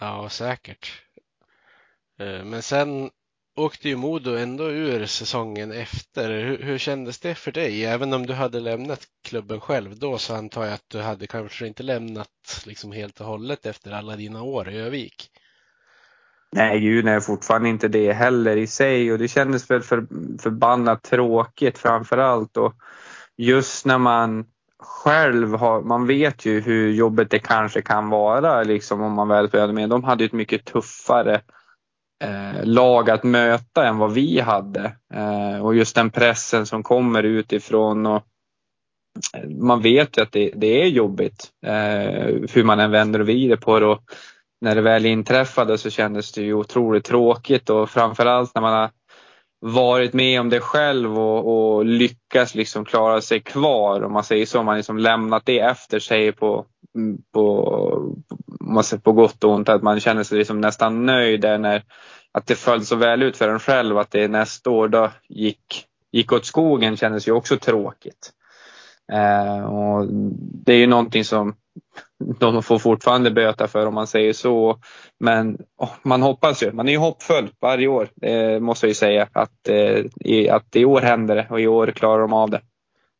Ja, 0.00 0.28
säkert. 0.28 1.02
Eh, 2.22 2.44
men 2.44 2.62
sen 2.62 3.10
åkte 3.56 3.88
ju 3.88 3.96
Modo 3.96 4.36
ändå 4.36 4.70
ur 4.70 5.06
säsongen 5.06 5.72
efter. 5.72 6.30
Hur, 6.30 6.58
hur 6.58 6.78
kändes 6.78 7.20
det 7.20 7.34
för 7.34 7.52
dig? 7.52 7.84
Även 7.84 8.12
om 8.12 8.26
du 8.26 8.32
hade 8.32 8.60
lämnat 8.60 9.00
klubben 9.24 9.60
själv 9.60 9.98
då 9.98 10.18
så 10.18 10.34
antar 10.34 10.64
jag 10.64 10.74
att 10.74 10.88
du 10.88 11.00
hade 11.00 11.26
kanske 11.26 11.66
inte 11.66 11.82
lämnat 11.82 12.28
liksom 12.66 12.92
helt 12.92 13.20
och 13.20 13.26
hållet 13.26 13.66
efter 13.66 13.92
alla 13.92 14.16
dina 14.16 14.42
år 14.42 14.70
i 14.70 14.78
Övik. 14.78 15.30
Nej, 16.52 16.80
gud 16.80 17.04
nej, 17.04 17.20
fortfarande 17.20 17.68
inte 17.68 17.88
det 17.88 18.12
heller 18.12 18.56
i 18.56 18.66
sig 18.66 19.12
och 19.12 19.18
det 19.18 19.28
kändes 19.28 19.70
väl 19.70 19.82
för, 19.82 20.06
förbannat 20.42 21.02
tråkigt 21.02 21.78
framför 21.78 22.18
allt 22.18 22.56
och 22.56 22.74
just 23.36 23.86
när 23.86 23.98
man 23.98 24.44
själv 24.78 25.54
har, 25.54 25.82
man 25.82 26.06
vet 26.06 26.46
ju 26.46 26.60
hur 26.60 26.92
jobbigt 26.92 27.30
det 27.30 27.38
kanske 27.38 27.82
kan 27.82 28.08
vara 28.08 28.62
liksom 28.62 29.02
om 29.02 29.12
man 29.12 29.28
väl 29.28 29.48
spelade 29.48 29.72
med. 29.72 29.88
De 29.88 30.04
hade 30.04 30.24
ett 30.24 30.32
mycket 30.32 30.64
tuffare 30.64 31.40
eh, 32.22 32.64
lag 32.64 33.10
att 33.10 33.24
möta 33.24 33.86
än 33.86 33.98
vad 33.98 34.12
vi 34.12 34.40
hade. 34.40 34.92
Eh, 35.14 35.64
och 35.64 35.74
just 35.74 35.94
den 35.94 36.10
pressen 36.10 36.66
som 36.66 36.82
kommer 36.82 37.22
utifrån. 37.22 38.06
Och, 38.06 38.22
eh, 39.36 39.48
man 39.48 39.82
vet 39.82 40.18
ju 40.18 40.22
att 40.22 40.32
det, 40.32 40.52
det 40.56 40.82
är 40.82 40.86
jobbigt 40.86 41.50
eh, 41.66 42.48
hur 42.52 42.64
man 42.64 42.80
än 42.80 42.90
vänder 42.90 43.20
och 43.20 43.26
vrider 43.26 43.56
på 43.56 43.80
det. 43.80 43.86
Och 43.86 44.02
när 44.60 44.74
det 44.74 44.82
väl 44.82 45.06
inträffade 45.06 45.78
så 45.78 45.90
kändes 45.90 46.32
det 46.32 46.42
ju 46.42 46.54
otroligt 46.54 47.04
tråkigt 47.04 47.70
och 47.70 47.90
framförallt 47.90 48.54
när 48.54 48.62
man 48.62 48.72
har 48.72 48.90
varit 49.60 50.12
med 50.12 50.40
om 50.40 50.48
det 50.48 50.60
själv 50.60 51.18
och, 51.18 51.74
och 51.76 51.84
lyckats 51.84 52.54
liksom 52.54 52.84
klara 52.84 53.20
sig 53.20 53.40
kvar. 53.40 54.02
Om 54.02 54.12
man 54.12 54.24
säger 54.24 54.46
så, 54.46 54.62
man 54.62 54.76
liksom 54.76 54.98
lämnat 54.98 55.46
det 55.46 55.58
efter 55.58 55.98
sig 55.98 56.32
på, 56.32 56.66
på, 57.32 58.16
på 59.02 59.12
gott 59.12 59.44
och 59.44 59.50
ont. 59.50 59.68
Att 59.68 59.82
man 59.82 60.00
känner 60.00 60.22
sig 60.22 60.38
liksom 60.38 60.60
nästan 60.60 61.06
nöjd 61.06 61.40
där 61.40 61.58
när 61.58 61.82
att 62.32 62.46
det 62.46 62.54
föll 62.54 62.84
så 62.84 62.96
väl 62.96 63.22
ut 63.22 63.36
för 63.36 63.48
en 63.48 63.58
själv 63.58 63.98
att 63.98 64.10
det 64.10 64.28
nästa 64.28 64.70
år 64.70 64.88
då 64.88 65.10
gick, 65.28 65.86
gick 66.12 66.32
åt 66.32 66.46
skogen 66.46 66.96
kändes 66.96 67.28
ju 67.28 67.32
också 67.32 67.56
tråkigt. 67.56 68.32
Eh, 69.12 69.64
och 69.64 70.06
det 70.64 70.72
är 70.72 70.78
ju 70.78 70.86
någonting 70.86 71.24
som 71.24 71.54
de 72.38 72.62
får 72.62 72.78
fortfarande 72.78 73.30
böta 73.30 73.68
för 73.68 73.86
om 73.86 73.94
man 73.94 74.06
säger 74.06 74.32
så. 74.32 74.78
Men 75.20 75.58
oh, 75.76 75.92
man 76.02 76.22
hoppas 76.22 76.62
ju, 76.62 76.72
man 76.72 76.88
är 76.88 76.92
ju 76.92 76.98
hoppfull 76.98 77.50
varje 77.60 77.88
år, 77.88 78.08
eh, 78.22 78.60
måste 78.60 78.86
jag 78.86 78.90
ju 78.90 78.94
säga. 78.94 79.28
Att, 79.32 79.68
eh, 79.68 80.04
i, 80.20 80.48
att 80.48 80.76
i 80.76 80.84
år 80.84 81.00
händer 81.00 81.36
det 81.36 81.46
och 81.50 81.60
i 81.60 81.66
år 81.66 81.86
klarar 81.86 82.22
de 82.22 82.32
av 82.32 82.50
det. 82.50 82.60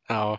Ja. 0.09 0.39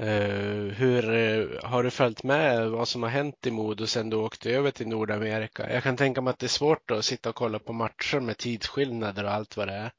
Uh, 0.00 0.72
hur 0.72 1.10
uh, 1.10 1.60
har 1.62 1.82
du 1.82 1.90
följt 1.90 2.22
med 2.22 2.70
vad 2.70 2.88
som 2.88 3.02
har 3.02 3.10
hänt 3.10 3.46
i 3.46 3.50
Modo 3.50 3.86
sen 3.86 4.10
du 4.10 4.16
åkte 4.16 4.50
över 4.50 4.70
till 4.70 4.88
Nordamerika? 4.88 5.72
Jag 5.72 5.82
kan 5.82 5.96
tänka 5.96 6.20
mig 6.20 6.30
att 6.30 6.38
det 6.38 6.46
är 6.46 6.48
svårt 6.48 6.90
att 6.90 7.04
sitta 7.04 7.28
och 7.28 7.34
kolla 7.34 7.58
på 7.58 7.72
matcher 7.72 8.20
med 8.20 8.36
tidsskillnader 8.36 9.24
och 9.24 9.30
allt 9.30 9.56
vad 9.56 9.68
det 9.68 9.74
är. 9.74 9.92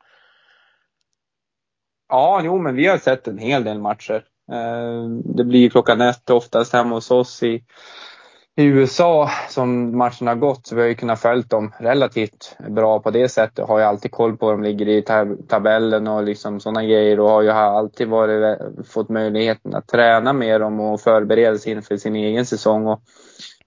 Ja, 2.09 2.41
jo, 2.43 2.61
men 2.61 2.75
vi 2.75 2.87
har 2.87 2.97
sett 2.97 3.27
en 3.27 3.37
hel 3.37 3.63
del 3.63 3.79
matcher. 3.79 4.23
Uh, 4.51 5.19
det 5.35 5.43
blir 5.43 5.69
klockan 5.69 6.01
ett 6.01 6.29
oftast 6.29 6.73
hemma 6.73 6.95
hos 6.95 7.11
oss 7.11 7.43
i, 7.43 7.63
i 8.57 8.63
USA 8.63 9.29
som 9.49 9.97
matcherna 9.97 10.31
har 10.31 10.35
gått 10.35 10.67
så 10.67 10.75
vi 10.75 10.81
har 10.81 10.87
ju 10.87 10.95
kunnat 10.95 11.19
följa 11.19 11.45
dem 11.47 11.73
relativt 11.79 12.57
bra 12.69 12.99
på 12.99 13.11
det 13.11 13.29
sättet. 13.29 13.67
Har 13.67 13.79
ju 13.79 13.85
alltid 13.85 14.11
koll 14.11 14.37
på 14.37 14.45
hur 14.45 14.53
de 14.53 14.63
ligger 14.63 14.87
i 14.87 15.01
tab 15.01 15.47
tabellen 15.49 16.07
och 16.07 16.23
liksom 16.23 16.59
sådana 16.59 16.83
grejer 16.83 17.19
och 17.19 17.29
har 17.29 17.41
ju 17.41 17.49
alltid 17.49 18.07
varit, 18.07 18.59
fått 18.87 19.09
möjligheten 19.09 19.75
att 19.75 19.87
träna 19.87 20.33
med 20.33 20.61
dem 20.61 20.79
och 20.79 21.01
förbereda 21.01 21.57
sig 21.57 21.71
inför 21.71 21.97
sin 21.97 22.15
egen 22.15 22.45
säsong. 22.45 22.87
Och 22.87 23.01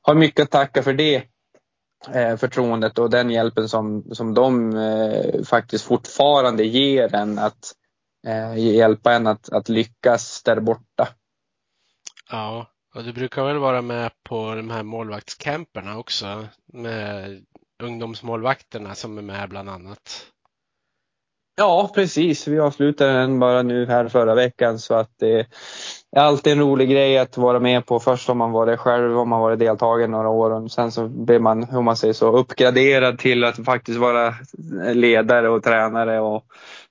har 0.02 0.14
mycket 0.14 0.42
att 0.42 0.50
tacka 0.50 0.82
för 0.82 0.92
det 0.92 1.22
eh, 2.12 2.36
förtroendet 2.36 2.98
och 2.98 3.10
den 3.10 3.30
hjälpen 3.30 3.68
som, 3.68 4.04
som 4.12 4.34
de 4.34 4.76
eh, 4.76 5.42
faktiskt 5.44 5.84
fortfarande 5.84 6.64
ger 6.64 7.14
en 7.14 7.38
att 7.38 7.72
eh, 8.26 8.58
hjälpa 8.58 9.12
en 9.12 9.26
att, 9.26 9.52
att 9.52 9.68
lyckas 9.68 10.42
där 10.42 10.60
borta. 10.60 11.08
Ja, 12.30 12.66
och 12.98 13.04
du 13.04 13.12
brukar 13.12 13.44
väl 13.44 13.58
vara 13.58 13.82
med 13.82 14.10
på 14.28 14.54
de 14.54 14.70
här 14.70 14.82
målvaktscamperna 14.82 15.98
också 15.98 16.46
med 16.72 17.40
ungdomsmålvakterna 17.82 18.94
som 18.94 19.18
är 19.18 19.22
med 19.22 19.48
bland 19.48 19.68
annat? 19.68 20.26
Ja, 21.56 21.90
precis. 21.94 22.48
Vi 22.48 22.60
avslutade 22.60 23.12
den 23.12 23.38
bara 23.38 23.62
nu 23.62 23.86
här 23.86 24.08
förra 24.08 24.34
veckan 24.34 24.78
så 24.78 24.94
att 24.94 25.10
det 25.18 25.46
är 26.16 26.20
alltid 26.20 26.52
en 26.52 26.58
rolig 26.58 26.90
grej 26.90 27.18
att 27.18 27.36
vara 27.36 27.60
med 27.60 27.86
på. 27.86 28.00
Först 28.00 28.28
om 28.28 28.38
man 28.38 28.52
varit 28.52 28.80
själv, 28.80 29.18
om 29.18 29.28
man 29.28 29.40
varit 29.40 29.58
deltagare 29.58 30.08
några 30.08 30.28
år 30.28 30.50
och 30.50 30.70
sen 30.70 30.92
så 30.92 31.08
blir 31.08 31.38
man, 31.38 31.64
hur 31.64 31.82
man 31.82 31.96
säger 31.96 32.14
så, 32.14 32.36
uppgraderad 32.36 33.18
till 33.18 33.44
att 33.44 33.64
faktiskt 33.64 33.98
vara 33.98 34.34
ledare 34.94 35.48
och 35.48 35.62
tränare 35.62 36.20
och 36.20 36.44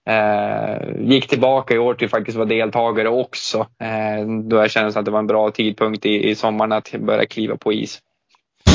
Eh, 0.08 0.78
gick 1.00 1.28
tillbaka 1.28 1.74
i 1.74 1.78
år 1.78 1.94
till 1.94 2.10
faktiskt 2.10 2.38
vara 2.38 2.48
deltagare 2.48 3.10
också. 3.10 3.58
Eh, 3.60 4.28
då 4.44 4.58
jag 4.58 4.72
kände 4.72 5.00
att 5.00 5.06
det 5.06 5.12
var 5.12 5.20
en 5.20 5.28
bra 5.28 5.52
tidpunkt 5.52 6.06
i, 6.06 6.30
i 6.30 6.36
sommaren 6.36 6.72
att 6.72 6.92
börja 6.92 7.26
kliva 7.26 7.58
på 7.58 7.74
is. 7.74 8.00
Oh! 8.66 8.74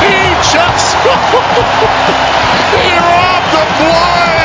He 0.00 0.30
just... 0.34 0.96
he 2.74 2.94
robbed 2.98 3.50
the 3.52 3.62
blind, 3.78 4.37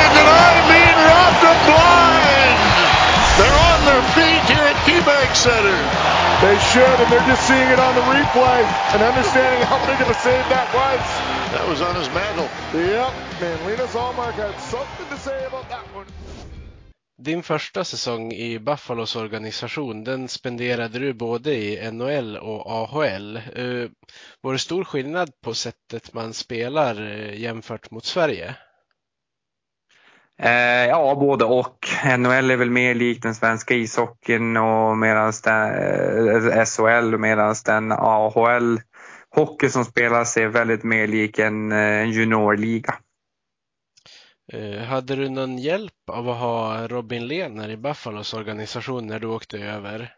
should, 6.73 6.99
and 7.01 7.09
they're 7.11 7.29
just 7.33 7.45
seeing 7.47 7.69
it 7.75 7.79
on 7.79 7.93
the 7.93 8.01
replay 8.01 8.59
and 8.93 9.01
understanding 9.11 9.61
how 9.69 9.77
big 9.85 9.99
of 10.01 10.09
a 10.09 10.17
save 10.25 10.45
that 10.49 10.69
was. 10.81 11.03
That 11.53 11.65
was 11.69 11.81
on 11.87 11.93
his 11.95 12.09
mantle. 12.17 12.49
Yep, 12.73 13.13
man, 13.41 13.57
Linus 13.67 13.95
Allmark 13.95 14.33
had 14.33 14.55
something 14.59 15.07
to 15.13 15.17
say 15.17 15.45
about 15.45 15.69
that 15.69 15.85
one. 15.95 16.07
Din 17.17 17.43
första 17.43 17.83
säsong 17.83 18.33
i 18.33 18.59
Buffalos 18.59 19.15
organisation, 19.15 20.03
den 20.03 20.27
spenderade 20.27 20.99
du 20.99 21.13
både 21.13 21.55
i 21.55 21.91
NHL 21.91 22.37
och 22.37 22.71
AHL. 22.71 23.37
Uh, 23.57 23.89
var 24.41 24.53
det 24.53 24.59
stor 24.59 24.83
skillnad 24.83 25.41
på 25.41 25.53
sättet 25.53 26.13
man 26.13 26.33
spelar 26.33 27.01
uh, 27.01 27.39
jämfört 27.39 27.91
mot 27.91 28.05
Sverige? 28.05 28.55
Eh, 30.39 30.87
ja, 30.87 31.15
både 31.15 31.45
och. 31.45 31.87
NHL 32.17 32.51
är 32.51 32.57
väl 32.57 32.69
mer 32.69 32.95
lik 32.95 33.21
den 33.21 33.35
svenska 33.35 33.73
ishockeyn 33.75 34.57
och 34.57 34.97
medan 34.97 35.33
eh, 35.45 36.65
SHL 36.65 37.17
medan 37.17 37.55
den 37.65 37.91
AHL 37.91 38.79
hockey 39.29 39.69
som 39.69 39.85
spelas 39.85 40.37
är 40.37 40.47
väldigt 40.47 40.83
mer 40.83 41.07
lik 41.07 41.39
en, 41.39 41.71
eh, 41.71 41.77
en 41.77 42.11
juniorliga. 42.11 42.95
Eh, 44.53 44.83
hade 44.83 45.15
du 45.15 45.29
någon 45.29 45.57
hjälp 45.57 46.09
av 46.11 46.29
att 46.29 46.39
ha 46.39 46.87
Robin 46.87 47.27
Lehner 47.27 47.69
i 47.69 47.77
Buffalos 47.77 48.33
organisation 48.33 49.07
när 49.07 49.19
du 49.19 49.27
åkte 49.27 49.57
över? 49.57 50.13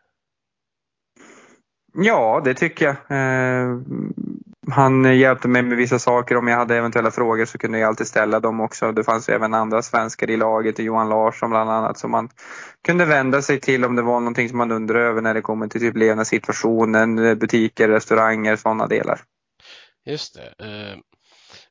Ja, 1.94 2.42
det 2.46 2.54
tycker 2.54 2.86
jag. 2.86 2.96
Han 4.72 5.18
hjälpte 5.20 5.48
mig 5.48 5.62
med 5.62 5.78
vissa 5.78 6.00
saker. 6.00 6.38
Om 6.38 6.48
jag 6.48 6.58
hade 6.58 6.78
eventuella 6.78 7.12
frågor 7.12 7.46
så 7.46 7.58
kunde 7.58 7.80
jag 7.80 7.88
alltid 7.88 8.08
ställa 8.08 8.40
dem 8.40 8.60
också. 8.60 8.92
Det 8.92 9.04
fanns 9.04 9.30
även 9.30 9.54
andra 9.54 9.82
svenskar 9.82 10.30
i 10.30 10.38
laget, 10.38 10.80
Johan 10.80 11.10
Larsson 11.10 11.50
bland 11.50 11.70
annat, 11.70 11.98
som 11.98 12.12
man 12.12 12.30
kunde 12.86 13.06
vända 13.06 13.42
sig 13.42 13.60
till 13.60 13.86
om 13.86 13.96
det 13.96 14.02
var 14.02 14.20
någonting 14.20 14.50
som 14.50 14.58
man 14.58 14.72
undrade 14.72 15.06
över 15.06 15.22
när 15.22 15.34
det 15.34 15.42
kommer 15.42 15.68
till 15.68 15.82
typ 15.82 15.98
levnadssituationen, 15.98 17.16
butiker, 17.40 17.90
restauranger, 17.90 18.56
sådana 18.56 18.88
delar. 18.88 19.22
Just 20.06 20.36
det. 20.36 20.66
Eh, 20.66 21.00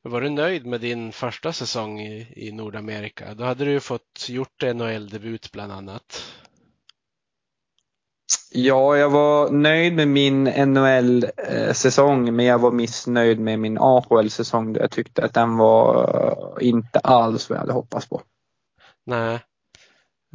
var 0.02 0.20
du 0.20 0.30
nöjd 0.30 0.66
med 0.66 0.80
din 0.80 1.12
första 1.12 1.52
säsong 1.52 2.00
i, 2.00 2.32
i 2.36 2.52
Nordamerika? 2.52 3.34
Då 3.34 3.44
hade 3.44 3.64
du 3.64 3.70
ju 3.70 3.80
fått 3.80 4.26
gjort 4.28 4.62
NHL-debut 4.62 5.52
bland 5.52 5.72
annat. 5.72 6.03
Ja, 8.56 8.96
jag 8.96 9.10
var 9.10 9.50
nöjd 9.50 9.94
med 9.94 10.08
min 10.08 10.44
NHL-säsong 10.44 12.36
men 12.36 12.46
jag 12.46 12.58
var 12.58 12.70
missnöjd 12.70 13.40
med 13.40 13.58
min 13.58 13.78
AHL-säsong. 13.78 14.76
Jag 14.76 14.90
tyckte 14.90 15.24
att 15.24 15.34
den 15.34 15.56
var 15.56 16.56
eh, 16.60 16.68
inte 16.68 16.98
alls 16.98 17.50
vad 17.50 17.56
jag 17.56 17.60
hade 17.60 17.72
hoppats 17.72 18.08
på. 18.08 18.22
Nej. 19.06 19.38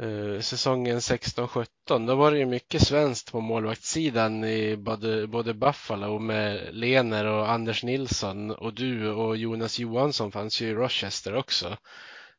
Eh, 0.02 0.40
säsongen 0.40 0.98
16-17, 0.98 1.66
då 2.06 2.14
var 2.14 2.30
det 2.30 2.38
ju 2.38 2.46
mycket 2.46 2.82
svenskt 2.82 3.32
på 3.32 3.40
målvaktssidan 3.40 4.44
i 4.44 4.76
både, 4.76 5.26
både 5.26 5.54
Buffalo 5.54 6.18
med 6.18 6.68
Lener 6.70 7.24
och 7.24 7.50
Anders 7.50 7.84
Nilsson 7.84 8.50
och 8.50 8.74
du 8.74 9.12
och 9.12 9.36
Jonas 9.36 9.78
Johansson 9.78 10.32
fanns 10.32 10.60
ju 10.60 10.68
i 10.68 10.74
Rochester 10.74 11.36
också. 11.36 11.76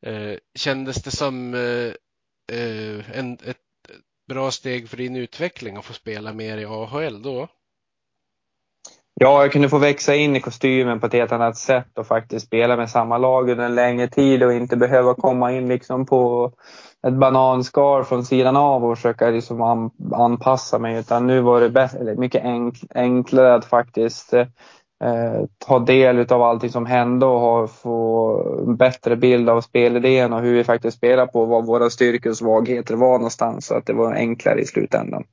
Eh, 0.01 0.33
kändes 0.55 1.03
det 1.03 1.11
som 1.11 1.53
en, 3.13 3.37
ett 3.45 3.60
bra 4.33 4.51
steg 4.51 4.89
för 4.89 4.97
din 4.97 5.15
utveckling 5.15 5.77
att 5.77 5.85
få 5.85 5.93
spela 5.93 6.33
mer 6.33 6.57
i 6.57 6.65
AHL 6.65 7.21
då? 7.21 7.47
Ja, 9.13 9.41
jag 9.41 9.51
kunde 9.51 9.69
få 9.69 9.77
växa 9.77 10.15
in 10.15 10.35
i 10.35 10.41
kostymen 10.41 10.99
på 10.99 11.05
ett 11.05 11.13
helt 11.13 11.31
annat 11.31 11.57
sätt 11.57 11.97
och 11.97 12.07
faktiskt 12.07 12.45
spela 12.45 12.77
med 12.77 12.89
samma 12.89 13.17
lag 13.17 13.49
under 13.49 13.65
en 13.65 13.75
längre 13.75 14.07
tid 14.07 14.43
och 14.43 14.53
inte 14.53 14.77
behöva 14.77 15.13
komma 15.13 15.51
in 15.51 15.67
liksom 15.67 16.05
på 16.05 16.51
ett 17.07 17.13
bananskal 17.13 18.05
från 18.05 18.25
sidan 18.25 18.55
av 18.57 18.85
och 18.85 18.97
försöka 18.97 19.29
liksom 19.29 19.91
anpassa 20.13 20.79
mig. 20.79 20.99
Utan 20.99 21.27
nu 21.27 21.41
var 21.41 21.61
det 21.61 22.15
mycket 22.17 22.43
enklare 22.95 23.55
att 23.55 23.65
faktiskt 23.65 24.33
eh, 24.33 24.47
eh, 25.01 25.45
ta 25.57 25.79
del 25.79 26.19
av 26.31 26.41
allting 26.41 26.69
som 26.69 26.85
hände 26.85 27.25
och 27.25 27.39
ha, 27.39 27.67
få 27.67 28.63
en 28.67 28.75
bättre 28.75 29.15
bild 29.15 29.49
av 29.49 29.61
spelidén 29.61 30.33
och 30.33 30.41
hur 30.41 30.55
vi 30.55 30.63
faktiskt 30.63 30.97
spelar 30.97 31.27
på, 31.27 31.45
vad 31.45 31.65
våra 31.65 31.89
styrkor 31.89 32.29
och 32.29 32.37
svagheter 32.37 32.95
var 32.95 33.17
någonstans. 33.17 33.65
Så 33.65 33.75
att 33.75 33.85
det 33.85 33.93
var 33.93 34.13
enklare 34.13 34.61
i 34.61 34.65
slutändan. 34.65 35.23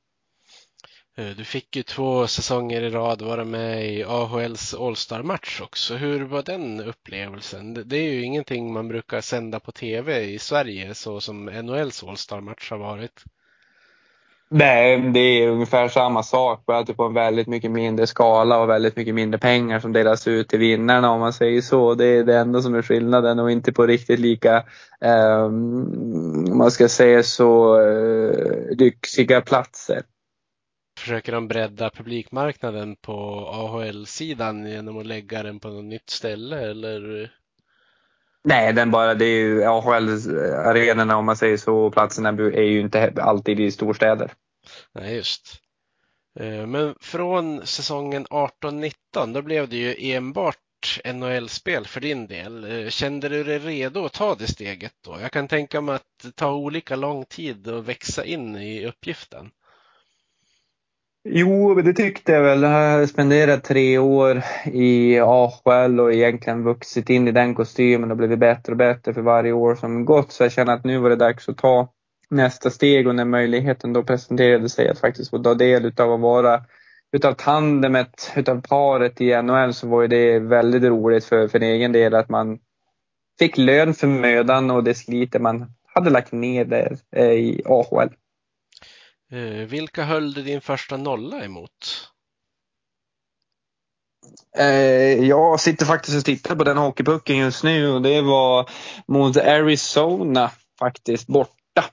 Eh, 1.19 1.31
du 1.37 1.45
fick 1.45 1.77
ju 1.77 1.83
två 1.83 2.27
säsonger 2.27 2.83
i 2.83 2.91
rad 2.91 3.23
vara 3.23 3.45
med 3.45 3.93
i 3.93 4.05
AHLs 4.05 4.75
All-Star-match 4.75 5.61
också. 5.61 5.95
Hur 5.95 6.25
var 6.25 6.43
den 6.43 6.81
upplevelsen? 6.81 7.75
Det 7.75 7.97
är 7.97 8.13
ju 8.13 8.23
ingenting 8.23 8.73
man 8.73 8.89
brukar 8.89 9.21
sända 9.21 9.61
på 9.61 9.73
tv 9.73 10.21
i 10.21 10.39
Sverige 10.39 10.95
så 10.95 11.21
som 11.21 11.45
NHLs 11.45 12.05
All-Star-match 12.05 12.71
har 12.71 12.79
varit. 12.79 13.25
Nej, 14.51 15.11
det 15.13 15.21
är 15.21 15.49
ungefär 15.49 15.89
samma 15.89 16.23
sak, 16.23 16.67
bara 16.67 16.85
på 16.85 17.05
en 17.05 17.15
väldigt 17.15 17.47
mycket 17.47 17.71
mindre 17.71 18.07
skala 18.07 18.61
och 18.61 18.69
väldigt 18.69 18.97
mycket 18.97 19.15
mindre 19.15 19.39
pengar 19.39 19.81
som 19.81 19.93
delas 19.93 20.29
ut 20.29 20.49
till 20.49 20.59
vinnarna 20.59 21.11
om 21.11 21.21
man 21.21 21.33
säger 21.33 21.61
så. 21.61 21.95
Det 21.95 22.07
är 22.07 22.25
det 22.25 22.39
enda 22.39 22.63
som 22.63 22.75
är 22.75 22.83
skillnaden 22.83 23.39
och 23.39 23.51
inte 23.51 23.73
på 23.73 23.87
riktigt 23.87 24.21
lika, 24.21 24.65
um, 25.01 26.59
man 26.59 26.71
ska 26.71 26.89
säga 26.89 27.23
så, 27.23 27.81
uh, 27.81 28.77
lyxiga 28.79 29.41
platser. 29.41 30.03
Försöker 31.01 31.33
de 31.33 31.49
bredda 31.49 31.91
publikmarknaden 31.91 32.97
på 32.97 33.13
AHL-sidan 33.53 34.67
genom 34.67 34.99
att 34.99 35.07
lägga 35.07 35.43
den 35.43 35.61
på 35.61 35.69
något 35.69 35.85
nytt 35.85 36.11
ställe 36.11 36.71
eller? 36.71 37.31
Nej, 38.45 38.73
den 38.73 38.91
bara, 38.91 39.15
det 39.15 39.25
är 39.25 39.39
ju 39.39 39.65
AHL-arenorna 39.65 41.17
om 41.17 41.25
man 41.25 41.37
säger 41.37 41.57
så, 41.57 41.91
platserna 41.91 42.29
är 42.29 42.63
ju 42.63 42.81
inte 42.81 43.13
alltid 43.17 43.61
i 43.61 43.71
storstäder. 43.71 44.33
Nej, 44.95 45.15
just. 45.15 45.61
Eh, 46.41 46.67
men 46.67 46.95
från 47.01 47.67
säsongen 47.67 48.27
18-19, 48.27 48.93
då 49.27 49.43
blev 49.43 49.69
det 49.69 49.77
ju 49.77 50.13
enbart 50.13 50.57
NHL-spel 51.05 51.87
för 51.87 52.01
din 52.01 52.27
del. 52.27 52.85
Eh, 52.85 52.89
kände 52.89 53.29
du 53.29 53.45
dig 53.45 53.59
redo 53.59 54.05
att 54.05 54.13
ta 54.13 54.35
det 54.35 54.47
steget 54.47 54.95
då? 55.05 55.17
Jag 55.21 55.33
kan 55.33 55.49
tänka 55.49 55.81
mig 55.81 55.95
att 55.95 56.07
det 56.23 56.33
tar 56.33 56.53
olika 56.53 56.97
lång 56.97 57.25
tid 57.25 57.69
att 57.69 57.85
växa 57.85 58.25
in 58.25 58.57
i 58.57 58.87
uppgiften. 58.87 59.51
Jo, 61.25 61.75
det 61.75 61.93
tyckte 61.93 62.33
jag 62.33 62.43
väl. 62.43 62.63
Jag 62.63 62.69
har 62.69 63.07
spenderat 63.07 63.65
tre 63.65 63.99
år 63.99 64.43
i 64.65 65.19
AHL 65.19 66.01
och 66.01 66.13
egentligen 66.13 66.65
vuxit 66.65 67.11
in 67.11 67.29
i 67.29 67.33
den 67.33 67.55
kostymen 67.55 68.11
och 68.11 68.17
blivit 68.17 68.39
bättre 68.39 68.73
och 68.73 68.77
bättre 68.77 69.15
för 69.15 69.23
varje 69.23 69.53
år 69.53 69.75
som 69.75 70.05
gått. 70.05 70.33
Så 70.33 70.43
jag 70.43 70.53
känner 70.53 70.75
att 70.75 70.85
nu 70.85 70.99
var 70.99 71.11
det 71.11 71.17
dags 71.17 71.49
att 71.49 71.57
ta 71.57 71.93
nästa 72.31 72.71
steg 72.71 73.09
och 73.09 73.15
när 73.15 73.25
möjligheten 73.25 73.93
då 73.93 74.03
presenterade 74.03 74.69
sig 74.69 74.89
att 74.89 74.99
faktiskt 74.99 75.31
få 75.31 75.39
ta 75.39 75.55
del 75.55 75.85
utav 75.85 76.13
att 76.13 76.21
vara 76.21 76.63
utav 77.13 77.33
tandemet, 77.33 78.33
utav 78.37 78.63
paret 78.69 79.21
i 79.21 79.43
NHL 79.43 79.75
så 79.75 79.89
var 79.89 80.03
ju 80.03 80.09
det 80.09 80.39
väldigt 80.39 80.83
roligt 80.83 81.25
för, 81.25 81.49
för 81.49 81.61
egen 81.61 81.93
del 81.93 82.15
att 82.15 82.29
man 82.29 82.59
fick 83.39 83.59
lön 83.59 83.95
för 83.95 84.07
mödan 84.07 84.71
och 84.71 84.85
det 84.85 84.95
sliter 84.95 85.41
man 85.41 85.73
hade 85.95 86.11
lagt 86.11 86.33
ner 86.33 86.65
där 86.65 86.97
eh, 87.17 87.33
i 87.33 87.63
AHL. 87.67 88.09
Eh, 89.31 89.67
vilka 89.67 90.05
höll 90.05 90.33
du 90.33 90.43
din 90.43 90.61
första 90.61 90.97
nolla 90.97 91.45
emot? 91.45 92.11
Eh, 94.59 95.25
jag 95.25 95.61
sitter 95.61 95.87
faktiskt 95.87 96.17
och 96.19 96.25
tittar 96.25 96.57
på 96.57 96.65
den 96.65 96.77
hockeypucken 96.77 97.37
just 97.37 97.65
nu 97.65 97.89
och 97.89 98.03
det 98.03 98.21
var 98.21 98.71
mot 99.07 99.37
Arizona 99.37 100.51
faktiskt, 100.79 101.27
borta. 101.27 101.85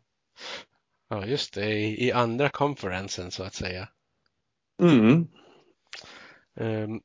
Ja, 1.09 1.25
just 1.25 1.53
det, 1.53 1.71
i, 1.73 2.11
andra 2.11 2.49
konferensen 2.49 3.31
så 3.31 3.43
att 3.43 3.53
säga. 3.53 3.87
Mm. 4.81 5.27
Um, 6.59 7.01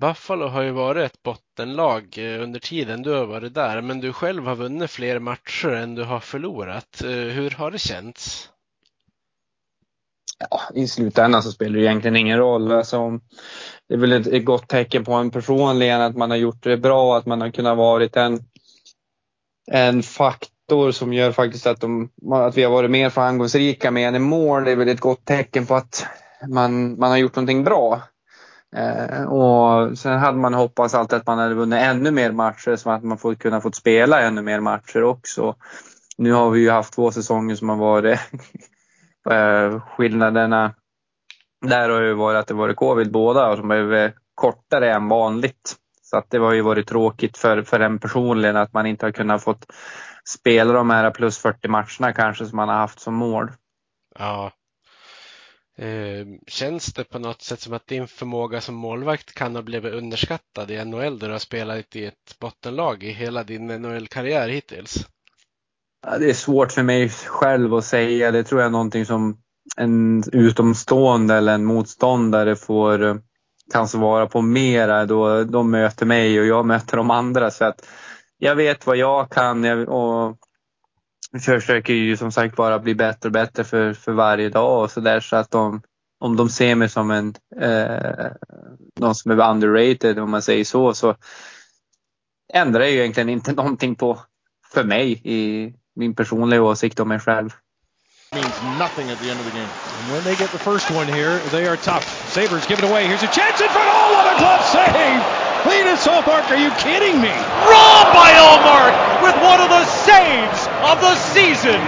Buffalo 0.00 0.46
har 0.46 0.62
ju 0.62 0.70
varit 0.70 1.12
ett 1.12 1.22
bottenlag 1.22 2.18
eh, 2.18 2.42
under 2.42 2.60
tiden 2.60 3.02
du 3.02 3.10
har 3.10 3.26
varit 3.26 3.54
där, 3.54 3.80
men 3.80 4.00
du 4.00 4.12
själv 4.12 4.46
har 4.46 4.56
vunnit 4.56 4.90
fler 4.90 5.18
matcher 5.18 5.68
än 5.68 5.94
du 5.94 6.04
har 6.04 6.20
förlorat. 6.20 7.02
Hur 7.04 7.50
har 7.50 7.70
det 7.70 7.78
känts? 7.78 8.51
Ja, 10.50 10.60
I 10.74 10.88
slutändan 10.88 11.42
så 11.42 11.52
spelar 11.52 11.78
det 11.78 11.84
egentligen 11.84 12.16
ingen 12.16 12.38
roll. 12.38 12.72
Alltså, 12.72 13.10
det 13.88 13.94
är 13.94 13.98
väl 13.98 14.12
ett, 14.12 14.26
ett 14.26 14.44
gott 14.44 14.68
tecken 14.68 15.04
på 15.04 15.12
en 15.12 15.30
personligen 15.30 16.00
att 16.00 16.16
man 16.16 16.30
har 16.30 16.36
gjort 16.36 16.62
det 16.62 16.76
bra, 16.76 17.16
att 17.16 17.26
man 17.26 17.40
har 17.40 17.50
kunnat 17.50 17.76
varit 17.76 18.16
en, 18.16 18.40
en 19.70 20.02
faktor 20.02 20.90
som 20.90 21.12
gör 21.12 21.32
faktiskt 21.32 21.66
att, 21.66 21.80
de, 21.80 22.10
att 22.32 22.56
vi 22.56 22.62
har 22.62 22.70
varit 22.70 22.90
mer 22.90 23.10
framgångsrika 23.10 23.90
med 23.90 24.08
en 24.08 24.14
i 24.14 24.18
mål. 24.18 24.64
Det 24.64 24.70
är 24.70 24.76
väl 24.76 24.88
ett 24.88 25.00
gott 25.00 25.24
tecken 25.24 25.66
på 25.66 25.74
att 25.74 26.06
man, 26.48 26.98
man 26.98 27.10
har 27.10 27.18
gjort 27.18 27.36
någonting 27.36 27.64
bra. 27.64 28.02
Eh, 28.76 29.22
och 29.22 29.98
sen 29.98 30.18
hade 30.18 30.38
man 30.38 30.54
hoppats 30.54 30.94
alltid 30.94 31.18
att 31.18 31.26
man 31.26 31.38
hade 31.38 31.54
vunnit 31.54 31.82
ännu 31.82 32.10
mer 32.10 32.32
matcher 32.32 32.76
så 32.76 32.90
att 32.90 33.04
man 33.04 33.18
fått 33.18 33.38
kunnat 33.38 33.62
fått 33.62 33.76
spela 33.76 34.20
ännu 34.20 34.42
mer 34.42 34.60
matcher 34.60 35.02
också. 35.02 35.54
Nu 36.16 36.32
har 36.32 36.50
vi 36.50 36.60
ju 36.60 36.70
haft 36.70 36.94
två 36.94 37.10
säsonger 37.10 37.54
som 37.54 37.68
har 37.68 37.76
varit 37.76 38.20
Eh, 39.30 39.80
skillnaderna 39.80 40.74
där 41.60 41.88
har 41.88 42.00
ju 42.00 42.14
varit 42.14 42.38
att 42.38 42.46
det 42.46 42.54
varit 42.54 42.76
covid 42.76 43.12
båda 43.12 43.50
och 43.50 43.56
de 43.56 43.70
är 43.70 44.14
kortare 44.34 44.92
än 44.92 45.08
vanligt. 45.08 45.76
Så 46.02 46.16
att 46.16 46.30
det 46.30 46.38
har 46.38 46.52
ju 46.52 46.62
varit 46.62 46.88
tråkigt 46.88 47.38
för, 47.38 47.62
för 47.62 47.80
en 47.80 47.98
personligen 47.98 48.56
att 48.56 48.72
man 48.72 48.86
inte 48.86 49.06
har 49.06 49.10
kunnat 49.10 49.44
fått 49.44 49.66
spela 50.24 50.72
de 50.72 50.90
här 50.90 51.10
plus 51.10 51.38
40 51.38 51.68
matcherna 51.68 52.12
kanske 52.12 52.46
som 52.46 52.56
man 52.56 52.68
har 52.68 52.76
haft 52.76 53.00
som 53.00 53.14
mål. 53.14 53.50
Ja, 54.18 54.52
Eh, 55.76 56.26
känns 56.46 56.92
det 56.92 57.04
på 57.04 57.18
något 57.18 57.42
sätt 57.42 57.60
som 57.60 57.72
att 57.72 57.86
din 57.86 58.08
förmåga 58.08 58.60
som 58.60 58.74
målvakt 58.74 59.34
kan 59.34 59.54
ha 59.54 59.62
blivit 59.62 59.92
underskattad 59.92 60.70
i 60.70 60.84
NHL 60.84 61.18
där 61.18 61.26
du 61.26 61.32
har 61.32 61.38
spelat 61.38 61.96
i 61.96 62.04
ett 62.04 62.36
bottenlag 62.38 63.02
i 63.02 63.10
hela 63.10 63.44
din 63.44 63.66
NHL-karriär 63.66 64.48
hittills? 64.48 65.06
Det 66.02 66.30
är 66.30 66.34
svårt 66.34 66.72
för 66.72 66.82
mig 66.82 67.08
själv 67.08 67.74
att 67.74 67.84
säga. 67.84 68.30
Det 68.30 68.44
tror 68.44 68.60
jag 68.60 68.66
är 68.66 68.70
någonting 68.70 69.06
som 69.06 69.38
en 69.76 70.22
utomstående 70.32 71.34
eller 71.34 71.54
en 71.54 71.64
motståndare 71.64 72.56
får 72.56 73.02
eh, 73.02 73.16
kan 73.72 73.88
svara 73.88 74.26
på 74.26 74.42
mera 74.42 75.06
då 75.06 75.44
de 75.44 75.70
möter 75.70 76.06
mig 76.06 76.40
och 76.40 76.46
jag 76.46 76.66
möter 76.66 76.96
de 76.96 77.10
andra. 77.10 77.50
Så 77.50 77.64
att 77.64 77.86
jag 78.38 78.56
vet 78.56 78.86
vad 78.86 78.96
jag 78.96 79.30
kan 79.30 79.88
och 79.88 80.36
försöker 81.44 81.92
ju 81.92 82.16
som 82.16 82.32
sagt 82.32 82.56
bara 82.56 82.78
bli 82.78 82.94
bättre 82.94 83.28
och 83.28 83.32
bättre 83.32 83.64
för, 83.64 83.92
för 83.92 84.12
varje 84.12 84.48
dag 84.48 84.82
och 84.82 84.90
så 84.90 85.00
där 85.00 85.20
så 85.20 85.36
att 85.36 85.50
de, 85.50 85.82
om 86.20 86.36
de 86.36 86.48
ser 86.48 86.74
mig 86.74 86.88
som 86.88 87.10
en, 87.10 87.34
eh, 87.60 88.30
någon 89.00 89.14
som 89.14 89.30
är 89.30 89.50
underrated 89.50 90.18
om 90.18 90.30
man 90.30 90.42
säger 90.42 90.64
så, 90.64 90.94
så 90.94 91.16
ändrar 92.52 92.84
ju 92.84 92.98
egentligen 92.98 93.28
inte 93.28 93.52
någonting 93.56 93.94
på, 93.94 94.20
för 94.72 94.84
mig 94.84 95.20
i 95.24 95.74
min 95.96 96.14
personliga 96.14 96.62
åsikt 96.62 97.00
om 97.00 97.08
mig 97.08 97.20
själv. 97.20 97.54
Means 98.32 98.62
nothing 98.78 99.10
at 99.10 99.18
the 99.18 99.28
end 99.30 99.40
of 99.40 99.46
the 99.46 99.52
game. 99.52 99.68
And 99.68 100.12
when 100.12 100.24
they 100.24 100.34
get 100.36 100.50
the 100.50 100.58
first 100.58 100.90
one 100.90 101.06
here, 101.06 101.38
they 101.50 101.68
are 101.68 101.76
tough. 101.76 102.04
Sabres 102.32 102.66
give 102.66 102.78
it 102.78 102.84
away. 102.90 103.06
Here's 103.06 103.22
a 103.22 103.28
chance 103.28 103.60
in 103.60 103.68
front. 103.68 103.88
Oh, 103.92 104.08
what 104.16 104.26
a 104.32 104.38
glove 104.40 104.64
save! 104.72 105.20
Linus 105.66 106.06
Ullmark, 106.06 106.48
are 106.50 106.56
you 106.56 106.70
kidding 106.80 107.20
me? 107.20 107.28
Robbed 107.28 108.12
by 108.16 108.32
Ullmark 108.32 108.94
with 109.22 109.36
one 109.44 109.60
of 109.60 109.68
the 109.68 109.84
saves 109.84 110.66
of 110.90 111.00
the 111.00 111.14
season. 111.14 111.78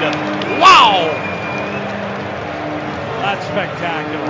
Wow! 0.60 1.10
That's 3.24 3.44
spectacular. 3.46 4.26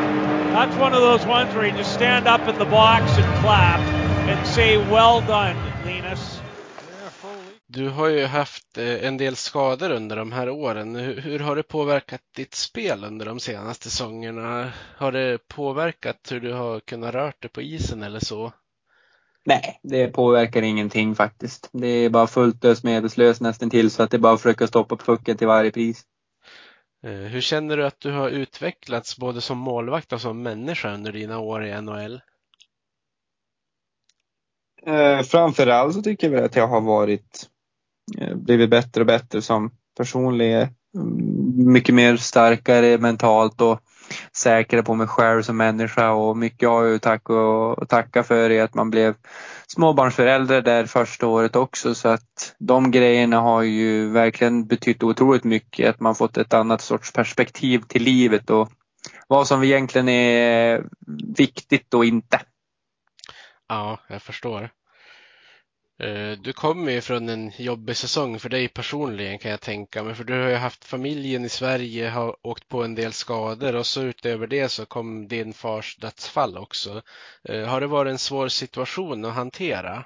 That's 0.54 0.76
one 0.76 0.94
of 0.94 1.00
those 1.00 1.26
ones 1.26 1.52
where 1.52 1.66
you 1.66 1.72
just 1.72 1.92
stand 1.92 2.28
up 2.28 2.46
in 2.46 2.56
the 2.58 2.64
box 2.64 3.10
and 3.18 3.40
clap 3.42 3.80
and 3.80 4.46
say 4.46 4.76
well 4.76 5.20
done, 5.20 5.56
Linus. 5.84 6.33
Du 7.74 7.88
har 7.88 8.08
ju 8.08 8.24
haft 8.24 8.78
eh, 8.78 9.04
en 9.04 9.16
del 9.16 9.36
skador 9.36 9.90
under 9.90 10.16
de 10.16 10.32
här 10.32 10.50
åren. 10.50 10.96
Hur 10.96 11.38
har 11.38 11.56
det 11.56 11.62
påverkat 11.62 12.20
ditt 12.36 12.54
spel 12.54 13.04
under 13.04 13.26
de 13.26 13.40
senaste 13.40 13.90
säsongerna? 13.90 14.72
Har 14.96 15.12
det 15.12 15.48
påverkat 15.48 16.28
hur 16.30 16.40
du 16.40 16.52
har 16.52 16.80
kunnat 16.80 17.14
röra 17.14 17.32
dig 17.40 17.50
på 17.50 17.62
isen 17.62 18.02
eller 18.02 18.20
så? 18.20 18.52
Nej, 19.44 19.80
det 19.82 20.08
påverkar 20.08 20.62
ingenting 20.62 21.14
faktiskt. 21.14 21.68
Det 21.72 21.86
är 21.86 22.10
bara 22.10 22.26
fullt 22.26 22.64
ös 22.64 22.84
medelslös 22.84 23.40
nästan 23.40 23.70
till 23.70 23.90
så 23.90 24.02
att 24.02 24.10
det 24.10 24.16
är 24.16 24.18
bara 24.18 24.34
att 24.34 24.42
försöka 24.42 24.66
stoppa 24.66 24.96
pucken 24.96 25.36
till 25.36 25.46
varje 25.46 25.70
pris. 25.70 26.02
Eh, 27.04 27.10
hur 27.10 27.40
känner 27.40 27.76
du 27.76 27.86
att 27.86 28.00
du 28.00 28.12
har 28.12 28.28
utvecklats 28.28 29.18
både 29.18 29.40
som 29.40 29.58
målvakt 29.58 30.12
och 30.12 30.20
som 30.20 30.42
människa 30.42 30.94
under 30.94 31.12
dina 31.12 31.38
år 31.38 31.64
i 31.64 31.82
NHL? 31.82 32.20
Eh, 34.86 35.22
framförallt 35.22 35.94
så 35.94 36.02
tycker 36.02 36.30
jag 36.30 36.44
att 36.44 36.56
jag 36.56 36.68
har 36.68 36.80
varit, 36.80 37.50
Eh, 38.18 38.34
blivit 38.34 38.70
bättre 38.70 39.00
och 39.00 39.06
bättre 39.06 39.42
som 39.42 39.70
personlig. 39.96 40.60
Eh, 40.60 40.68
mm, 40.96 41.72
mycket 41.72 41.94
mer 41.94 42.16
starkare 42.16 42.98
mentalt 42.98 43.60
och 43.60 43.80
säkrare 44.36 44.82
på 44.82 44.94
mig 44.94 45.06
själv 45.06 45.42
som 45.42 45.56
människa 45.56 46.10
och 46.10 46.36
mycket 46.36 46.68
har 46.68 46.84
jag 46.84 47.02
tack 47.02 47.30
och 47.30 47.88
tacka 47.88 48.22
för 48.22 48.50
är 48.50 48.62
att 48.62 48.74
man 48.74 48.90
blev 48.90 49.14
småbarnsförälder 49.66 50.62
där 50.62 50.86
första 50.86 51.26
året 51.26 51.56
också 51.56 51.94
så 51.94 52.08
att 52.08 52.54
de 52.58 52.90
grejerna 52.90 53.40
har 53.40 53.62
ju 53.62 54.10
verkligen 54.10 54.66
betytt 54.66 55.02
otroligt 55.02 55.44
mycket 55.44 55.88
att 55.88 56.00
man 56.00 56.14
fått 56.14 56.36
ett 56.36 56.54
annat 56.54 56.80
sorts 56.80 57.12
perspektiv 57.12 57.82
till 57.88 58.02
livet 58.02 58.50
och 58.50 58.70
vad 59.28 59.46
som 59.46 59.62
egentligen 59.62 60.08
är 60.08 60.84
viktigt 61.36 61.94
och 61.94 62.04
inte. 62.04 62.40
Ja, 63.68 64.00
jag 64.08 64.22
förstår. 64.22 64.70
Eh, 65.98 66.38
du 66.38 66.52
kommer 66.52 66.92
ju 66.92 67.00
från 67.00 67.28
en 67.28 67.52
jobbig 67.56 67.96
säsong 67.96 68.38
för 68.38 68.48
dig 68.48 68.68
personligen 68.68 69.38
kan 69.38 69.50
jag 69.50 69.60
tänka 69.60 70.02
mig, 70.02 70.14
för 70.14 70.24
du 70.24 70.42
har 70.42 70.48
ju 70.48 70.56
haft 70.56 70.84
familjen 70.84 71.44
i 71.44 71.48
Sverige, 71.48 72.08
har 72.08 72.36
åkt 72.42 72.68
på 72.68 72.84
en 72.84 72.94
del 72.94 73.12
skador 73.12 73.76
och 73.76 73.86
så 73.86 74.02
utöver 74.02 74.46
det 74.46 74.68
så 74.68 74.86
kom 74.86 75.28
din 75.28 75.52
fars 75.52 75.96
dödsfall 75.96 76.58
också. 76.58 77.02
Eh, 77.48 77.66
har 77.66 77.80
det 77.80 77.86
varit 77.86 78.10
en 78.10 78.18
svår 78.18 78.48
situation 78.48 79.24
att 79.24 79.34
hantera? 79.34 80.04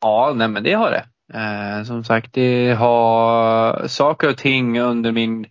Ja, 0.00 0.32
nej 0.36 0.48
men 0.48 0.62
det 0.62 0.72
har 0.72 0.90
det. 0.90 1.06
Eh, 1.38 1.84
som 1.84 2.04
sagt, 2.04 2.32
det 2.32 2.72
har 2.72 3.86
saker 3.86 4.28
och 4.28 4.38
ting 4.38 4.80
under 4.80 5.12
min 5.12 5.46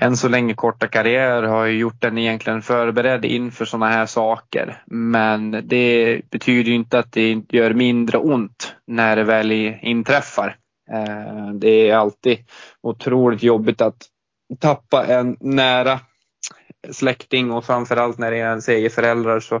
än 0.00 0.16
så 0.16 0.28
länge 0.28 0.54
korta 0.54 0.88
karriär 0.88 1.42
har 1.42 1.64
ju 1.64 1.78
gjort 1.78 2.00
den 2.00 2.18
egentligen 2.18 2.62
förberedd 2.62 3.24
inför 3.24 3.64
sådana 3.64 3.88
här 3.88 4.06
saker. 4.06 4.82
Men 4.86 5.50
det 5.68 6.20
betyder 6.30 6.72
inte 6.72 6.98
att 6.98 7.12
det 7.12 7.42
gör 7.48 7.74
mindre 7.74 8.18
ont 8.18 8.74
när 8.86 9.16
det 9.16 9.24
väl 9.24 9.52
inträffar. 9.82 10.56
Eh, 10.92 11.52
det 11.54 11.90
är 11.90 11.96
alltid 11.96 12.38
otroligt 12.82 13.42
jobbigt 13.42 13.80
att 13.80 14.06
tappa 14.58 15.06
en 15.06 15.36
nära 15.40 16.00
släkting 16.90 17.50
och 17.50 17.64
framförallt 17.64 18.18
när 18.18 18.30
det 18.30 18.36
är 18.36 18.48
ens 18.48 18.68
egen 18.68 18.90
föräldrar 18.90 19.40
så 19.40 19.60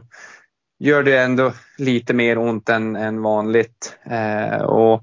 gör 0.78 1.02
det 1.02 1.18
ändå 1.18 1.52
lite 1.78 2.14
mer 2.14 2.38
ont 2.38 2.68
än, 2.68 2.96
än 2.96 3.22
vanligt. 3.22 3.98
Eh, 4.10 4.62
och 4.62 5.02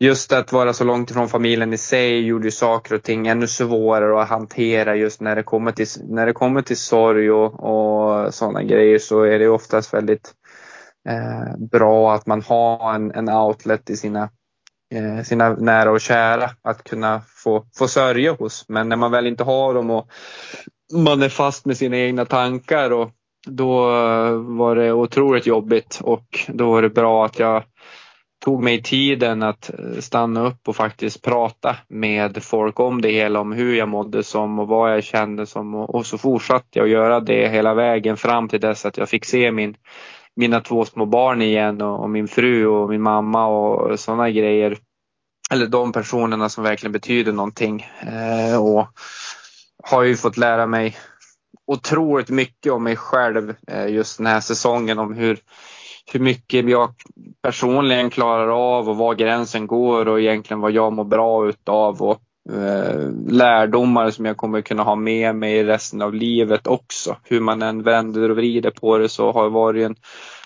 just 0.00 0.32
att 0.32 0.52
vara 0.52 0.72
så 0.72 0.84
långt 0.84 1.10
ifrån 1.10 1.28
familjen 1.28 1.72
i 1.72 1.78
sig 1.78 2.20
gjorde 2.20 2.44
ju 2.44 2.50
saker 2.50 2.94
och 2.94 3.02
ting 3.02 3.26
ännu 3.26 3.46
svårare 3.46 4.22
att 4.22 4.28
hantera 4.28 4.96
just 4.96 5.20
när 5.20 5.36
det 5.36 5.42
kommer 5.42 5.72
till, 5.72 5.86
när 6.08 6.26
det 6.26 6.32
kommer 6.32 6.62
till 6.62 6.76
sorg 6.76 7.30
och, 7.30 7.54
och 7.54 8.34
sådana 8.34 8.62
grejer 8.62 8.98
så 8.98 9.22
är 9.22 9.38
det 9.38 9.48
oftast 9.48 9.94
väldigt 9.94 10.34
eh, 11.08 11.56
bra 11.70 12.14
att 12.14 12.26
man 12.26 12.42
har 12.42 12.94
en, 12.94 13.10
en 13.10 13.28
outlet 13.28 13.90
i 13.90 13.96
sina, 13.96 14.30
eh, 14.94 15.22
sina 15.24 15.52
nära 15.52 15.90
och 15.90 16.00
kära 16.00 16.50
att 16.62 16.84
kunna 16.84 17.20
få, 17.44 17.64
få 17.78 17.88
sörja 17.88 18.32
hos. 18.32 18.64
Men 18.68 18.88
när 18.88 18.96
man 18.96 19.10
väl 19.10 19.26
inte 19.26 19.44
har 19.44 19.74
dem 19.74 19.90
och 19.90 20.08
man 20.94 21.22
är 21.22 21.28
fast 21.28 21.66
med 21.66 21.76
sina 21.76 21.96
egna 21.96 22.24
tankar 22.24 22.90
och 22.90 23.10
då 23.46 23.82
var 24.38 24.76
det 24.76 24.92
otroligt 24.92 25.46
jobbigt 25.46 26.00
och 26.02 26.26
då 26.48 26.70
var 26.70 26.82
det 26.82 26.90
bra 26.90 27.26
att 27.26 27.38
jag 27.38 27.64
tog 28.44 28.62
mig 28.62 28.82
tiden 28.82 29.42
att 29.42 29.70
eh, 29.70 30.00
stanna 30.00 30.46
upp 30.46 30.68
och 30.68 30.76
faktiskt 30.76 31.22
prata 31.22 31.76
med 31.88 32.42
folk 32.42 32.80
om 32.80 33.02
det 33.02 33.08
hela, 33.08 33.40
om 33.40 33.52
hur 33.52 33.74
jag 33.74 33.88
mådde 33.88 34.22
som 34.22 34.58
och 34.58 34.68
vad 34.68 34.92
jag 34.92 35.04
kände 35.04 35.46
som 35.46 35.74
och, 35.74 36.06
så 36.06 36.18
fortsatte 36.18 36.78
jag 36.78 36.84
att 36.84 36.90
göra 36.90 37.20
det 37.20 37.48
hela 37.48 37.74
vägen 37.74 38.16
fram 38.16 38.48
till 38.48 38.60
dess 38.60 38.86
att 38.86 38.96
jag 38.96 39.08
fick 39.08 39.24
se 39.24 39.52
min, 39.52 39.76
mina 40.36 40.60
två 40.60 40.84
små 40.84 41.06
barn 41.06 41.42
igen 41.42 41.82
och, 41.82 42.00
och 42.00 42.10
min 42.10 42.28
fru 42.28 42.66
och 42.66 42.88
min 42.88 43.02
mamma 43.02 43.46
och 43.46 44.00
sådana 44.00 44.30
grejer 44.30 44.78
eller 45.50 45.66
de 45.66 45.92
personerna 45.92 46.48
som 46.48 46.64
verkligen 46.64 46.92
betyder 46.92 47.32
någonting. 47.32 47.86
Eh, 48.00 48.62
och 48.62 48.86
har 49.84 50.02
ju 50.02 50.16
fått 50.16 50.36
lära 50.36 50.66
mig 50.66 50.96
otroligt 51.66 52.28
mycket 52.28 52.72
om 52.72 52.84
mig 52.84 52.96
själv 52.96 53.54
eh, 53.66 53.88
just 53.88 54.18
den 54.18 54.26
här 54.26 54.40
säsongen. 54.40 54.98
Om 54.98 55.14
hur, 55.14 55.38
hur 56.12 56.20
mycket 56.20 56.68
jag 56.68 56.94
personligen 57.42 58.10
klarar 58.10 58.48
av 58.48 58.88
och 58.88 58.96
var 58.96 59.14
gränsen 59.14 59.66
går 59.66 60.08
och 60.08 60.20
egentligen 60.20 60.60
vad 60.60 60.72
jag 60.72 60.92
mår 60.92 61.04
bra 61.04 61.48
utav. 61.48 62.02
Och, 62.02 62.22
eh, 62.52 63.10
lärdomar 63.28 64.10
som 64.10 64.24
jag 64.24 64.36
kommer 64.36 64.60
kunna 64.60 64.82
ha 64.82 64.96
med 64.96 65.34
mig 65.34 65.64
resten 65.64 66.02
av 66.02 66.14
livet 66.14 66.66
också. 66.66 67.16
Hur 67.24 67.40
man 67.40 67.62
än 67.62 67.82
vänder 67.82 68.30
och 68.30 68.36
vrider 68.36 68.70
på 68.70 68.98
det 68.98 69.08
så 69.08 69.32
har 69.32 69.44
det 69.44 69.50
varit 69.50 69.86
en 69.86 69.96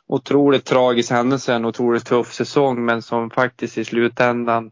otroligt 0.07 0.65
tragisk 0.65 1.11
händelse, 1.11 1.55
en 1.55 1.65
otroligt 1.65 2.07
tuff 2.07 2.33
säsong 2.33 2.85
men 2.85 3.03
som 3.03 3.31
faktiskt 3.31 3.79
i 3.79 3.85
slutändan 3.85 4.71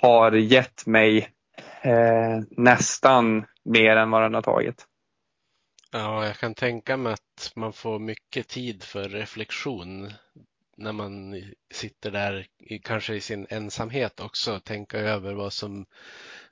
har 0.00 0.32
gett 0.32 0.86
mig 0.86 1.28
eh, 1.82 2.44
nästan 2.50 3.44
mer 3.64 3.96
än 3.96 4.10
vad 4.10 4.22
den 4.22 4.34
har 4.34 4.42
tagit. 4.42 4.86
Ja, 5.90 6.26
jag 6.26 6.36
kan 6.36 6.54
tänka 6.54 6.96
mig 6.96 7.12
att 7.12 7.52
man 7.54 7.72
får 7.72 7.98
mycket 7.98 8.48
tid 8.48 8.82
för 8.82 9.08
reflektion 9.08 10.12
när 10.76 10.92
man 10.92 11.42
sitter 11.74 12.10
där, 12.10 12.46
kanske 12.82 13.14
i 13.14 13.20
sin 13.20 13.46
ensamhet 13.50 14.20
också, 14.20 14.60
tänka 14.60 14.98
över 14.98 15.34
vad 15.34 15.52
som, 15.52 15.86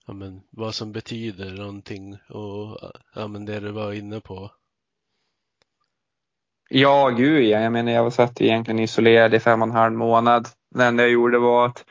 ja, 0.06 0.12
men, 0.12 0.42
vad 0.50 0.74
som 0.74 0.92
betyder 0.92 1.50
någonting 1.50 2.18
och 2.28 2.92
ja, 3.14 3.28
men 3.28 3.44
det 3.44 3.60
du 3.60 3.70
var 3.70 3.92
inne 3.92 4.20
på. 4.20 4.50
Ja, 6.68 7.08
gud 7.08 7.44
ja. 7.44 7.60
Jag 7.60 7.72
menar, 7.72 7.92
jag 7.92 8.02
var 8.02 8.10
satt 8.10 8.40
egentligen 8.40 8.78
isolerad 8.78 9.34
i 9.34 9.40
fem 9.40 9.62
och 9.62 9.68
en 9.68 9.74
halv 9.74 9.92
månad. 9.92 10.48
Det 10.70 10.84
enda 10.84 11.02
jag 11.02 11.12
gjorde 11.12 11.38
var 11.38 11.66
att 11.66 11.84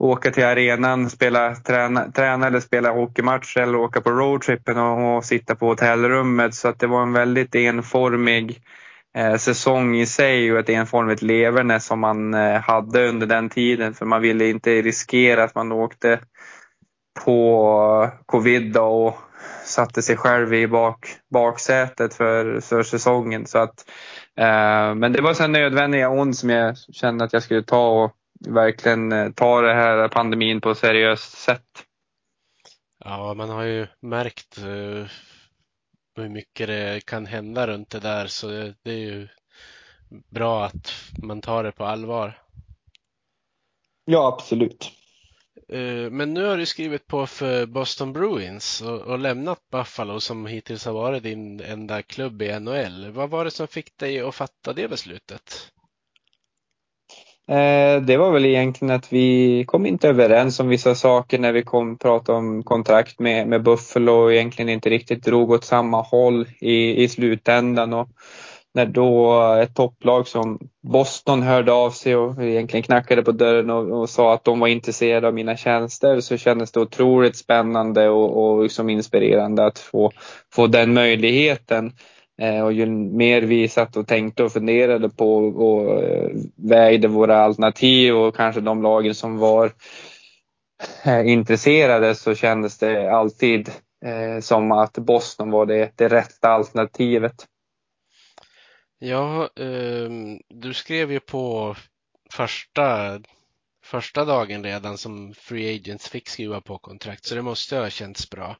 åka 0.00 0.30
till 0.30 0.44
arenan, 0.44 1.10
spela, 1.10 1.54
träna, 1.54 2.10
träna 2.10 2.46
eller 2.46 2.60
spela 2.60 2.92
hockeymatch 2.92 3.56
eller 3.56 3.78
åka 3.78 4.00
på 4.00 4.10
roadtrippen 4.10 4.78
och, 4.78 5.16
och 5.16 5.24
sitta 5.24 5.54
på 5.54 5.66
hotellrummet. 5.66 6.54
Så 6.54 6.68
att 6.68 6.78
det 6.78 6.86
var 6.86 7.02
en 7.02 7.12
väldigt 7.12 7.54
enformig 7.54 8.62
eh, 9.16 9.36
säsong 9.36 9.96
i 9.96 10.06
sig 10.06 10.52
och 10.52 10.58
ett 10.58 10.68
enformigt 10.68 11.22
leverne 11.22 11.80
som 11.80 12.00
man 12.00 12.34
eh, 12.34 12.60
hade 12.60 13.08
under 13.08 13.26
den 13.26 13.48
tiden. 13.48 13.94
För 13.94 14.06
man 14.06 14.22
ville 14.22 14.48
inte 14.48 14.82
riskera 14.82 15.44
att 15.44 15.54
man 15.54 15.72
åkte 15.72 16.18
på 17.24 18.10
covid 18.26 18.76
och 18.76 19.18
satte 19.64 20.02
sig 20.02 20.16
själv 20.16 20.54
i 20.54 20.66
bak, 20.66 21.06
baksätet 21.30 22.14
för, 22.14 22.60
för 22.60 22.82
säsongen. 22.82 23.46
Så 23.46 23.58
att, 23.58 23.84
eh, 24.38 24.94
men 24.94 25.12
det 25.12 25.22
var 25.22 25.34
så 25.34 25.46
nödvändiga 25.46 26.08
ont 26.08 26.36
som 26.36 26.50
jag 26.50 26.76
kände 26.92 27.24
att 27.24 27.32
jag 27.32 27.42
skulle 27.42 27.62
ta 27.62 28.04
och 28.04 28.16
verkligen 28.48 29.12
eh, 29.12 29.30
ta 29.30 29.60
det 29.60 29.74
här 29.74 30.08
pandemin 30.08 30.60
på 30.60 30.70
ett 30.70 30.78
seriöst 30.78 31.38
sätt. 31.38 31.86
Ja, 33.04 33.34
man 33.34 33.50
har 33.50 33.62
ju 33.62 33.86
märkt 34.00 34.58
uh, 34.58 35.06
hur 36.16 36.28
mycket 36.28 36.66
det 36.66 37.06
kan 37.06 37.26
hända 37.26 37.66
runt 37.66 37.90
det 37.90 38.00
där 38.00 38.26
så 38.26 38.48
det, 38.82 38.90
är 38.90 38.98
ju 38.98 39.28
bra 40.08 40.64
att 40.64 40.92
man 41.22 41.40
tar 41.40 41.64
det 41.64 41.72
på 41.72 41.84
allvar. 41.84 42.42
Ja, 44.04 44.28
absolut. 44.28 44.90
Uh, 45.72 46.10
men 46.10 46.34
nu 46.34 46.44
har 46.44 46.56
du 46.56 46.66
skrivit 46.66 47.06
på 47.06 47.26
för 47.26 47.66
Boston 47.66 48.12
Bruins 48.12 48.82
och, 48.82 49.00
och, 49.00 49.18
lämnat 49.18 49.70
Buffalo 49.70 50.20
som 50.20 50.46
hittills 50.46 50.84
har 50.84 50.92
varit 50.92 51.22
din 51.22 51.60
enda 51.60 52.02
klubb 52.02 52.42
i 52.42 52.60
NHL. 52.60 53.10
Vad 53.10 53.30
var 53.30 53.44
det 53.44 53.50
som 53.50 53.68
fick 53.68 53.98
dig 53.98 54.20
att 54.20 54.34
fatta 54.34 54.72
det 54.72 54.88
beslutet? 54.88 55.72
Eh, 57.48 58.02
det 58.02 58.16
var 58.16 58.30
väl 58.30 58.46
egentligen 58.46 58.94
att 58.94 59.12
vi 59.12 59.64
kom 59.66 59.86
inte 59.86 60.08
överens 60.08 60.60
om 60.60 60.68
vissa 60.68 60.94
saker 60.94 61.38
när 61.38 61.52
vi 61.52 61.62
kom 61.62 61.98
pratade 61.98 62.38
om 62.38 62.62
kontrakt 62.62 63.18
med, 63.18 63.48
med 63.48 63.62
Buffalo 63.62 64.12
och 64.12 64.32
egentligen 64.32 64.68
inte 64.68 64.90
riktigt 64.90 65.24
drog 65.24 65.50
åt 65.50 65.64
samma 65.64 66.02
håll 66.02 66.46
i, 66.60 67.02
i 67.02 67.08
slutändan. 67.08 67.92
Och 67.92 68.08
när 68.74 68.86
då 68.86 69.42
ett 69.62 69.74
topplag 69.74 70.28
som 70.28 70.58
Boston 70.82 71.42
hörde 71.42 71.72
av 71.72 71.90
sig 71.90 72.16
och 72.16 72.44
egentligen 72.44 72.82
knackade 72.82 73.22
på 73.22 73.32
dörren 73.32 73.70
och, 73.70 74.00
och 74.00 74.10
sa 74.10 74.34
att 74.34 74.44
de 74.44 74.60
var 74.60 74.68
intresserade 74.68 75.26
av 75.26 75.34
mina 75.34 75.56
tjänster 75.56 76.20
så 76.20 76.36
kändes 76.36 76.72
det 76.72 76.80
otroligt 76.80 77.36
spännande 77.36 78.08
och, 78.08 78.44
och 78.44 78.62
liksom 78.62 78.90
inspirerande 78.90 79.66
att 79.66 79.78
få, 79.78 80.12
få 80.54 80.66
den 80.66 80.94
möjligheten. 80.94 81.92
Eh, 82.40 82.64
och 82.64 82.72
ju 82.72 82.86
mer 82.86 83.42
vi 83.42 83.68
satt 83.68 83.96
och 83.96 84.06
tänkte 84.06 84.42
och 84.42 84.52
funderade 84.52 85.10
på 85.10 85.36
och 85.36 86.02
eh, 86.02 86.30
vägde 86.56 87.08
våra 87.08 87.36
alternativ 87.36 88.16
och 88.16 88.36
kanske 88.36 88.60
de 88.60 88.82
lagen 88.82 89.14
som 89.14 89.38
var 89.38 89.72
eh, 91.04 91.28
intresserade 91.28 92.14
så 92.14 92.34
kändes 92.34 92.78
det 92.78 93.12
alltid 93.12 93.70
som 94.40 94.72
att 94.72 94.92
Boston 94.92 95.50
var 95.50 95.66
det, 95.66 95.92
det 95.96 96.08
rätta 96.08 96.48
alternativet. 96.48 97.46
Ja, 98.98 99.50
ehm, 99.56 100.38
du 100.48 100.74
skrev 100.74 101.12
ju 101.12 101.20
på 101.20 101.76
första, 102.32 103.20
första 103.84 104.24
dagen 104.24 104.64
redan 104.64 104.98
som 104.98 105.34
Free 105.34 105.76
Agents 105.76 106.08
fick 106.08 106.28
skriva 106.28 106.60
på 106.60 106.78
kontrakt 106.78 107.24
så 107.24 107.34
det 107.34 107.42
måste 107.42 107.76
ha 107.76 107.90
känts 107.90 108.30
bra. 108.30 108.56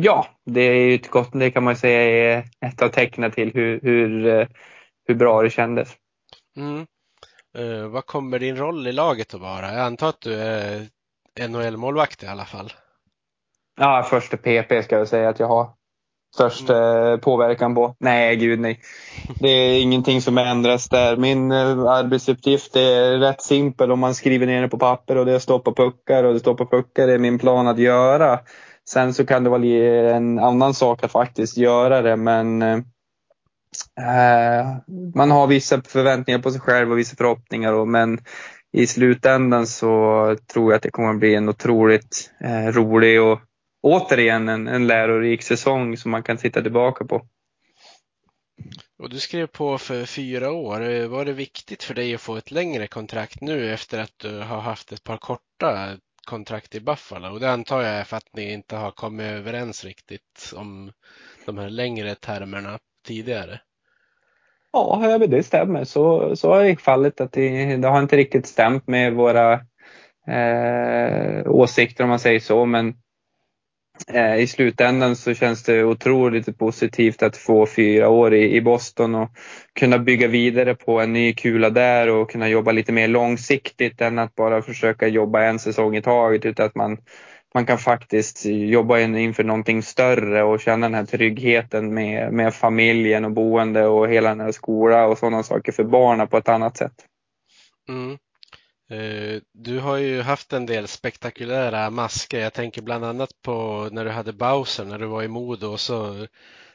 Ja, 0.00 0.26
det 0.44 0.60
är 0.60 0.74
ju 0.74 0.94
ett 0.94 1.10
gott, 1.10 1.30
det 1.32 1.50
kan 1.50 1.64
man 1.64 1.76
säga 1.76 2.00
är 2.02 2.44
ett 2.66 2.82
av 2.82 2.88
tecknen 2.88 3.30
till 3.30 3.52
hur, 3.54 3.80
hur, 3.80 4.26
eh, 4.26 4.46
hur 5.06 5.14
bra 5.14 5.42
det 5.42 5.50
kändes. 5.50 5.88
Mm. 6.56 6.86
Uh, 7.58 7.86
vad 7.86 8.06
kommer 8.06 8.38
din 8.38 8.56
roll 8.56 8.86
i 8.86 8.92
laget 8.92 9.34
att 9.34 9.40
vara? 9.40 9.72
Jag 9.72 9.80
antar 9.80 10.08
att 10.08 10.20
du 10.20 10.34
är 10.34 10.86
NHL-målvakt 11.48 12.22
i 12.22 12.26
alla 12.26 12.44
fall? 12.44 12.72
Ja, 13.80 14.06
första 14.10 14.36
PP 14.36 14.82
ska 14.82 14.98
jag 14.98 15.08
säga 15.08 15.28
att 15.28 15.40
jag 15.40 15.46
har 15.46 15.70
störst 16.34 16.70
mm. 16.70 17.20
påverkan 17.20 17.74
på. 17.74 17.94
Nej, 17.98 18.36
gud 18.36 18.60
nej. 18.60 18.80
Det 19.40 19.48
är 19.48 19.82
ingenting 19.82 20.22
som 20.22 20.38
ändras 20.38 20.88
där. 20.88 21.16
Min 21.16 21.52
arbetsuppgift 21.52 22.76
är 22.76 23.18
rätt 23.18 23.42
simpel 23.42 23.92
om 23.92 24.00
man 24.00 24.14
skriver 24.14 24.46
ner 24.46 24.62
det 24.62 24.68
på 24.68 24.78
papper 24.78 25.16
och 25.16 25.26
det 25.26 25.32
är 25.32 25.36
att 25.36 25.42
stoppa 25.42 25.72
puckar 25.72 26.24
och 26.24 26.32
det 26.32 26.40
stoppa 26.40 26.64
puckar 26.64 27.08
är 27.08 27.18
min 27.18 27.38
plan 27.38 27.68
att 27.68 27.78
göra. 27.78 28.38
Sen 28.88 29.14
så 29.14 29.26
kan 29.26 29.44
det 29.44 29.50
vara 29.50 30.16
en 30.16 30.38
annan 30.38 30.74
sak 30.74 31.04
att 31.04 31.12
faktiskt 31.12 31.56
göra 31.56 32.02
det 32.02 32.16
men 32.16 32.62
eh, 32.62 32.78
man 35.14 35.30
har 35.30 35.46
vissa 35.46 35.82
förväntningar 35.82 36.38
på 36.38 36.50
sig 36.50 36.60
själv 36.60 36.92
och 36.92 36.98
vissa 36.98 37.16
förhoppningar 37.16 37.72
då, 37.72 37.84
men 37.84 38.18
i 38.72 38.86
slutändan 38.86 39.66
så 39.66 40.36
tror 40.52 40.72
jag 40.72 40.76
att 40.76 40.82
det 40.82 40.90
kommer 40.90 41.10
att 41.10 41.18
bli 41.18 41.34
en 41.34 41.48
otroligt 41.48 42.30
eh, 42.40 42.66
rolig 42.66 43.22
och 43.22 43.40
återigen 43.82 44.48
en, 44.48 44.68
en 44.68 44.86
lärorik 44.86 45.42
säsong 45.42 45.96
som 45.96 46.10
man 46.10 46.22
kan 46.22 46.36
titta 46.36 46.62
tillbaka 46.62 47.04
på. 47.04 47.26
Och 48.98 49.10
du 49.10 49.18
skrev 49.18 49.46
på 49.46 49.78
för 49.78 50.04
fyra 50.04 50.50
år. 50.50 50.90
Eh, 50.90 51.08
var 51.08 51.24
det 51.24 51.32
viktigt 51.32 51.82
för 51.82 51.94
dig 51.94 52.14
att 52.14 52.20
få 52.20 52.36
ett 52.36 52.50
längre 52.50 52.86
kontrakt 52.86 53.40
nu 53.40 53.72
efter 53.72 53.98
att 53.98 54.14
du 54.16 54.38
har 54.38 54.60
haft 54.60 54.92
ett 54.92 55.04
par 55.04 55.16
korta 55.16 55.96
kontrakt 56.28 56.74
i 56.74 56.80
Buffalo 56.80 57.28
och 57.32 57.40
det 57.40 57.50
antar 57.50 57.82
jag 57.82 57.94
är 57.94 58.04
för 58.04 58.16
att 58.16 58.28
ni 58.32 58.52
inte 58.52 58.76
har 58.76 58.90
kommit 58.90 59.26
överens 59.26 59.84
riktigt 59.84 60.52
om 60.56 60.92
de 61.46 61.58
här 61.58 61.70
längre 61.70 62.14
termerna 62.14 62.78
tidigare. 63.06 63.60
Ja, 64.72 65.18
det 65.18 65.42
stämmer. 65.42 65.84
Så, 65.84 66.36
så 66.36 66.54
är 66.54 66.76
fallet 66.76 67.20
att 67.20 67.32
det, 67.32 67.76
det 67.76 67.88
har 67.88 68.02
inte 68.02 68.16
riktigt 68.16 68.46
stämt 68.46 68.86
med 68.86 69.14
våra 69.14 69.52
eh, 70.26 71.46
åsikter 71.46 72.04
om 72.04 72.10
man 72.10 72.18
säger 72.18 72.40
så. 72.40 72.64
Men 72.64 72.94
Eh, 74.10 74.36
i 74.36 74.46
slutändan 74.46 75.16
så 75.16 75.34
känns 75.34 75.62
det 75.62 75.84
otroligt 75.84 76.58
positivt 76.58 77.22
att 77.22 77.36
få 77.36 77.66
fyra 77.66 78.08
år 78.08 78.34
i, 78.34 78.56
i 78.56 78.60
Boston 78.60 79.14
och 79.14 79.30
kunna 79.80 79.98
bygga 79.98 80.28
vidare 80.28 80.74
på 80.74 81.00
en 81.00 81.12
ny 81.12 81.34
kula 81.34 81.70
där 81.70 82.08
och 82.10 82.30
kunna 82.30 82.48
jobba 82.48 82.72
lite 82.72 82.92
mer 82.92 83.08
långsiktigt 83.08 84.00
än 84.00 84.18
att 84.18 84.34
bara 84.34 84.62
försöka 84.62 85.08
jobba 85.08 85.42
en 85.42 85.58
säsong 85.58 85.96
i 85.96 86.02
taget 86.02 86.46
utan 86.46 86.66
att 86.66 86.74
man, 86.74 86.98
man 87.54 87.66
kan 87.66 87.78
faktiskt 87.78 88.46
jobba 88.46 88.98
in, 88.98 89.16
inför 89.16 89.44
någonting 89.44 89.82
större 89.82 90.42
och 90.42 90.60
känna 90.60 90.86
den 90.86 90.94
här 90.94 91.04
tryggheten 91.04 91.94
med, 91.94 92.32
med 92.32 92.54
familjen 92.54 93.24
och 93.24 93.32
boende 93.32 93.86
och 93.86 94.08
hela 94.08 94.28
den 94.28 94.40
här 94.40 94.52
skolan 94.52 95.10
och 95.10 95.18
sådana 95.18 95.42
saker 95.42 95.72
för 95.72 95.84
barnen 95.84 96.28
på 96.28 96.36
ett 96.36 96.48
annat 96.48 96.76
sätt. 96.76 97.04
Mm. 97.88 98.18
Eh, 98.90 99.40
du 99.52 99.78
har 99.78 99.96
ju 99.96 100.22
haft 100.22 100.52
en 100.52 100.66
del 100.66 100.88
spektakulära 100.88 101.90
masker. 101.90 102.40
Jag 102.40 102.52
tänker 102.52 102.82
bland 102.82 103.04
annat 103.04 103.30
på 103.42 103.88
när 103.92 104.04
du 104.04 104.10
hade 104.10 104.32
Bowser 104.32 104.84
när 104.84 104.98
du 104.98 105.06
var 105.06 105.22
i 105.22 105.28
Modo 105.28 105.66
och 105.66 105.80
så 105.80 106.26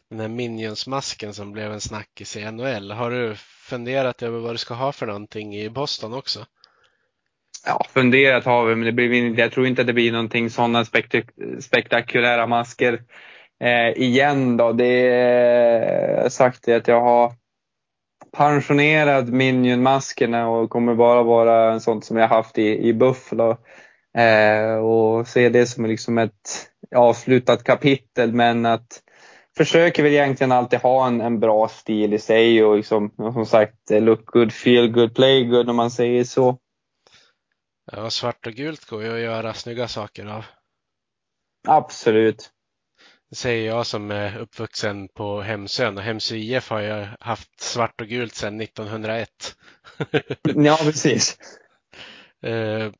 den 0.10 0.20
här 0.20 0.28
Minions-masken 0.28 1.34
som 1.34 1.52
blev 1.52 1.72
en 1.72 1.82
snackis 1.82 2.38
i 2.38 2.52
NHL. 2.52 2.92
Har 2.92 3.12
du 3.12 3.36
funderat 3.70 4.24
över 4.24 4.40
vad 4.40 4.54
du 4.54 4.58
ska 4.58 4.74
ha 4.74 4.92
för 4.92 5.06
någonting 5.06 5.56
i 5.56 5.70
Boston 5.70 6.14
också? 6.14 6.46
Ja, 7.66 7.86
funderat 7.90 8.46
har 8.46 8.66
vi, 8.66 8.76
men 8.76 8.86
det 8.86 8.92
blir, 8.92 9.40
jag 9.40 9.52
tror 9.52 9.68
inte 9.68 9.82
att 9.82 9.88
det 9.88 9.94
blir 9.94 10.12
någonting 10.12 10.50
sådana 10.50 10.86
spektak 10.86 11.26
spektakulära 11.60 12.48
masker 12.48 13.02
eh, 13.64 14.04
igen 14.04 14.58
då. 14.58 14.72
Det 14.72 15.08
är 15.10 16.30
sagt 16.30 16.68
att 16.68 16.88
jag 16.88 17.02
har 17.02 17.34
pensionerad 18.38 19.30
Minion-maskerna 19.30 20.48
och 20.48 20.70
kommer 20.70 20.96
bara 20.96 21.24
vara 21.24 21.74
en 21.74 21.82
sånt 21.82 22.06
som 22.06 22.18
jag 22.18 22.28
haft 22.28 22.58
i, 22.58 22.88
i 22.88 22.94
Buffalo. 22.94 23.58
Eh, 24.18 24.76
och 24.76 25.28
se 25.28 25.50
det 25.50 25.66
som 25.66 25.86
liksom 25.86 26.18
ett 26.18 26.70
avslutat 26.96 27.64
kapitel 27.64 28.34
men 28.34 28.66
att 28.66 29.02
försöker 29.58 30.04
väl 30.04 30.12
egentligen 30.12 30.52
alltid 30.52 30.80
ha 30.80 31.08
en, 31.08 31.22
en 31.22 31.40
bra 31.40 31.68
stil 31.68 32.14
i 32.14 32.20
sig 32.20 32.64
och 32.64 32.78
liksom, 32.78 33.12
som 33.18 33.46
sagt 33.46 33.90
look 33.90 34.26
good, 34.26 34.54
feel 34.54 34.92
good, 34.92 35.16
play 35.16 35.46
good 35.46 35.70
om 35.70 35.76
man 35.76 35.92
säger 35.92 36.24
så. 36.24 36.58
Ja, 37.92 38.10
svart 38.10 38.48
och 38.48 38.54
gult 38.54 38.86
går 38.86 39.04
ju 39.04 39.14
att 39.14 39.20
göra 39.20 39.54
snygga 39.54 39.88
saker 39.88 40.26
av. 40.26 40.46
Absolut. 41.68 42.53
Säger 43.34 43.68
jag 43.68 43.86
som 43.86 44.12
är 44.12 44.38
uppvuxen 44.38 45.08
på 45.08 45.42
Hemsön 45.42 45.98
och 45.98 46.04
Hemsö 46.04 46.36
IF 46.36 46.70
har 46.70 46.80
ju 46.80 47.06
haft 47.20 47.62
svart 47.62 48.02
och 48.02 48.08
gult 48.08 48.36
sedan 48.36 48.62
1901. 48.62 49.30
ja, 50.44 50.78
precis. 50.82 51.38
Eh, 52.46 52.92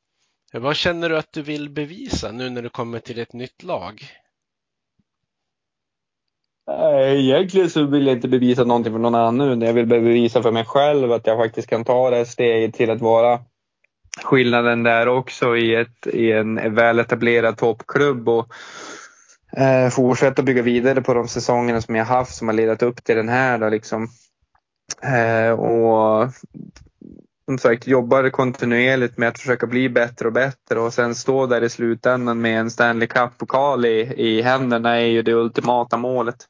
vad 0.54 0.76
känner 0.76 1.10
du 1.10 1.18
att 1.18 1.34
du 1.34 1.42
vill 1.42 1.70
bevisa 1.70 2.32
nu 2.32 2.50
när 2.50 2.62
du 2.62 2.70
kommer 2.70 3.00
till 3.00 3.20
ett 3.20 3.34
nytt 3.34 3.64
lag? 3.64 4.04
Egentligen 7.06 7.70
så 7.70 7.86
vill 7.86 8.08
jag 8.08 8.16
inte 8.16 8.28
bevisa 8.28 8.64
någonting 8.64 8.94
för 8.94 9.00
någon 9.00 9.16
annan 9.16 9.62
jag 9.62 9.74
vill 9.74 9.86
bevisa 9.86 10.42
för 10.42 10.52
mig 10.52 10.66
själv 10.66 11.12
att 11.12 11.28
jag 11.28 11.38
faktiskt 11.38 11.70
kan 11.70 11.84
ta 11.86 12.10
det 12.10 12.16
här 12.16 12.26
steget 12.26 12.74
till 12.74 12.90
att 12.90 13.02
vara 13.02 13.40
skillnaden 14.24 14.84
där 14.84 15.08
också 15.08 15.58
i, 15.58 15.76
ett, 15.76 16.08
i 16.08 16.32
en 16.32 16.76
väl 16.76 17.00
etablerad 17.00 17.58
toppklubb 17.58 18.30
och 18.30 18.54
eh, 19.58 19.90
fortsätta 19.90 20.44
bygga 20.44 20.62
vidare 20.62 21.02
på 21.02 21.14
de 21.14 21.28
säsongerna 21.28 21.82
som 21.82 21.96
jag 21.96 22.06
haft 22.06 22.36
som 22.36 22.48
har 22.48 22.56
ledat 22.56 22.84
upp 22.84 23.04
till 23.04 23.16
den 23.16 23.30
här. 23.30 23.58
Då, 23.58 23.70
liksom. 23.70 24.08
Eh, 25.02 25.52
och 25.52 26.30
som 27.46 27.58
sagt 27.58 27.88
jobbar 27.88 28.30
kontinuerligt 28.30 29.18
med 29.18 29.30
att 29.30 29.40
försöka 29.40 29.68
bli 29.68 29.90
bättre 29.90 30.28
och 30.28 30.34
bättre 30.34 30.80
och 30.80 30.94
sen 30.94 31.16
stå 31.16 31.46
där 31.46 31.62
i 31.64 31.70
slutändan 31.70 32.42
med 32.42 32.60
en 32.60 32.72
Stanley 32.72 33.08
Cup-pokal 33.08 33.86
i, 33.86 34.14
i 34.18 34.42
händerna 34.42 34.96
är 34.96 35.06
ju 35.06 35.22
det 35.22 35.34
ultimata 35.34 35.98
målet. 35.98 36.48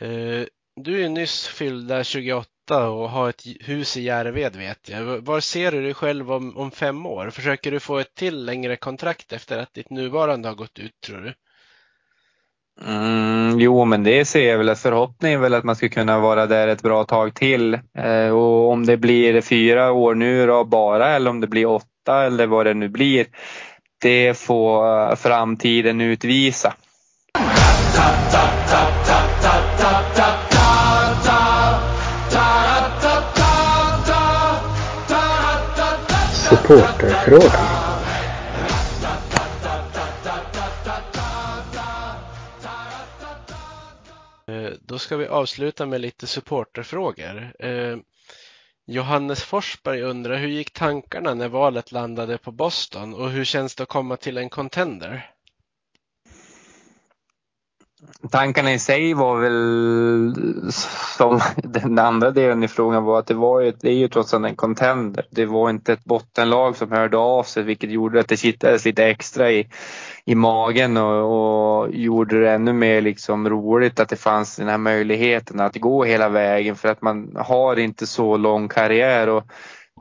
Eh, 0.00 0.46
du 0.80 1.04
är 1.04 1.08
nyss 1.08 1.46
fyllda 1.46 2.04
28 2.04 2.88
och 2.90 3.10
har 3.10 3.28
ett 3.28 3.42
hus 3.60 3.96
i 3.96 4.02
Järved 4.02 4.56
vet 4.56 4.88
jag. 4.88 5.04
Var 5.04 5.40
ser 5.40 5.72
du 5.72 5.82
dig 5.82 5.94
själv 5.94 6.32
om, 6.32 6.56
om 6.56 6.70
fem 6.70 7.06
år? 7.06 7.30
Försöker 7.30 7.70
du 7.70 7.80
få 7.80 7.98
ett 7.98 8.14
till 8.14 8.44
längre 8.44 8.76
kontrakt 8.76 9.32
efter 9.32 9.58
att 9.58 9.74
ditt 9.74 9.90
nuvarande 9.90 10.48
har 10.48 10.54
gått 10.54 10.78
ut 10.78 11.00
tror 11.00 11.20
du? 11.20 11.34
Mm, 12.84 13.60
jo, 13.60 13.84
men 13.84 14.04
det 14.04 14.24
ser 14.24 14.48
jag 14.50 14.58
väl. 14.58 14.74
Förhoppningen 14.74 15.38
är 15.38 15.42
väl 15.42 15.54
att 15.54 15.64
man 15.64 15.76
ska 15.76 15.88
kunna 15.88 16.18
vara 16.18 16.46
där 16.46 16.68
ett 16.68 16.82
bra 16.82 17.04
tag 17.04 17.34
till. 17.34 17.74
Eh, 17.74 18.28
och 18.28 18.70
om 18.70 18.86
det 18.86 18.96
blir 18.96 19.40
fyra 19.40 19.92
år 19.92 20.14
nu 20.14 20.46
då 20.46 20.64
bara 20.64 21.08
eller 21.08 21.30
om 21.30 21.40
det 21.40 21.46
blir 21.46 21.66
åtta 21.66 22.24
eller 22.24 22.46
vad 22.46 22.66
det 22.66 22.74
nu 22.74 22.88
blir. 22.88 23.26
Det 24.02 24.38
får 24.38 25.10
eh, 25.10 25.16
framtiden 25.16 26.00
utvisa. 26.00 26.74
Supporterfrågan. 36.48 37.75
Då 44.96 45.00
ska 45.00 45.16
vi 45.16 45.26
avsluta 45.26 45.86
med 45.86 46.00
lite 46.00 46.26
supporterfrågor. 46.26 47.52
Eh, 47.58 47.96
Johannes 48.86 49.42
Forsberg 49.42 50.02
undrar 50.02 50.36
hur 50.36 50.48
gick 50.48 50.72
tankarna 50.72 51.34
när 51.34 51.48
valet 51.48 51.92
landade 51.92 52.38
på 52.38 52.52
Boston 52.52 53.14
och 53.14 53.30
hur 53.30 53.44
känns 53.44 53.74
det 53.74 53.82
att 53.82 53.88
komma 53.88 54.16
till 54.16 54.38
en 54.38 54.48
contender? 54.48 55.30
Tankarna 58.30 58.72
i 58.72 58.78
sig 58.78 59.14
var 59.14 59.36
väl 59.36 60.72
som 61.16 61.40
den 61.56 61.98
andra 61.98 62.30
delen 62.30 62.62
i 62.62 62.68
frågan 62.68 63.04
var 63.04 63.18
att 63.18 63.26
det 63.26 63.34
var 63.34 63.60
ju, 63.60 63.72
det 63.80 63.88
är 63.88 63.94
ju 63.94 64.08
trots 64.08 64.34
allt 64.34 64.46
en 64.46 64.56
contender. 64.56 65.26
Det 65.30 65.46
var 65.46 65.70
inte 65.70 65.92
ett 65.92 66.04
bottenlag 66.04 66.76
som 66.76 66.92
hörde 66.92 67.16
av 67.16 67.42
sig 67.42 67.62
vilket 67.62 67.90
gjorde 67.90 68.20
att 68.20 68.28
det 68.28 68.36
kittades 68.36 68.84
lite 68.84 69.04
extra 69.04 69.50
i, 69.52 69.68
i 70.24 70.34
magen 70.34 70.96
och, 70.96 71.82
och 71.82 71.94
gjorde 71.94 72.40
det 72.40 72.50
ännu 72.50 72.72
mer 72.72 73.00
liksom 73.00 73.48
roligt 73.48 74.00
att 74.00 74.08
det 74.08 74.16
fanns 74.16 74.56
den 74.56 74.68
här 74.68 74.78
möjligheten 74.78 75.60
att 75.60 75.76
gå 75.76 76.04
hela 76.04 76.28
vägen 76.28 76.76
för 76.76 76.88
att 76.88 77.02
man 77.02 77.36
har 77.36 77.78
inte 77.78 78.06
så 78.06 78.36
lång 78.36 78.68
karriär 78.68 79.28
och 79.28 79.44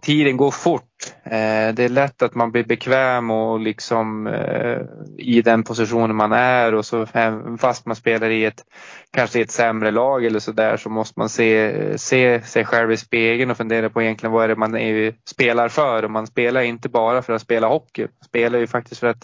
tiden 0.06 0.38
går 0.38 0.52
fort. 0.52 1.14
Eh, 1.24 1.74
det 1.74 1.84
är 1.84 1.90
lätt 1.90 2.22
att 2.22 2.36
man 2.36 2.52
blir 2.52 2.64
bekväm 2.64 3.32
och 3.32 3.60
liksom 3.60 4.28
eh, 4.28 4.80
i 5.18 5.42
den 5.42 5.64
positionen 5.64 6.16
man 6.16 6.32
är 6.32 6.74
och 6.74 6.86
så 6.86 7.02
eh, 7.02 7.56
fast 7.58 7.86
man 7.86 7.96
spelar 7.96 8.30
i 8.30 8.46
ett 8.46 8.64
kanske 9.12 9.42
ett 9.42 9.52
sämre 9.52 9.92
lag 9.92 10.26
eller 10.26 10.40
så 10.40 10.52
där 10.52 10.78
så 10.78 10.90
måste 10.90 11.20
man 11.20 11.30
se, 11.30 11.98
se 11.98 12.42
sig 12.42 12.66
själv 12.66 12.92
i 12.92 12.98
spegeln 12.98 13.52
och 13.52 13.58
fundera 13.58 13.90
på 13.90 14.02
egentligen 14.02 14.34
vad 14.34 14.44
är 14.44 14.48
det 14.48 14.56
man 14.56 14.76
är, 14.76 15.16
spelar 15.30 15.70
för 15.70 16.04
och 16.04 16.12
man 16.12 16.28
spelar 16.28 16.62
inte 16.62 16.90
bara 16.90 17.22
för 17.22 17.34
att 17.34 17.42
spela 17.42 17.68
hockey. 17.68 18.02
Man 18.02 18.26
spelar 18.28 18.60
ju 18.60 18.68
faktiskt 18.68 19.00
för 19.00 19.08
att 19.08 19.24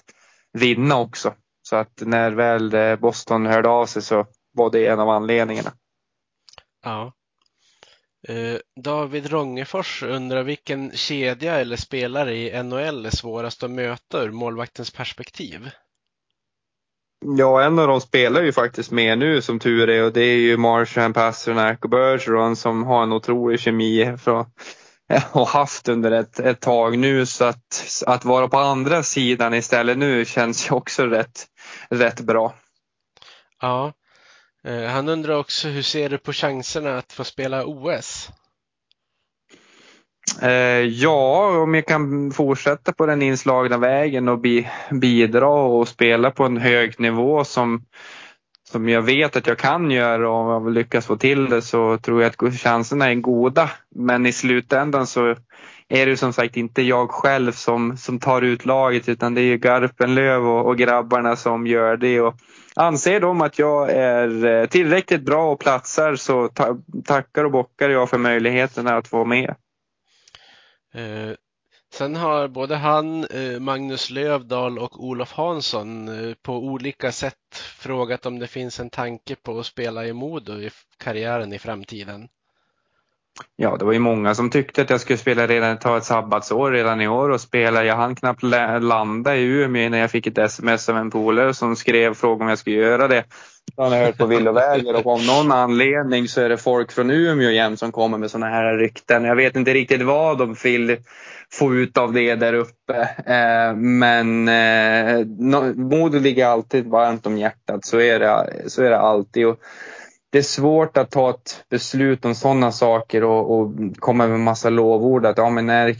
vinna 0.53 0.97
också. 0.97 1.33
Så 1.63 1.75
att 1.75 2.01
när 2.05 2.31
väl 2.31 2.97
Boston 2.97 3.45
hörde 3.45 3.69
av 3.69 3.85
sig 3.85 4.01
så 4.01 4.25
var 4.53 4.71
det 4.71 4.87
en 4.87 4.99
av 4.99 5.09
anledningarna. 5.09 5.71
Ja. 6.83 7.13
Eh, 8.27 8.57
David 8.75 9.29
Rongefors 9.31 10.03
undrar 10.03 10.43
vilken 10.43 10.91
kedja 10.91 11.59
eller 11.59 11.75
spelare 11.75 12.35
i 12.35 12.63
NHL 12.63 13.05
är 13.05 13.09
svårast 13.09 13.63
att 13.63 13.71
möta 13.71 14.21
ur 14.23 14.31
målvaktens 14.31 14.91
perspektiv? 14.91 15.69
Ja, 17.25 17.63
en 17.63 17.79
av 17.79 17.87
dem 17.87 18.01
spelar 18.01 18.41
ju 18.41 18.51
faktiskt 18.51 18.91
med 18.91 19.17
nu 19.17 19.41
som 19.41 19.59
tur 19.59 19.89
är 19.89 20.03
och 20.03 20.13
det 20.13 20.21
är 20.21 20.37
ju 20.37 20.57
Marchand, 20.57 21.15
Pasternak 21.15 21.83
och 21.83 21.89
Bergeron 21.89 22.55
som 22.55 22.83
har 22.83 23.03
en 23.03 23.13
otrolig 23.13 23.59
kemi 23.59 24.17
från, 24.17 24.45
och 25.31 25.47
haft 25.47 25.89
under 25.89 26.11
ett, 26.11 26.39
ett 26.39 26.59
tag 26.59 26.97
nu 26.97 27.25
så 27.25 27.45
att, 27.45 28.03
att 28.07 28.25
vara 28.25 28.47
på 28.47 28.57
andra 28.57 29.03
sidan 29.03 29.53
istället 29.53 29.97
nu 29.97 30.25
känns 30.25 30.69
ju 30.69 30.75
också 30.75 31.05
rätt, 31.05 31.47
rätt 31.89 32.21
bra. 32.21 32.55
Ja, 33.61 33.93
Eh, 34.67 34.85
han 34.85 35.09
undrar 35.09 35.37
också 35.37 35.67
hur 35.67 35.81
ser 35.81 36.09
du 36.09 36.17
på 36.17 36.33
chanserna 36.33 36.97
att 36.97 37.13
få 37.13 37.23
spela 37.23 37.65
OS? 37.65 38.29
Eh, 40.41 40.51
ja, 40.79 41.47
om 41.63 41.73
jag 41.73 41.85
kan 41.85 42.31
fortsätta 42.31 42.93
på 42.93 43.05
den 43.05 43.21
inslagna 43.21 43.77
vägen 43.77 44.27
och 44.27 44.39
bidra 44.91 45.49
och 45.49 45.87
spela 45.87 46.31
på 46.31 46.43
en 46.43 46.57
hög 46.57 46.99
nivå 46.99 47.43
som, 47.43 47.85
som 48.71 48.89
jag 48.89 49.01
vet 49.01 49.35
att 49.35 49.47
jag 49.47 49.57
kan 49.57 49.91
göra 49.91 50.29
och 50.29 50.35
om 50.35 50.47
jag 50.47 50.73
lyckas 50.73 51.05
få 51.05 51.15
till 51.17 51.49
det 51.49 51.61
så 51.61 51.97
tror 51.97 52.21
jag 52.21 52.29
att 52.29 52.53
chanserna 52.53 53.11
är 53.11 53.15
goda. 53.15 53.69
Men 53.95 54.25
i 54.25 54.31
slutändan 54.31 55.07
så 55.07 55.35
är 55.89 56.05
det 56.05 56.17
som 56.17 56.33
sagt 56.33 56.57
inte 56.57 56.81
jag 56.81 57.09
själv 57.11 57.51
som, 57.51 57.97
som 57.97 58.19
tar 58.19 58.41
ut 58.41 58.65
laget 58.65 59.09
utan 59.09 59.33
det 59.33 59.41
är 59.41 59.57
Garpenlöv 59.57 60.47
och, 60.47 60.65
och 60.65 60.77
grabbarna 60.77 61.35
som 61.35 61.67
gör 61.67 61.97
det. 61.97 62.21
Och 62.21 62.35
anser 62.75 63.19
de 63.19 63.41
att 63.41 63.59
jag 63.59 63.91
är 63.91 64.45
eh, 64.45 64.65
tillräckligt 64.65 65.25
bra 65.25 65.51
och 65.51 65.59
platsar 65.59 66.15
så 66.15 66.47
ta, 66.47 66.77
tackar 67.05 67.43
och 67.43 67.51
bockar 67.51 67.89
jag 67.89 68.09
för 68.09 68.17
möjligheten 68.17 68.87
att 68.87 69.11
vara 69.11 69.25
med. 69.25 69.55
Eh, 70.93 71.35
sen 71.93 72.15
har 72.15 72.47
både 72.47 72.75
han, 72.75 73.23
eh, 73.23 73.59
Magnus 73.59 74.09
Lövdahl 74.09 74.79
och 74.79 75.03
Olof 75.03 75.31
Hansson 75.31 76.07
eh, 76.07 76.33
på 76.41 76.53
olika 76.53 77.11
sätt 77.11 77.35
frågat 77.77 78.25
om 78.25 78.39
det 78.39 78.47
finns 78.47 78.79
en 78.79 78.89
tanke 78.89 79.35
på 79.35 79.59
att 79.59 79.65
spela 79.65 80.05
i 80.05 80.13
Modo 80.13 80.53
i 80.53 80.69
karriären 80.97 81.53
i 81.53 81.59
framtiden. 81.59 82.27
Ja, 83.55 83.77
det 83.77 83.85
var 83.85 83.93
ju 83.93 83.99
många 83.99 84.35
som 84.35 84.49
tyckte 84.49 84.81
att 84.81 84.89
jag 84.89 85.01
skulle 85.01 85.17
spela 85.17 85.47
redan, 85.47 85.77
ta 85.77 85.97
ett 85.97 86.03
sabbatsår 86.03 86.71
redan 86.71 87.01
i 87.01 87.07
år 87.07 87.29
och 87.29 87.41
spela. 87.41 87.83
Jag 87.83 87.95
hann 87.95 88.15
knappt 88.15 88.43
landa 88.81 89.35
i 89.35 89.43
Umeå 89.43 89.89
när 89.89 89.97
jag 89.97 90.11
fick 90.11 90.27
ett 90.27 90.37
sms 90.37 90.89
av 90.89 90.97
en 90.97 91.11
polare 91.11 91.53
som 91.53 91.75
skrev 91.75 92.13
frågan 92.13 92.41
om 92.41 92.49
jag 92.49 92.57
skulle 92.57 92.75
göra 92.75 93.07
det. 93.07 93.23
Han 93.77 93.91
har 93.91 93.99
hört 93.99 94.17
på 94.17 94.25
villovägar 94.25 94.93
och 94.93 95.13
av 95.13 95.25
någon 95.25 95.51
anledning 95.51 96.27
så 96.27 96.41
är 96.41 96.49
det 96.49 96.57
folk 96.57 96.91
från 96.91 97.11
Umeå 97.11 97.49
igen 97.49 97.77
som 97.77 97.91
kommer 97.91 98.17
med 98.17 98.31
sådana 98.31 98.51
här 98.51 98.77
rykten. 98.77 99.23
Jag 99.23 99.35
vet 99.35 99.55
inte 99.55 99.73
riktigt 99.73 100.01
vad 100.01 100.37
de 100.37 100.55
vill 100.63 100.97
få 101.53 101.73
ut 101.73 101.97
av 101.97 102.13
det 102.13 102.35
där 102.35 102.53
uppe. 102.53 103.09
Eh, 103.25 103.75
men 103.75 104.47
eh, 104.47 105.25
Modo 105.75 106.19
ligger 106.19 106.45
alltid 106.45 106.85
varmt 106.87 107.25
om 107.25 107.37
hjärtat. 107.37 107.85
Så 107.85 107.99
är 107.99 108.19
det, 108.19 108.63
så 108.67 108.83
är 108.83 108.89
det 108.89 108.99
alltid. 108.99 109.47
Och 109.47 109.59
det 110.31 110.37
är 110.37 110.43
svårt 110.43 110.97
att 110.97 111.11
ta 111.11 111.29
ett 111.29 111.63
beslut 111.69 112.25
om 112.25 112.35
sådana 112.35 112.71
saker 112.71 113.23
och, 113.23 113.59
och 113.59 113.73
komma 113.99 114.27
med 114.27 114.39
massa 114.39 114.69
lovord 114.69 115.25
att 115.25 115.37
ja, 115.37 115.49
men 115.49 115.65
när 115.65 115.95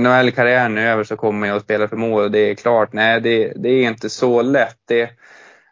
NHL-karriären 0.00 0.78
är 0.78 0.86
över 0.86 1.04
så 1.04 1.16
kommer 1.16 1.48
jag 1.48 1.56
att 1.56 1.62
spela 1.62 1.88
för 1.88 1.96
mål 1.96 2.32
det 2.32 2.50
är 2.50 2.54
klart. 2.54 2.92
Nej, 2.92 3.20
det, 3.20 3.52
det 3.56 3.68
är 3.68 3.88
inte 3.88 4.10
så 4.10 4.42
lätt. 4.42 4.76
Det, 4.88 5.10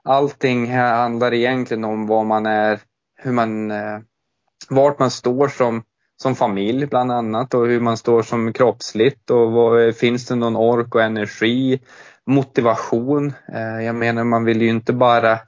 allting 0.04 0.72
handlar 0.72 1.34
egentligen 1.34 1.84
om 1.84 2.06
vad 2.06 2.26
man 2.26 2.46
är, 2.46 2.78
hur 3.16 3.32
man, 3.32 3.70
eh, 3.70 3.98
vart 4.68 4.98
man 4.98 5.10
står 5.10 5.48
som, 5.48 5.82
som 6.22 6.34
familj 6.34 6.86
bland 6.86 7.12
annat 7.12 7.54
och 7.54 7.66
hur 7.66 7.80
man 7.80 7.96
står 7.96 8.22
som 8.22 8.52
kroppsligt 8.52 9.30
och 9.30 9.52
vad, 9.52 9.96
finns 9.96 10.26
det 10.26 10.34
någon 10.34 10.56
ork 10.56 10.94
och 10.94 11.02
energi, 11.02 11.80
motivation. 12.26 13.32
Eh, 13.54 13.84
jag 13.84 13.94
menar 13.94 14.24
man 14.24 14.44
vill 14.44 14.62
ju 14.62 14.68
inte 14.68 14.92
bara 14.92 15.38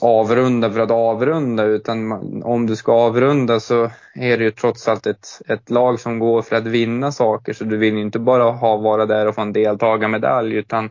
avrunda 0.00 0.70
för 0.70 0.80
att 0.80 0.90
avrunda 0.90 1.64
utan 1.64 2.06
man, 2.06 2.42
om 2.42 2.66
du 2.66 2.76
ska 2.76 2.92
avrunda 2.92 3.60
så 3.60 3.90
är 4.14 4.38
det 4.38 4.44
ju 4.44 4.50
trots 4.50 4.88
allt 4.88 5.06
ett, 5.06 5.28
ett 5.48 5.70
lag 5.70 6.00
som 6.00 6.18
går 6.18 6.42
för 6.42 6.56
att 6.56 6.66
vinna 6.66 7.12
saker 7.12 7.52
så 7.52 7.64
du 7.64 7.76
vill 7.76 7.94
ju 7.94 8.00
inte 8.00 8.18
bara 8.18 8.50
ha 8.50 8.76
vara 8.76 9.06
där 9.06 9.26
och 9.26 9.34
få 9.34 9.40
en 9.40 9.52
deltagarmedalj 9.52 10.54
utan 10.54 10.90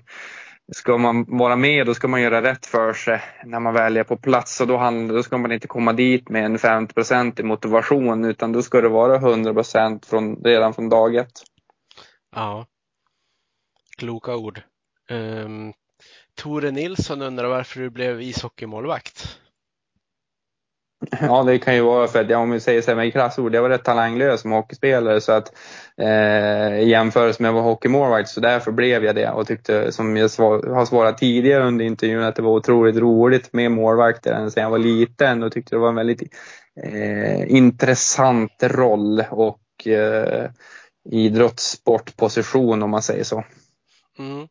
ska 0.71 0.97
man 0.97 1.25
vara 1.37 1.55
med 1.55 1.85
då 1.85 1.93
ska 1.93 2.07
man 2.07 2.21
göra 2.21 2.41
rätt 2.41 2.65
för 2.65 2.93
sig 2.93 3.21
när 3.45 3.59
man 3.59 3.73
väl 3.73 3.97
är 3.97 4.03
på 4.03 4.17
plats 4.17 4.61
och 4.61 4.67
då, 4.67 4.77
handlar, 4.77 5.15
då 5.15 5.23
ska 5.23 5.37
man 5.37 5.51
inte 5.51 5.67
komma 5.67 5.93
dit 5.93 6.29
med 6.29 6.45
en 6.45 6.59
50 6.59 7.41
i 7.41 7.43
motivation 7.43 8.25
utan 8.25 8.51
då 8.51 8.61
ska 8.61 8.81
det 8.81 8.89
vara 8.89 9.15
100 9.15 9.63
från, 10.07 10.43
redan 10.43 10.73
från 10.73 10.89
dag 10.89 11.15
ett. 11.15 11.31
Ja, 12.35 12.65
kloka 13.97 14.35
ord. 14.35 14.61
Um, 15.09 15.73
Tore 16.35 16.71
Nilsson 16.71 17.21
undrar 17.21 17.47
varför 17.47 17.79
du 17.79 17.89
blev 17.89 18.21
ishockeymålvakt? 18.21 19.39
Ja, 21.21 21.43
det 21.43 21.59
kan 21.59 21.75
ju 21.75 21.81
vara 21.81 22.07
för 22.07 22.21
att, 22.21 22.29
ja, 22.29 22.37
om 22.37 22.51
vi 22.51 22.59
säger 22.59 22.81
så 22.81 22.91
här 22.91 22.95
med 22.95 23.13
krassord, 23.13 23.55
jag 23.55 23.61
var 23.61 23.69
rätt 23.69 23.83
talanglös 23.83 24.41
som 24.41 24.51
hockeyspelare 24.51 25.21
så 25.21 25.31
att 25.31 25.53
eh, 25.97 26.79
i 26.79 26.89
jämförelse 26.89 27.41
med 27.41 27.49
att 27.49 27.55
vara 27.55 27.63
hockeymålvakt 27.63 28.29
så 28.29 28.39
därför 28.39 28.71
blev 28.71 29.05
jag 29.05 29.15
det 29.15 29.31
och 29.31 29.47
tyckte 29.47 29.91
som 29.91 30.17
jag 30.17 30.31
svar, 30.31 30.73
har 30.73 30.85
svarat 30.85 31.17
tidigare 31.17 31.63
under 31.63 31.85
intervjun 31.85 32.23
att 32.23 32.35
det 32.35 32.41
var 32.41 32.51
otroligt 32.51 32.95
roligt 32.95 33.53
med 33.53 33.71
målvakter 33.71 34.33
än 34.33 34.51
sen 34.51 34.63
jag 34.63 34.69
var 34.69 34.77
liten 34.77 35.43
och 35.43 35.51
tyckte 35.51 35.75
det 35.75 35.79
var 35.79 35.89
en 35.89 35.95
väldigt 35.95 36.23
eh, 36.83 37.51
intressant 37.55 38.63
roll 38.63 39.23
och 39.29 39.87
eh, 39.87 40.49
idrottssportposition 41.09 42.83
om 42.83 42.89
man 42.89 43.01
säger 43.01 43.23
så. 43.23 43.43
Mm. 44.19 44.47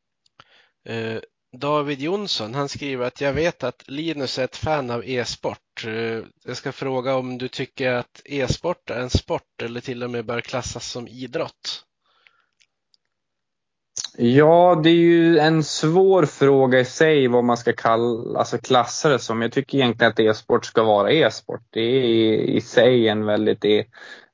Eh, 0.89 1.21
David 1.53 2.01
Jonsson, 2.01 2.55
han 2.55 2.69
skriver 2.69 3.07
att 3.07 3.21
jag 3.21 3.33
vet 3.33 3.65
att 3.65 3.83
Linus 3.87 4.39
är 4.39 4.45
ett 4.45 4.57
fan 4.57 4.91
av 4.91 5.03
e-sport. 5.05 5.85
Eh, 5.87 6.23
jag 6.45 6.57
ska 6.57 6.73
fråga 6.73 7.17
om 7.17 7.39
du 7.39 7.49
tycker 7.49 7.93
att 7.93 8.23
e-sport 8.25 8.91
är 8.91 9.01
en 9.01 9.11
sport 9.11 9.63
eller 9.63 9.81
till 9.81 10.03
och 10.03 10.11
med 10.11 10.27
bör 10.27 10.41
klassas 10.41 10.91
som 10.91 11.09
idrott? 11.09 11.85
Ja, 14.17 14.81
det 14.85 14.91
är 14.91 14.95
ju 14.95 15.39
en 15.39 15.65
svår 15.65 16.27
fråga 16.27 16.81
i 16.81 16.85
sig 16.85 17.29
vad 17.29 17.45
man 17.45 17.57
ska 17.57 17.73
kalla, 17.73 18.39
alltså 18.39 18.59
klassa 18.59 19.09
det 19.09 19.19
som. 19.19 19.43
Jag 19.43 19.53
tycker 19.53 19.79
egentligen 19.79 20.13
att 20.13 20.21
e-sport 20.21 20.65
ska 20.65 20.83
vara 20.83 21.13
e-sport. 21.13 21.63
Det 21.71 21.81
är 21.81 22.35
i 22.35 22.61
sig 22.61 23.09
en 23.09 23.27
väldigt 23.27 23.65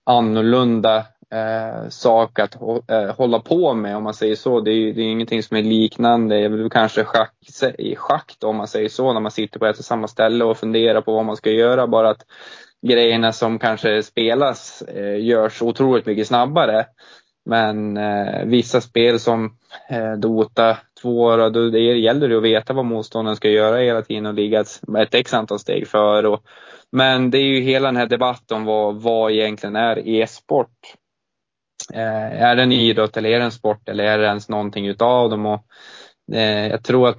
annorlunda 0.05 1.07
eh, 1.35 1.89
sak 1.89 2.39
att 2.39 2.55
eh, 2.89 3.16
hålla 3.16 3.39
på 3.39 3.74
med 3.74 3.97
om 3.97 4.03
man 4.03 4.14
säger 4.14 4.37
så. 4.37 4.61
Det 4.61 4.70
är, 4.70 4.93
det 4.93 5.01
är 5.01 5.07
ingenting 5.07 5.43
som 5.43 5.57
är 5.57 5.62
liknande. 5.62 6.68
Kanske 6.72 7.05
schack, 7.05 7.35
i 7.78 7.97
schack 7.97 8.37
då, 8.39 8.49
om 8.49 8.57
man 8.57 8.68
säger 8.68 8.89
så 8.89 9.12
när 9.12 9.20
man 9.20 9.30
sitter 9.30 9.59
på 9.59 9.66
ett 9.66 9.78
och 9.78 9.85
samma 9.85 10.09
ställe 10.09 10.45
och 10.45 10.57
funderar 10.57 11.01
på 11.01 11.12
vad 11.12 11.24
man 11.24 11.37
ska 11.37 11.51
göra. 11.51 11.87
Bara 11.87 12.11
att 12.11 12.24
grejerna 12.87 13.32
som 13.32 13.59
kanske 13.59 14.03
spelas 14.03 14.82
eh, 14.82 15.24
görs 15.24 15.62
otroligt 15.62 16.07
mycket 16.07 16.26
snabbare. 16.26 16.87
Men 17.47 17.97
eh, 17.97 18.45
vissa 18.45 18.80
spel 18.80 19.20
som 19.20 19.57
eh, 19.89 20.12
Dota 20.12 20.78
2, 21.03 21.37
då 21.37 21.70
det 21.70 21.78
gäller 21.78 22.28
det 22.28 22.37
att 22.37 22.43
veta 22.43 22.72
vad 22.72 22.85
motståndaren 22.85 23.37
ska 23.37 23.49
göra 23.49 23.76
hela 23.76 24.03
tiden 24.03 24.26
och 24.26 24.35
ligga 24.35 24.61
ett, 24.61 24.80
ett 24.99 25.14
x 25.14 25.35
antal 25.35 25.59
steg 25.59 25.89
före. 25.89 26.28
Och, 26.28 26.43
men 26.93 27.30
det 27.30 27.39
är 27.39 27.43
ju 27.43 27.61
hela 27.61 27.89
den 27.89 27.97
här 27.97 28.07
debatten 28.07 28.57
om 28.57 28.64
vad, 28.64 29.03
vad 29.03 29.32
egentligen 29.32 29.76
är 29.76 30.09
e-sport. 30.09 30.70
Eh, 31.93 32.43
är 32.43 32.57
det 32.57 32.62
en 32.62 32.72
idrott 32.72 33.16
eller 33.16 33.30
är 33.30 33.39
det 33.39 33.45
en 33.45 33.53
sport 33.53 33.89
eller 33.89 34.05
är 34.05 34.18
det 34.18 34.26
ens 34.26 34.49
någonting 34.49 34.87
utav 34.87 35.30
dem? 35.30 35.47
Och, 35.47 35.64
eh, 36.32 36.66
jag 36.66 36.85
tror 36.85 37.09
att 37.09 37.16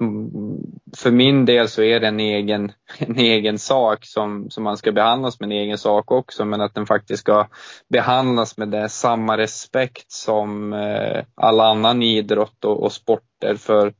för 0.98 1.12
min 1.12 1.46
del 1.46 1.68
så 1.68 1.84
är 1.84 2.00
det 2.00 2.08
en 2.08 2.20
egen, 2.20 2.72
en 2.98 3.20
egen 3.20 3.60
sak 3.60 4.06
som, 4.06 4.50
som 4.50 4.64
man 4.64 4.78
ska 4.78 4.92
behandlas 4.92 5.40
med 5.40 5.48
en 5.48 5.58
egen 5.58 5.78
sak 5.78 6.12
också 6.12 6.46
men 6.46 6.62
att 6.62 6.76
den 6.76 6.86
faktiskt 6.86 7.20
ska 7.20 7.48
behandlas 7.90 8.58
med 8.58 8.70
det, 8.70 8.90
samma 8.90 9.38
respekt 9.38 10.12
som 10.12 10.74
eh, 10.74 11.24
all 11.36 11.60
annan 11.60 12.04
idrott 12.04 12.66
och, 12.66 12.84
och 12.84 12.92
sporter 12.92 13.56
för 13.56 13.94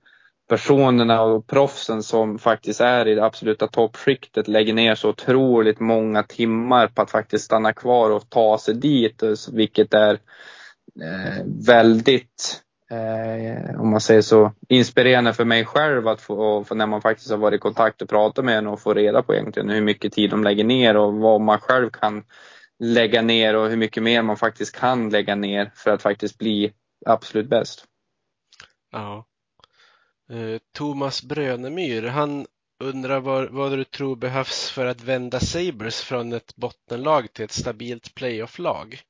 personerna 0.50 1.22
och 1.22 1.48
proffsen 1.48 2.04
som 2.04 2.40
faktiskt 2.40 2.82
är 2.82 3.08
i 3.08 3.16
det 3.16 3.26
absoluta 3.26 3.68
toppskiktet 3.68 4.48
lägger 4.48 4.74
ner 4.74 4.96
så 4.96 5.10
otroligt 5.10 5.80
många 5.80 6.24
timmar 6.24 6.88
på 6.88 7.02
att 7.02 7.12
faktiskt 7.12 7.46
stanna 7.46 7.74
kvar 7.74 8.10
och 8.10 8.30
ta 8.30 8.58
sig 8.58 8.74
dit, 8.74 9.24
eh, 9.24 9.34
vilket 9.54 9.94
är 9.94 10.20
Eh, 11.02 11.44
väldigt, 11.46 12.64
eh, 12.90 13.82
om 13.82 13.90
man 13.90 14.02
säger 14.02 14.22
så, 14.22 14.52
inspirerande 14.70 15.34
för 15.34 15.46
mig 15.46 15.66
själv 15.66 16.08
att 16.08 16.22
få, 16.22 16.36
och 16.36 16.78
när 16.78 16.88
man 16.88 17.02
faktiskt 17.02 17.30
har 17.30 17.38
varit 17.38 17.58
i 17.58 17.60
kontakt 17.60 18.02
och 18.02 18.10
pratat 18.10 18.46
med 18.46 18.58
en 18.58 18.68
och 18.68 18.82
få 18.82 18.94
reda 18.94 19.24
på 19.24 19.34
egentligen 19.34 19.70
hur 19.70 19.82
mycket 19.82 20.14
tid 20.14 20.30
de 20.30 20.44
lägger 20.44 20.64
ner 20.64 20.98
och 20.98 21.14
vad 21.14 21.42
man 21.42 21.60
själv 21.60 21.90
kan 21.90 22.24
lägga 22.80 23.22
ner 23.22 23.56
och 23.56 23.70
hur 23.70 23.78
mycket 23.78 24.04
mer 24.04 24.22
man 24.22 24.38
faktiskt 24.38 24.76
kan 24.76 25.10
lägga 25.10 25.36
ner 25.36 25.72
för 25.76 25.92
att 25.92 26.02
faktiskt 26.02 26.38
bli 26.38 26.74
absolut 27.06 27.50
bäst. 27.50 27.86
Ja. 28.92 29.26
Eh, 30.30 30.60
Thomas 30.74 31.24
Brönemyr, 31.24 32.04
han 32.04 32.46
undrar 32.84 33.20
vad, 33.20 33.50
vad 33.50 33.72
du 33.72 33.84
tror 33.84 34.16
behövs 34.16 34.70
för 34.70 34.86
att 34.86 35.04
vända 35.04 35.40
Sabres 35.40 36.02
från 36.02 36.34
ett 36.34 36.56
bottenlag 36.56 37.34
till 37.34 37.46
ett 37.46 37.52
stabilt 37.52 38.16
playoff-lag? 38.16 39.02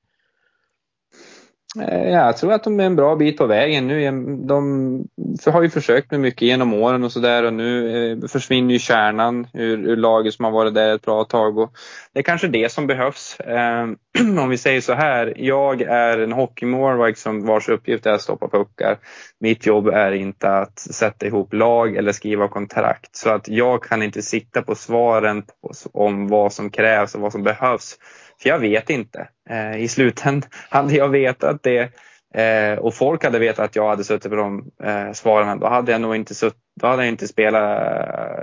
Eh, 1.81 2.09
jag 2.09 2.37
tror 2.37 2.53
att 2.53 2.63
de 2.63 2.79
är 2.79 2.83
en 2.83 2.95
bra 2.95 3.15
bit 3.15 3.37
på 3.37 3.45
vägen 3.45 3.87
nu. 3.87 4.11
De 4.47 5.07
har 5.45 5.61
ju 5.61 5.69
försökt 5.69 6.11
med 6.11 6.19
mycket 6.19 6.41
genom 6.41 6.73
åren 6.73 7.03
och 7.03 7.11
sådär 7.11 7.43
och 7.43 7.53
nu 7.53 8.11
eh, 8.11 8.27
försvinner 8.27 8.73
ju 8.73 8.79
kärnan 8.79 9.47
ur, 9.53 9.89
ur 9.89 9.95
laget 9.95 10.33
som 10.33 10.45
har 10.45 10.51
varit 10.51 10.73
där 10.73 10.95
ett 10.95 11.01
bra 11.01 11.23
tag. 11.23 11.57
Och 11.57 11.71
det 12.13 12.19
är 12.19 12.23
kanske 12.23 12.47
det 12.47 12.71
som 12.71 12.87
behövs. 12.87 13.39
Eh, 13.39 13.87
om 14.39 14.49
vi 14.49 14.57
säger 14.57 14.81
så 14.81 14.93
här, 14.93 15.33
jag 15.37 15.81
är 15.81 16.17
en 16.17 16.31
hockeymålvakt 16.31 17.19
som 17.19 17.45
vars 17.45 17.69
uppgift 17.69 18.05
är 18.05 18.11
att 18.11 18.21
stoppa 18.21 18.47
puckar. 18.47 18.97
Mitt 19.39 19.65
jobb 19.65 19.87
är 19.87 20.11
inte 20.11 20.49
att 20.49 20.79
sätta 20.79 21.25
ihop 21.25 21.53
lag 21.53 21.95
eller 21.95 22.11
skriva 22.11 22.47
kontrakt. 22.47 23.15
Så 23.15 23.29
att 23.29 23.47
jag 23.47 23.83
kan 23.83 24.03
inte 24.03 24.21
sitta 24.21 24.61
på 24.61 24.75
svaren 24.75 25.41
på, 25.41 25.71
om 25.93 26.27
vad 26.27 26.53
som 26.53 26.69
krävs 26.69 27.15
och 27.15 27.21
vad 27.21 27.31
som 27.31 27.43
behövs 27.43 27.97
för 28.41 28.49
jag 28.49 28.59
vet 28.59 28.89
inte. 28.89 29.27
Eh, 29.49 29.77
I 29.77 29.87
slutändan 29.87 30.49
hade 30.69 30.93
jag 30.93 31.09
vetat 31.09 31.63
det 31.63 31.91
eh, 32.33 32.79
och 32.79 32.93
folk 32.93 33.23
hade 33.23 33.39
vetat 33.39 33.65
att 33.65 33.75
jag 33.75 33.89
hade 33.89 34.03
suttit 34.03 34.31
på 34.31 34.35
de 34.35 34.71
eh, 34.83 35.11
svaren, 35.11 35.59
då 35.59 35.67
hade 35.67 35.91
jag 35.91 36.01
nog 36.01 36.15
inte, 36.15 36.35
sutt, 36.35 36.57
då 36.81 36.87
hade 36.87 37.03
jag 37.03 37.09
inte 37.11 37.27
spelat 37.27 37.97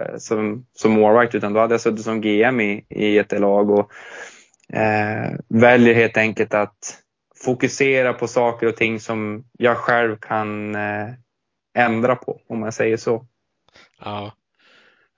eh, 0.09 0.17
som, 0.17 0.67
som 0.73 0.93
målvakt 0.93 1.35
utan 1.35 1.53
då 1.53 1.61
hade 1.61 1.75
jag 1.75 1.81
suttit 1.81 2.05
som 2.05 2.21
GM 2.21 2.61
i, 2.61 2.87
i 2.89 3.19
ett 3.19 3.41
lag 3.41 3.71
och 3.71 3.91
eh, 4.77 5.31
väljer 5.49 5.95
helt 5.95 6.17
enkelt 6.17 6.55
att 6.55 6.99
fokusera 7.45 8.13
på 8.13 8.29
saker 8.29 8.67
och 8.67 8.77
ting 8.77 9.01
som 9.01 9.45
jag 9.59 9.77
själv 9.77 10.17
kan 10.17 10.75
eh, 10.75 11.09
ändra 11.75 12.17
på 12.17 12.41
om 12.49 12.61
man 12.61 12.73
säger 12.73 12.97
så. 12.97 13.27
Ja, 14.05 14.33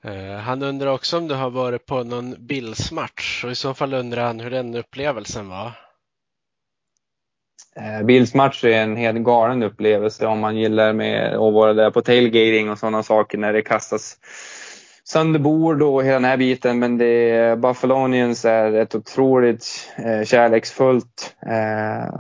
Eh, 0.05 0.37
han 0.37 0.63
undrar 0.63 0.91
också 0.91 1.19
om 1.19 1.29
du 1.29 1.35
har 1.35 1.51
varit 1.51 1.87
på 1.87 2.05
någon 2.05 2.47
Bills-match 2.47 3.45
och 3.45 3.51
i 3.51 3.55
så 3.55 3.75
fall 3.75 3.95
undrar 3.95 4.27
han 4.27 4.41
hur 4.41 4.51
den 4.51 4.75
upplevelsen 4.75 5.49
var. 5.49 5.73
Eh, 7.77 8.07
Bills 8.07 8.35
match 8.35 8.65
är 8.65 8.83
en 8.83 8.97
helt 8.97 9.25
galen 9.25 9.63
upplevelse 9.63 10.27
om 10.27 10.41
man 10.41 10.57
gillar 10.57 10.93
med 10.93 11.35
att 11.35 11.53
vara 11.53 11.73
där 11.73 11.91
på 11.91 12.03
tailgating 12.03 12.71
och 12.71 12.79
sådana 12.79 13.03
saker 13.03 13.39
när 13.39 13.53
det 13.53 13.63
kastas 13.63 14.17
sönder 15.05 15.41
bord 15.41 15.83
och 15.83 16.05
hela 16.05 16.15
den 16.15 16.25
här 16.25 16.37
biten. 16.37 16.79
Men 16.79 16.99
det, 16.99 17.59
Buffalonians 17.59 18.45
är 18.45 18.73
ett 18.73 18.95
otroligt 18.95 19.91
eh, 19.97 20.25
kärleksfullt, 20.25 21.37
eh, 21.47 22.15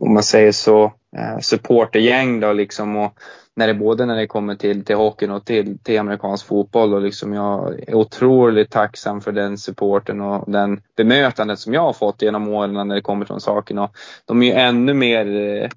om 0.00 0.14
man 0.14 0.22
säger 0.22 0.52
så, 0.52 0.92
supportergäng 1.40 2.40
då 2.40 2.52
liksom. 2.52 2.96
Och 2.96 3.18
när 3.56 3.66
det 3.66 3.74
både 3.74 4.06
när 4.06 4.16
det 4.16 4.26
kommer 4.26 4.54
till, 4.54 4.84
till 4.84 4.96
hockeyn 4.96 5.30
och 5.30 5.44
till, 5.44 5.78
till 5.78 5.98
amerikansk 5.98 6.46
fotboll 6.46 6.94
och 6.94 7.02
liksom 7.02 7.32
jag 7.32 7.80
är 7.88 7.94
otroligt 7.94 8.70
tacksam 8.70 9.20
för 9.20 9.32
den 9.32 9.58
supporten 9.58 10.20
och 10.20 10.50
den 10.50 10.82
bemötandet 10.96 11.58
som 11.58 11.74
jag 11.74 11.80
har 11.80 11.92
fått 11.92 12.22
genom 12.22 12.48
åren 12.48 12.88
när 12.88 12.94
det 12.94 13.00
kommer 13.00 13.26
från 13.26 13.40
sakerna. 13.40 13.90
De 14.24 14.42
är 14.42 14.46
ju 14.46 14.52
ännu 14.52 14.94
mer, 14.94 15.26
eh, 15.26 15.70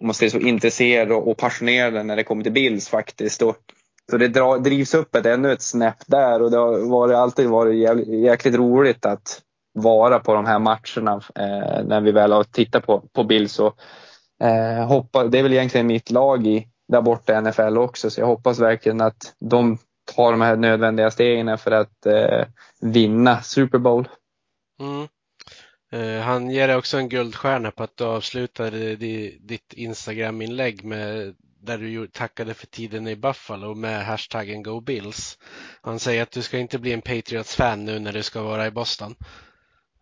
om 0.00 0.06
man 0.06 0.14
säger 0.14 0.30
så, 0.30 0.38
intresserade 0.38 1.14
och 1.14 1.36
passionerade 1.36 2.02
när 2.02 2.16
det 2.16 2.24
kommer 2.24 2.42
till 2.42 2.52
Bills 2.52 2.88
faktiskt. 2.88 3.42
Och, 3.42 3.56
så 4.10 4.16
det 4.16 4.28
dra, 4.28 4.58
drivs 4.58 4.94
upp 4.94 5.14
ett 5.14 5.26
ännu 5.26 5.52
ett 5.52 5.62
snäpp 5.62 5.98
där 6.06 6.42
och 6.42 6.50
det 6.50 6.56
har 6.56 6.90
varit, 6.90 7.16
alltid 7.16 7.48
varit 7.48 7.76
jävligt, 7.76 8.08
jäkligt 8.08 8.54
roligt 8.54 9.06
att 9.06 9.42
vara 9.72 10.18
på 10.18 10.34
de 10.34 10.46
här 10.46 10.58
matcherna 10.58 11.20
eh, 11.34 11.84
när 11.84 12.00
vi 12.00 12.12
väl 12.12 12.32
har 12.32 12.44
tittat 12.44 12.86
på, 12.86 13.02
på 13.12 13.24
Bills. 13.24 13.58
Och, 13.58 13.76
eh, 14.42 14.86
hoppa, 14.86 15.24
det 15.24 15.38
är 15.38 15.42
väl 15.42 15.52
egentligen 15.52 15.86
mitt 15.86 16.10
lag 16.10 16.46
i, 16.46 16.66
där 16.90 17.02
borta 17.02 17.38
i 17.38 17.40
NFL 17.40 17.78
också. 17.78 18.10
Så 18.10 18.20
jag 18.20 18.26
hoppas 18.26 18.58
verkligen 18.58 19.00
att 19.00 19.34
de 19.40 19.78
tar 20.14 20.30
de 20.32 20.40
här 20.40 20.56
nödvändiga 20.56 21.10
stegen 21.10 21.58
för 21.58 21.70
att 21.70 22.06
eh, 22.06 22.46
vinna 22.80 23.42
Super 23.42 23.78
Bowl. 23.78 24.08
Mm. 24.80 25.08
Eh, 25.92 26.22
han 26.22 26.50
ger 26.50 26.68
dig 26.68 26.76
också 26.76 26.98
en 26.98 27.08
guldstjärna 27.08 27.70
på 27.70 27.82
att 27.82 27.96
du 27.96 28.04
avslutade 28.04 28.96
ditt 28.96 29.72
Instagram-inlägg 29.72 30.84
med 30.84 31.34
där 31.62 31.78
du 31.78 32.06
tackade 32.06 32.54
för 32.54 32.66
tiden 32.66 33.08
i 33.08 33.16
Buffalo 33.16 33.74
med 33.74 34.06
hashtaggen 34.06 34.62
Go 34.62 34.80
Bills. 34.80 35.38
Han 35.82 35.98
säger 35.98 36.22
att 36.22 36.30
du 36.30 36.42
ska 36.42 36.58
inte 36.58 36.78
bli 36.78 36.92
en 36.92 37.02
Patriots-fan 37.02 37.84
nu 37.84 37.98
när 37.98 38.12
du 38.12 38.22
ska 38.22 38.42
vara 38.42 38.66
i 38.66 38.70
Boston. 38.70 39.14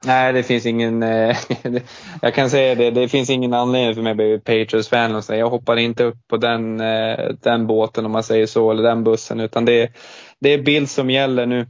Nej, 0.05 0.33
det 0.33 0.43
finns 0.43 0.67
ingen, 0.67 1.03
eh, 1.03 1.37
jag 2.23 2.35
kan 2.35 2.51
säga 2.51 2.75
det, 2.75 2.91
det 2.91 3.09
finns 3.09 3.31
ingen 3.31 3.55
anledning 3.55 3.95
för 3.95 4.03
mig 4.03 4.11
att 4.11 4.17
bli 4.17 4.39
Patriots-fan. 4.39 5.15
Alltså. 5.15 5.37
Jag 5.37 5.51
hoppar 5.51 5.77
inte 5.77 6.05
upp 6.05 6.29
på 6.29 6.37
den, 6.37 6.81
eh, 6.81 7.31
den 7.43 7.67
båten 7.67 8.07
om 8.07 8.13
man 8.13 8.23
säger 8.23 8.47
så, 8.47 8.71
eller 8.71 8.83
den 8.83 9.05
bussen, 9.05 9.41
utan 9.41 9.65
det, 9.65 9.93
det 10.41 10.49
är 10.49 10.63
Bills 10.63 10.93
som 10.93 11.11
gäller 11.11 11.47
nu. 11.47 11.67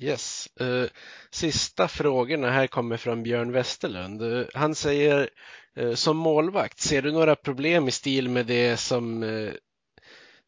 Yes. 0.00 0.48
Uh, 0.60 0.84
sista 1.30 1.88
frågorna 1.88 2.50
här 2.50 2.66
kommer 2.66 2.96
från 2.96 3.22
Björn 3.22 3.52
Westerlund. 3.52 4.22
Uh, 4.22 4.46
han 4.54 4.74
säger 4.74 5.28
uh, 5.80 5.94
som 5.94 6.16
målvakt, 6.16 6.80
ser 6.80 7.02
du 7.02 7.12
några 7.12 7.36
problem 7.36 7.88
i 7.88 7.90
stil 7.90 8.28
med 8.28 8.46
det 8.46 8.76
som 8.76 9.22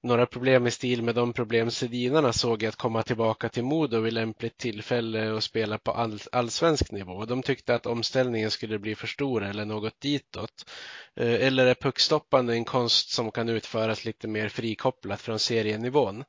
några 0.05 0.26
problem 0.26 0.66
i 0.66 0.70
stil 0.70 1.02
med 1.02 1.14
de 1.14 1.32
problem 1.32 1.70
Sedinarna 1.70 2.32
såg 2.32 2.62
i 2.62 2.66
att 2.66 2.76
komma 2.76 3.02
tillbaka 3.02 3.48
till 3.48 3.64
Modo 3.64 4.01
vid 4.01 4.12
lämpligt 4.12 4.56
tillfälle 4.56 5.31
och 5.31 5.43
spela 5.43 5.78
på 5.78 5.90
all, 5.90 6.18
allsvensk 6.32 6.93
nivå. 6.93 7.24
De 7.24 7.43
tyckte 7.43 7.74
att 7.74 7.86
omställningen 7.86 8.51
skulle 8.51 8.78
bli 8.78 8.94
för 8.94 9.06
stor 9.06 9.44
eller 9.44 9.64
något 9.64 10.01
ditåt. 10.01 10.70
Eh, 11.16 11.47
eller 11.47 11.66
är 11.66 11.74
puckstoppande 11.74 12.55
en 12.55 12.64
konst 12.64 13.10
som 13.10 13.31
kan 13.31 13.48
utföras 13.48 14.05
lite 14.05 14.28
mer 14.28 14.48
frikopplat 14.48 15.20
från 15.20 15.39
serienivån? 15.39 16.24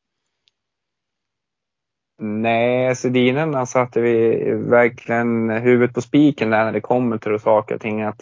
Nej, 2.21 2.95
Sedinarna 2.95 3.65
satte 3.65 4.01
vi 4.01 4.35
verkligen 4.69 5.49
huvudet 5.49 5.95
på 5.95 6.01
spiken 6.01 6.49
där 6.49 6.65
när 6.65 6.71
det 6.71 6.81
kommer 6.81 7.17
till 7.17 7.39
saker 7.39 7.75
och 7.75 7.81
ting. 7.81 8.01
Att, 8.01 8.21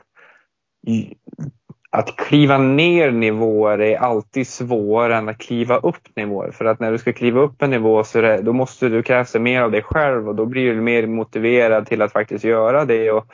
att 1.98 2.16
kliva 2.16 2.58
ner 2.58 3.12
nivåer 3.12 3.82
är 3.82 3.98
alltid 3.98 4.48
svårare 4.48 5.16
än 5.16 5.30
att 5.30 5.38
kliva 5.38 5.78
upp 5.78 6.16
nivåer. 6.16 6.52
För 6.52 6.66
att 6.66 6.80
när 6.80 6.92
du 6.92 6.98
ska 6.98 7.14
kliva 7.14 7.42
upp 7.42 7.62
en 7.62 7.70
nivå 7.70 8.04
så 8.04 8.22
det, 8.22 8.42
då 8.42 8.54
måste 8.54 8.90
du 8.90 9.04
krävs 9.04 9.36
mer 9.36 9.62
av 9.62 9.72
dig 9.72 9.82
själv 9.82 10.30
och 10.30 10.36
då 10.36 10.46
blir 10.46 10.74
du 10.74 10.82
mer 10.82 11.08
motiverad 11.08 11.88
till 11.88 12.02
att 12.02 12.12
faktiskt 12.12 12.46
göra 12.46 12.86
det. 12.86 13.12
Och 13.12 13.26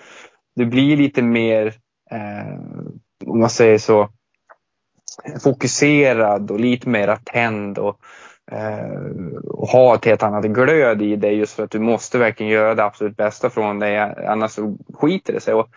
du 0.55 0.65
blir 0.65 0.97
lite 0.97 1.21
mer, 1.21 1.67
eh, 2.11 2.59
om 3.25 3.39
man 3.39 3.49
säger 3.49 3.77
så, 3.77 4.09
fokuserad 5.43 6.51
och 6.51 6.59
lite 6.59 6.89
mer 6.89 7.17
tänd. 7.25 7.77
Och, 7.77 7.99
eh, 8.51 9.69
ha 9.71 9.95
ett 9.95 10.05
helt 10.05 10.23
annat 10.23 10.45
glöd 10.45 11.01
i 11.01 11.15
dig 11.15 11.37
just 11.37 11.55
för 11.55 11.63
att 11.63 11.71
du 11.71 11.79
måste 11.79 12.17
verkligen 12.17 12.51
göra 12.51 12.75
det 12.75 12.83
absolut 12.83 13.17
bästa 13.17 13.49
från 13.49 13.79
dig 13.79 13.97
annars 14.27 14.51
så 14.51 14.77
skiter 14.93 15.33
det 15.33 15.39
sig. 15.39 15.53
Och 15.53 15.69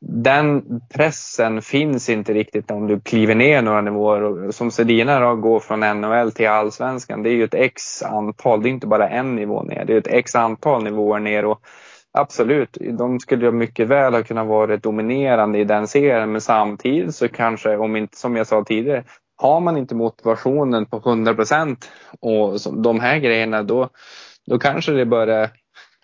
den 0.00 0.62
pressen 0.94 1.62
finns 1.62 2.08
inte 2.08 2.34
riktigt 2.34 2.70
om 2.70 2.86
du 2.86 3.00
kliver 3.00 3.34
ner 3.34 3.62
några 3.62 3.80
nivåer. 3.80 4.50
Som 4.50 4.70
Sedina 4.70 5.20
då, 5.20 5.36
går 5.36 5.60
från 5.60 5.80
NHL 5.80 6.32
till 6.32 6.48
Allsvenskan. 6.48 7.22
Det 7.22 7.30
är 7.30 7.34
ju 7.34 7.44
ett 7.44 7.54
x 7.54 8.02
antal, 8.02 8.62
det 8.62 8.68
är 8.68 8.70
inte 8.70 8.86
bara 8.86 9.08
en 9.08 9.36
nivå 9.36 9.62
ner. 9.62 9.84
Det 9.84 9.92
är 9.92 9.98
ett 9.98 10.06
x 10.06 10.34
antal 10.34 10.84
nivåer 10.84 11.20
ner. 11.20 11.44
Och 11.44 11.60
absolut, 12.12 12.78
de 12.98 13.20
skulle 13.20 13.52
mycket 13.52 13.88
väl 13.88 14.14
ha 14.14 14.22
kunnat 14.22 14.46
vara 14.46 14.76
dominerande 14.76 15.58
i 15.58 15.64
den 15.64 15.88
serien. 15.88 16.32
Men 16.32 16.40
samtidigt 16.40 17.14
så 17.14 17.28
kanske, 17.28 17.76
om 17.76 17.96
inte, 17.96 18.16
som 18.16 18.36
jag 18.36 18.46
sa 18.46 18.64
tidigare, 18.64 19.04
har 19.36 19.60
man 19.60 19.76
inte 19.76 19.94
motivationen 19.94 20.86
på 20.86 20.96
100 20.96 21.34
procent 21.34 21.90
och 22.20 22.58
de 22.82 23.00
här 23.00 23.18
grejerna 23.18 23.62
då, 23.62 23.88
då 24.46 24.58
kanske 24.58 24.92
det 24.92 25.06
börjar 25.06 25.50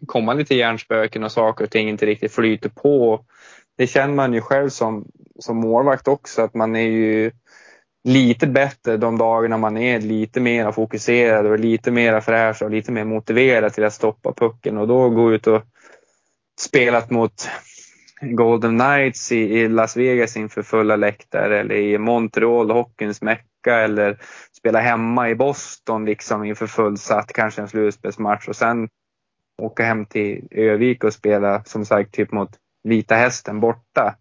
komma 0.06 0.34
lite 0.34 0.54
hjärnspöken 0.54 1.24
och 1.24 1.32
saker 1.32 1.64
och 1.64 1.70
ting 1.70 1.88
inte 1.88 2.06
riktigt 2.06 2.32
flyter 2.32 2.68
på. 2.68 3.24
Det 3.76 3.86
känner 3.86 4.14
man 4.14 4.32
ju 4.32 4.40
själv 4.40 4.68
som, 4.68 5.04
som 5.38 5.56
målvakt 5.56 6.08
också 6.08 6.42
att 6.42 6.54
man 6.54 6.76
är 6.76 6.88
ju 6.88 7.30
lite 8.04 8.46
bättre 8.46 8.96
de 8.96 9.18
dagarna 9.18 9.58
man 9.58 9.76
är 9.76 10.00
lite 10.00 10.40
mer 10.40 10.72
fokuserad 10.72 11.46
och 11.46 11.58
lite 11.58 11.90
mer 11.90 12.20
fräsch 12.20 12.62
och 12.62 12.70
lite 12.70 12.92
mer 12.92 13.04
motiverad 13.04 13.72
till 13.72 13.84
att 13.84 13.92
stoppa 13.92 14.32
pucken. 14.32 14.78
Och 14.78 14.88
då 14.88 15.10
gå 15.10 15.32
ut 15.32 15.46
och 15.46 15.62
spelat 16.60 17.10
mot 17.10 17.48
Golden 18.20 18.78
Knights 18.78 19.32
i, 19.32 19.36
i 19.36 19.68
Las 19.68 19.96
Vegas 19.96 20.36
inför 20.36 20.62
fulla 20.62 20.96
läktare 20.96 21.60
eller 21.60 21.74
i 21.74 21.98
Montreal, 21.98 22.70
hockeyns 22.70 23.22
mecka 23.22 23.74
eller 23.74 24.18
spela 24.58 24.80
hemma 24.80 25.30
i 25.30 25.34
Boston 25.34 26.04
liksom 26.04 26.44
inför 26.44 26.66
fullsatt, 26.66 27.32
kanske 27.32 27.62
en 27.62 27.68
slutspelsmatch 27.68 28.48
och 28.48 28.56
sen 28.56 28.88
åka 29.62 29.84
hem 29.84 30.06
till 30.06 30.48
Övik 30.50 31.04
och 31.04 31.12
spela 31.12 31.64
som 31.64 31.84
sagt 31.84 32.14
typ 32.14 32.32
mot 32.32 32.50
Vita 32.86 33.14
Hästen 33.14 33.60
borta 33.60 34.16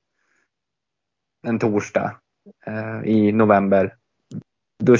en 1.47 1.59
torsdag 1.59 2.19
eh, 2.65 3.01
i 3.03 3.31
november. 3.31 3.95
Då 4.83 4.97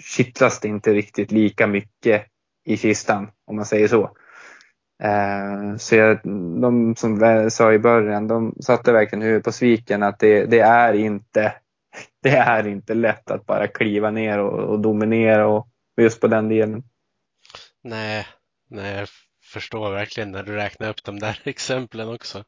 kittlas 0.00 0.60
det 0.60 0.68
inte 0.68 0.94
riktigt 0.94 1.32
lika 1.32 1.66
mycket 1.66 2.26
i 2.64 2.76
kistan 2.76 3.30
om 3.46 3.56
man 3.56 3.64
säger 3.64 3.88
så. 3.88 4.16
Eh, 5.02 5.76
så 5.76 5.96
jag, 5.96 6.18
de 6.60 6.96
som 6.96 7.50
sa 7.50 7.72
i 7.72 7.78
början, 7.78 8.28
de 8.28 8.54
satte 8.60 8.92
verkligen 8.92 9.22
huvudet 9.22 9.44
på 9.44 9.52
sviken 9.52 10.02
att 10.02 10.18
det, 10.18 10.46
det, 10.46 10.60
är 10.60 10.94
inte 10.94 11.54
det 12.22 12.36
är 12.36 12.66
inte 12.66 12.94
lätt 12.94 13.30
att 13.30 13.46
bara 13.46 13.66
kliva 13.66 14.10
ner 14.10 14.38
och, 14.38 14.70
och 14.70 14.80
dominera 14.80 15.46
och, 15.46 15.68
just 16.00 16.20
på 16.20 16.26
den 16.26 16.48
delen. 16.48 16.82
Nej, 17.82 18.26
nej, 18.70 18.96
jag 18.96 19.08
förstår 19.52 19.90
verkligen 19.90 20.30
när 20.30 20.42
du 20.42 20.52
räknar 20.52 20.88
upp 20.88 21.04
de 21.04 21.18
där 21.18 21.40
exemplen 21.44 22.08
också. 22.08 22.44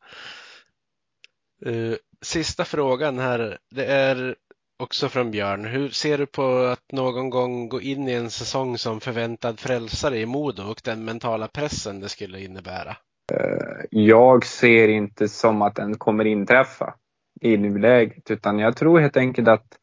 Uh, 1.67 1.95
sista 2.23 2.65
frågan 2.65 3.19
här, 3.19 3.59
det 3.71 3.85
är 3.85 4.35
också 4.79 5.09
från 5.09 5.31
Björn. 5.31 5.65
Hur 5.65 5.89
ser 5.89 6.19
du 6.19 6.27
på 6.27 6.59
att 6.59 6.93
någon 6.93 7.31
gång 7.31 7.69
gå 7.69 7.81
in 7.81 8.09
i 8.09 8.13
en 8.13 8.31
säsong 8.31 8.79
som 8.79 9.01
förväntad 9.01 9.61
frälsare 9.61 10.19
i 10.19 10.27
Modo 10.27 10.63
och 10.63 10.81
den 10.85 11.05
mentala 11.05 11.49
pressen 11.49 12.01
det 12.01 12.09
skulle 12.09 12.41
innebära? 12.41 12.97
Uh, 13.33 13.85
jag 13.91 14.47
ser 14.47 14.89
inte 14.89 15.29
som 15.29 15.63
att 15.63 15.75
den 15.75 15.99
kommer 15.99 16.25
inträffa 16.25 16.95
i 17.41 17.57
nuläget 17.57 18.31
utan 18.31 18.59
jag 18.59 18.77
tror 18.77 19.01
helt 19.01 19.17
enkelt 19.17 19.49
att 19.49 19.79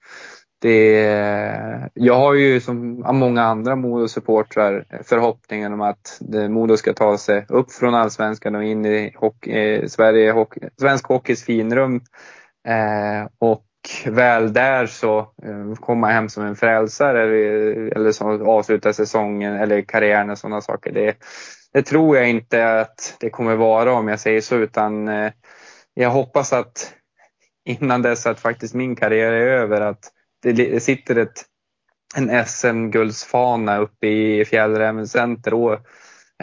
det, 0.59 1.89
jag 1.93 2.13
har 2.13 2.33
ju 2.33 2.59
som 2.59 3.05
många 3.13 3.43
andra 3.43 3.75
Modo-supportrar 3.75 4.85
förhoppningen 5.03 5.73
om 5.73 5.81
att 5.81 6.19
Modo 6.49 6.77
ska 6.77 6.93
ta 6.93 7.17
sig 7.17 7.45
upp 7.49 7.71
från 7.71 7.95
allsvenskan 7.95 8.55
och 8.55 8.63
in 8.63 8.85
i 8.85 9.13
hockey, 9.15 9.51
eh, 9.51 9.87
Sverige, 9.87 10.31
hockey, 10.31 10.59
svensk 10.79 11.07
hockeys 11.07 11.43
finrum. 11.43 12.01
Eh, 12.67 13.29
och 13.39 13.63
väl 14.05 14.53
där 14.53 14.85
så 14.85 15.19
eh, 15.19 15.75
komma 15.79 16.07
hem 16.07 16.29
som 16.29 16.43
en 16.43 16.55
frälsare 16.55 17.23
eller, 17.23 17.97
eller 17.97 18.11
så 18.11 18.51
avsluta 18.51 18.93
säsongen 18.93 19.55
eller 19.55 19.81
karriären 19.81 20.29
och 20.29 20.37
sådana 20.37 20.61
saker. 20.61 20.91
Det, 20.91 21.17
det, 21.73 21.81
tror 21.81 22.17
jag 22.17 22.29
inte 22.29 22.79
att 22.79 23.17
det 23.19 23.29
kommer 23.29 23.55
vara 23.55 23.93
om 23.93 24.07
jag 24.07 24.19
säger 24.19 24.41
så 24.41 24.55
utan 24.55 25.07
eh, 25.07 25.31
jag 25.93 26.09
hoppas 26.09 26.53
att 26.53 26.93
innan 27.65 28.01
dess 28.01 28.25
att 28.25 28.39
faktiskt 28.39 28.73
min 28.73 28.95
karriär 28.95 29.31
är 29.31 29.47
över 29.47 29.81
att 29.81 30.11
det 30.41 30.83
sitter 30.83 31.15
ett, 31.15 31.45
en 32.15 32.45
SM-guldsfana 32.45 33.77
uppe 33.77 34.07
i 34.07 34.45
Fjällräven 34.45 35.07
Center 35.07 35.53
och 35.53 35.79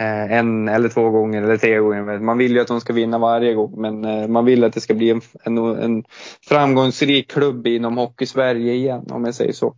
Eh, 0.01 0.31
en 0.31 0.67
eller 0.67 0.89
två 0.89 1.09
gånger 1.09 1.43
eller 1.43 1.57
tre 1.57 1.79
gånger. 1.79 2.19
Man 2.19 2.37
vill 2.37 2.51
ju 2.51 2.59
att 2.59 2.67
de 2.67 2.81
ska 2.81 2.93
vinna 2.93 3.17
varje 3.17 3.53
gång 3.53 3.81
men 3.81 4.05
eh, 4.05 4.27
man 4.27 4.45
vill 4.45 4.63
att 4.63 4.73
det 4.73 4.81
ska 4.81 4.93
bli 4.93 5.09
en, 5.09 5.21
en, 5.43 5.57
en 5.57 6.03
framgångsrik 6.47 7.31
klubb 7.31 7.67
inom 7.67 7.97
Hockey-Sverige 7.97 8.73
igen 8.73 9.11
om 9.11 9.25
jag 9.25 9.35
säger 9.35 9.53
så. 9.53 9.75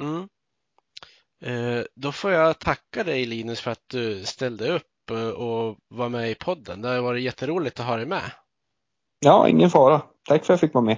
Mm. 0.00 0.28
Eh, 1.44 1.84
då 1.94 2.12
får 2.12 2.30
jag 2.30 2.58
tacka 2.58 3.04
dig 3.04 3.26
Linus 3.26 3.60
för 3.60 3.70
att 3.70 3.84
du 3.90 4.24
ställde 4.24 4.72
upp 4.72 4.82
och 5.36 5.76
var 5.88 6.08
med 6.08 6.30
i 6.30 6.34
podden. 6.34 6.82
Det 6.82 6.88
har 6.88 7.00
varit 7.00 7.22
jätteroligt 7.22 7.80
att 7.80 7.86
ha 7.86 7.96
dig 7.96 8.06
med. 8.06 8.32
Ja, 9.20 9.48
ingen 9.48 9.70
fara. 9.70 10.02
Tack 10.28 10.44
för 10.44 10.54
att 10.54 10.60
jag 10.62 10.68
fick 10.68 10.74
vara 10.74 10.84
med. 10.84 10.96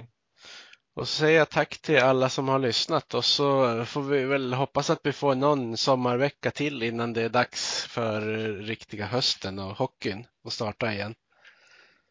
Och 0.95 1.07
så 1.07 1.19
säger 1.19 1.37
jag 1.37 1.49
tack 1.49 1.77
till 1.77 1.99
alla 1.99 2.29
som 2.29 2.47
har 2.47 2.59
lyssnat 2.59 3.13
och 3.13 3.25
så 3.25 3.85
får 3.85 4.01
vi 4.01 4.23
väl 4.23 4.53
hoppas 4.53 4.89
att 4.89 4.99
vi 5.03 5.11
får 5.11 5.35
någon 5.35 5.77
sommarvecka 5.77 6.51
till 6.51 6.83
innan 6.83 7.13
det 7.13 7.21
är 7.21 7.29
dags 7.29 7.85
för 7.85 8.21
riktiga 8.61 9.05
hösten 9.05 9.59
och 9.59 9.77
hockeyn 9.77 10.27
att 10.45 10.53
starta 10.53 10.93
igen. 10.93 11.15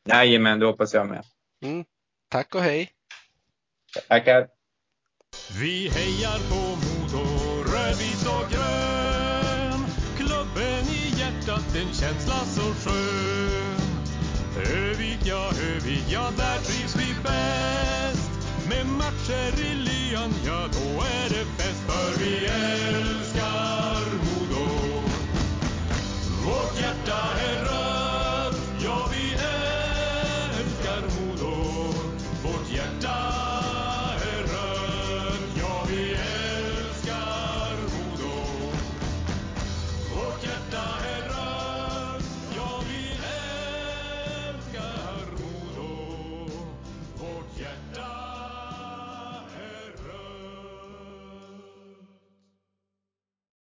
Jajamän, 0.04 0.58
det 0.58 0.66
hoppas 0.66 0.94
jag 0.94 1.06
med. 1.08 1.24
Mm. 1.62 1.84
Tack 2.28 2.54
och 2.54 2.60
hej! 2.60 2.90
Tackar! 4.08 4.48
Vi 5.60 5.88
hejar 5.88 6.38
på 6.50 6.60
Modo, 6.84 7.24
rödvit 7.72 8.26
och 8.26 8.50
grön 8.50 9.86
Klubben 10.16 10.84
i 10.88 11.20
hjärtat, 11.20 11.76
en 11.76 11.94
känsla 11.94 12.34
så 12.34 12.60
skön 12.60 13.74
Övik, 14.56 15.18
ja, 15.24 15.50
Övik, 15.62 16.04
ja, 16.08 16.30
där 16.36 16.58
trivs 16.58 16.96
vi 16.96 17.22
bäst 17.22 17.63
med 18.68 18.86
matcher 18.86 19.60
i 19.60 19.74
lyan, 19.74 20.32
ja 20.46 20.68
då 20.72 21.00
är 21.00 21.28
det 21.28 21.44
fest 21.56 21.82
för 21.86 22.24
vi 22.24 22.46
älskar 22.46 23.13